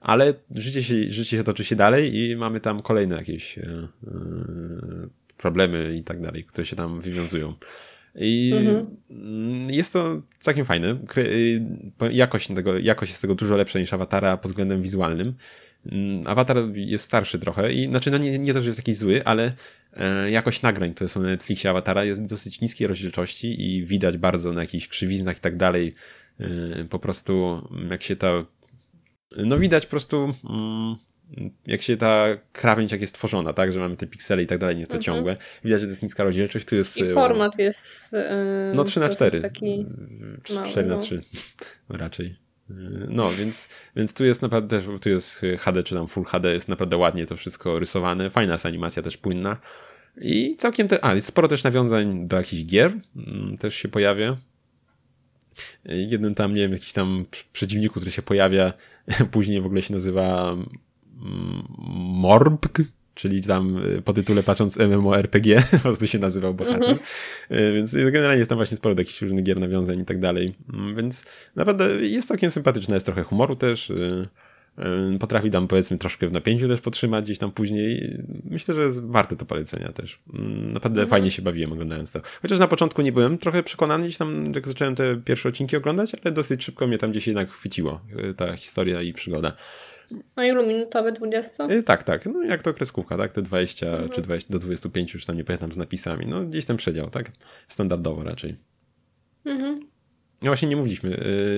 [0.00, 3.88] ale życie się, życie się toczy się dalej i mamy tam kolejne jakieś yy,
[5.36, 7.54] problemy i tak dalej, które się tam wywiązują.
[8.20, 8.86] I mhm.
[9.70, 10.98] jest to całkiem fajne.
[11.18, 11.60] Y,
[12.10, 15.34] jakość, tego, jakość jest tego dużo lepsza niż Awatara pod względem wizualnym.
[15.86, 19.24] Mm, Awatar jest starszy trochę i znaczy no nie, nie to, że jest jakiś zły,
[19.24, 19.52] ale
[19.92, 24.52] e, jakość nagrań, które są na Netflixie Awatara jest dosyć niskiej rozdzielczości i widać bardzo
[24.52, 25.94] na jakichś krzywiznach i tak dalej
[26.40, 26.48] e,
[26.84, 28.44] po prostu jak się ta
[29.36, 30.96] no widać po prostu mm,
[31.66, 34.76] jak się ta krawędź jak jest tworzona, tak, że mamy te piksele i tak dalej,
[34.76, 35.16] nie jest to mhm.
[35.16, 35.36] ciągłe.
[35.64, 36.96] Widać, że to jest niska rozdzielczość, tu jest...
[36.96, 38.12] I e, format jest...
[38.12, 38.18] Yy,
[38.74, 39.86] no 3 na 4 taki
[40.42, 41.22] 4 na 3
[41.88, 41.96] no.
[41.98, 42.36] raczej.
[42.70, 42.74] E,
[43.08, 46.96] no, więc, więc tu jest naprawdę, tu jest HD czy tam Full HD, jest naprawdę
[46.96, 49.56] ładnie to wszystko rysowane, fajna jest animacja też płynna
[50.20, 54.36] i całkiem, te, a jest sporo też nawiązań do jakichś gier, mm, też się pojawia.
[55.84, 58.72] Jeden tam, nie wiem, jakiś tam przeciwniku, który się pojawia,
[59.30, 60.56] później w ogóle się nazywa
[61.98, 62.82] Morbg,
[63.18, 66.82] czyli tam y, po tytule patrząc MMORPG, po prostu się nazywał bohater.
[66.82, 67.74] Mm -hmm.
[67.74, 70.54] Więc generalnie jest tam właśnie sporo jakichś różnych gier, nawiązań i tak dalej.
[70.74, 71.24] Mm, więc
[71.56, 73.90] naprawdę jest całkiem sympatyczna, jest trochę humoru też.
[73.90, 78.18] Y, potrafi tam powiedzmy troszkę w napięciu też potrzymać gdzieś tam później.
[78.44, 80.18] Myślę, że jest warte to polecenia też.
[80.34, 81.10] Mm, naprawdę mhm.
[81.10, 82.20] fajnie się bawiłem oglądając to.
[82.42, 86.12] Chociaż na początku nie byłem trochę przekonany gdzieś tam, jak zacząłem te pierwsze odcinki oglądać,
[86.24, 88.00] ale dosyć szybko mnie tam gdzieś jednak chwyciło
[88.36, 89.52] ta historia i przygoda.
[90.36, 91.12] No ilu minutowe?
[91.12, 91.66] 20?
[91.70, 92.26] Y, tak, tak.
[92.26, 93.32] No jak to kreskówka, tak?
[93.32, 94.08] Te 20 mhm.
[94.10, 96.26] czy 20 do 25 już tam nie pamiętam z napisami.
[96.26, 97.30] No gdzieś ten przedział, tak?
[97.68, 98.56] Standardowo raczej.
[99.44, 99.80] Mhm.
[100.42, 101.10] No właśnie nie mówiliśmy.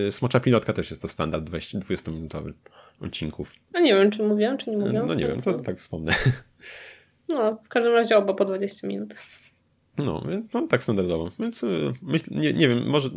[0.05, 2.53] Yy, Smocza Pilotka też jest to standard 20-minutowy
[3.01, 3.53] odcinków.
[3.75, 5.07] No nie wiem, czy mówiłam, czy nie mówiłam.
[5.07, 6.13] No nie wiem, to tak wspomnę.
[7.29, 9.15] No, w każdym razie oba po 20 minut.
[9.99, 11.31] No, więc no, tak standardowo.
[11.39, 13.11] Więc y, myśl, nie, nie wiem, może,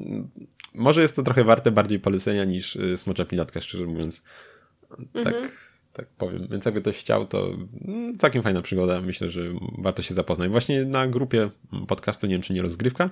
[0.74, 4.24] może jest to trochę warte bardziej polecenia niż y, Smocza Pilotka, szczerze mówiąc.
[5.14, 5.50] Tak, mhm.
[5.94, 6.48] tak powiem.
[6.52, 7.54] Więc jakby ktoś chciał, to
[7.88, 9.02] mm, całkiem fajna przygoda.
[9.02, 9.42] Myślę, że
[9.78, 10.50] warto się zapoznać.
[10.50, 11.50] Właśnie na grupie
[11.88, 13.10] podcastu, nie wiem czy nie rozgrywka,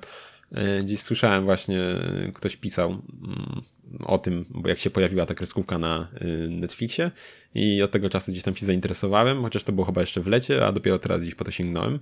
[0.51, 1.79] e, gdzieś słyszałem właśnie,
[2.33, 3.61] ktoś pisał mm,
[3.99, 7.11] o tym, bo jak się pojawiła ta kreskówka na y, Netflixie
[7.55, 10.65] i od tego czasu gdzieś tam się zainteresowałem, chociaż to było chyba jeszcze w lecie,
[10.65, 11.99] a dopiero teraz gdzieś po to sięgnąłem.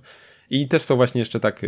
[0.50, 1.62] I też są właśnie jeszcze tak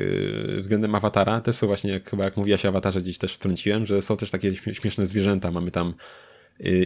[0.59, 4.03] względem awatara, też są właśnie, jak, chyba jak mówiłaś o awatarze, gdzieś też wtrąciłem, że
[4.03, 5.51] są też takie śmieszne zwierzęta.
[5.51, 5.95] Mamy tam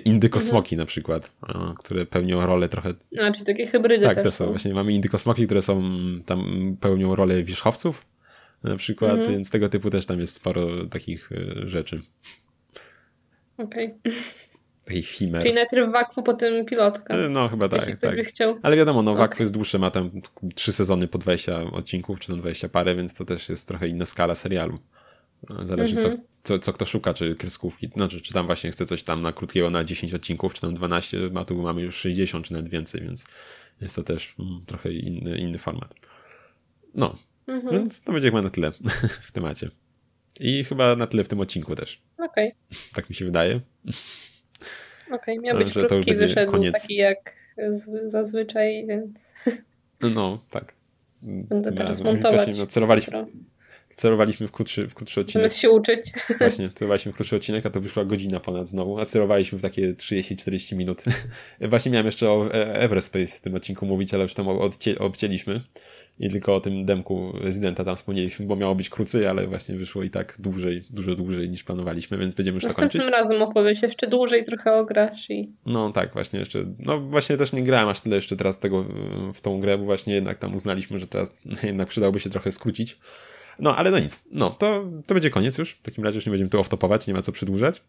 [0.05, 0.79] indykosmoki mhm.
[0.79, 1.31] na przykład,
[1.79, 2.95] które pełnią rolę trochę...
[3.21, 4.47] A, czyli takie hybrydy tak, też, też są.
[4.47, 5.83] Właśnie mamy indykosmoki, które są
[6.27, 8.07] tam pełnią rolę wierzchowców
[8.63, 9.31] na przykład, mhm.
[9.31, 11.31] więc tego typu też tam jest sporo takich
[11.65, 12.03] rzeczy.
[13.59, 13.95] Okej.
[14.05, 14.13] Okay.
[14.85, 15.43] Takich chimer.
[15.43, 17.15] Czyli najpierw wakwu, potem pilotka.
[17.15, 17.81] E, no, chyba tak.
[17.81, 18.17] Jeśli tak.
[18.17, 18.59] By chciał.
[18.63, 19.43] Ale wiadomo, no, wakw okay.
[19.43, 20.11] jest dłuższy, ma tam
[20.55, 24.07] trzy sezony po 20 odcinków, czy tam 20 parę, więc to też jest trochę inna
[24.07, 24.79] skala serialu.
[25.63, 26.03] Zależy, mm -hmm.
[26.03, 26.25] co, mhm.
[26.47, 29.71] Co, co kto szuka, czy kreskówki, znaczy, czy tam właśnie chce coś tam na krótkiego
[29.71, 33.27] na 10 odcinków, czy tam 12, a tu mamy już 60, czy nawet więcej, więc
[33.81, 35.95] jest to też mm, trochę inny, inny format.
[36.95, 37.17] No,
[37.47, 37.73] -hmm.
[37.73, 38.73] więc to będzie chyba na tyle
[39.29, 39.71] w temacie.
[40.41, 42.03] I chyba na tyle w tym odcinku też.
[42.19, 42.49] Okej.
[42.49, 42.81] Okay.
[42.95, 43.61] Tak mi się wydaje.
[45.07, 46.83] Okej, okay, miał być że krótki, wyszedł koniec.
[46.83, 47.37] taki jak
[48.05, 49.35] zazwyczaj, więc...
[50.15, 50.75] No, tak.
[51.23, 52.37] Będę teraz montować.
[52.37, 53.27] Właśnie, no, celowaliśmy,
[53.97, 55.35] celowaliśmy w krótszy, w krótszy odcinek.
[55.35, 56.13] Zamiast się uczyć.
[56.39, 59.95] Właśnie, celowaliśmy w krótszy odcinek, a to wyszła godzina ponad znowu, a celowaliśmy w takie
[59.95, 61.05] 30-40 minut.
[61.61, 64.47] Właśnie miałem jeszcze o e- Everspace w tym odcinku mówić, ale już tam
[64.99, 65.61] obcięliśmy
[66.19, 70.03] i tylko o tym demku rezydenta tam wspomnieliśmy, bo miało być krócej, ale właśnie wyszło
[70.03, 72.83] i tak dłużej, dużo dłużej niż planowaliśmy, więc będziemy już to kończyć.
[72.83, 75.53] Następnym razem opowiesz jeszcze dłużej trochę ograsz i...
[75.67, 78.85] No tak, właśnie jeszcze, no właśnie też nie grałem aż tyle jeszcze teraz tego
[79.35, 82.99] w tą grę, bo właśnie jednak tam uznaliśmy, że teraz jednak przydałoby się trochę skrócić.
[83.59, 84.23] No, ale no nic.
[84.33, 85.73] No, to, to będzie koniec już.
[85.73, 87.83] W takim razie już nie będziemy tu off-topować, nie ma co przedłużać.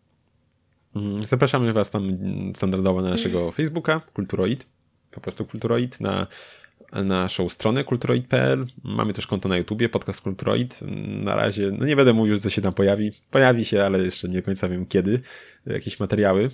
[0.95, 2.17] Mm, zapraszamy Was tam
[2.55, 4.65] standardowo na naszego Facebooka, Kulturoid,
[5.11, 6.27] po prostu Kulturoid, na
[6.93, 8.65] naszą stronę kulturoid.pl.
[8.83, 10.79] Mamy też konto na YouTubie, podcast Kulturoid.
[11.07, 13.11] Na razie, no nie będę mówił, co się tam pojawi.
[13.31, 15.19] Pojawi się, ale jeszcze nie do końca wiem kiedy.
[15.65, 16.49] Jakieś materiały.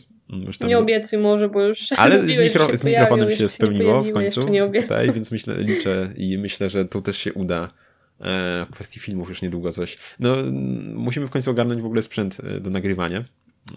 [0.67, 4.49] nie obiecuj może, bo już Ale mówiłeś, z, mikro, z mikrofonem się spełniło w końcu.
[4.49, 7.69] Nie tutaj, więc myślę, liczę i myślę, że tu też się uda
[8.23, 9.97] w kwestii filmów już niedługo coś.
[10.19, 10.35] No,
[10.93, 13.23] musimy w końcu ogarnąć w ogóle sprzęt e, do nagrywania,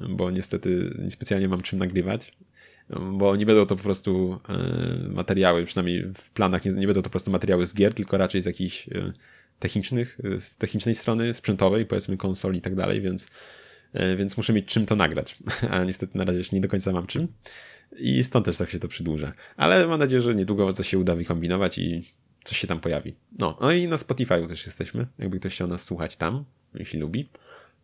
[0.09, 2.33] bo niestety niespecjalnie mam czym nagrywać
[2.91, 7.05] bo nie będą to po prostu e, materiały, przynajmniej w planach nie, nie będą to
[7.05, 9.13] po prostu materiały z gier, tylko raczej z jakichś e,
[9.59, 13.29] technicznych, e, z technicznej strony, sprzętowej, powiedzmy konsoli i tak dalej, więc,
[14.17, 15.39] więc muszę mieć czym to nagrać,
[15.71, 17.29] a niestety na razie jeszcze nie do końca mam czym
[17.99, 19.33] i stąd też tak się to przedłuża.
[19.57, 22.15] Ale mam nadzieję, że niedługo coś się uda wykombinować i
[22.47, 23.15] coś się tam pojawi.
[23.39, 26.45] No, no i na Spotify też jesteśmy, jakby ktoś chciał nas słuchać tam,
[26.75, 27.29] jeśli lubi,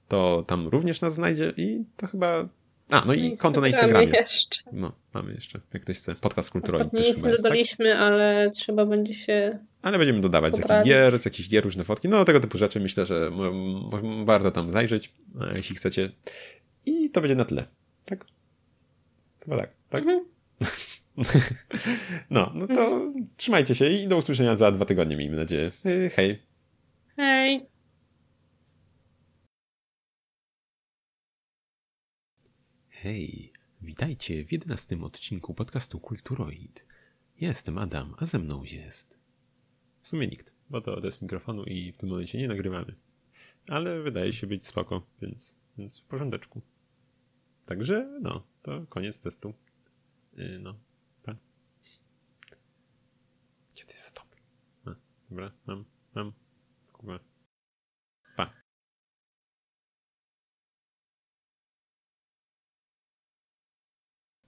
[0.09, 2.49] to tam również nas znajdzie i to chyba
[2.91, 4.07] a, no i konto na Instagramie.
[4.13, 4.63] jeszcze.
[4.73, 6.15] No, mamy jeszcze, jak ktoś chce.
[6.15, 7.37] Podcast kulturowy Ostatnio nic nie tak?
[7.43, 7.99] dodaliśmy, tak?
[8.01, 10.85] ale trzeba będzie się Ale będziemy dodawać poprawić.
[10.85, 12.09] z jakichś gier, z jakichś gier, różne fotki.
[12.09, 13.31] No, tego typu rzeczy myślę, że
[14.25, 15.13] warto tam zajrzeć,
[15.55, 16.11] jeśli chcecie.
[16.87, 17.65] I to będzie na tyle.
[18.05, 18.25] Tak?
[19.45, 20.03] Chyba tak, tak?
[20.03, 20.25] Mhm.
[22.31, 25.73] no, no to trzymajcie się i do usłyszenia za dwa tygodnie, miejmy nadzieję.
[26.15, 26.41] Hej.
[27.17, 27.67] Hej.
[33.03, 36.85] Hej, witajcie w jedenastym odcinku podcastu Kulturoid.
[37.41, 39.19] Ja jestem Adam, a ze mną jest...
[40.01, 42.95] W sumie nikt, bo to bez mikrofonu i w tym momencie nie nagrywamy.
[43.69, 46.63] Ale wydaje się być spoko, więc, więc w porządeczku.
[47.67, 49.55] Także, no, to koniec testu.
[50.37, 50.75] Yy, no,
[53.83, 53.87] pa.
[53.87, 54.37] Gdzie to jest stop?
[54.87, 54.95] A,
[55.31, 55.85] dobra, mam,
[56.15, 56.33] mam.
[56.93, 57.32] Kurwa.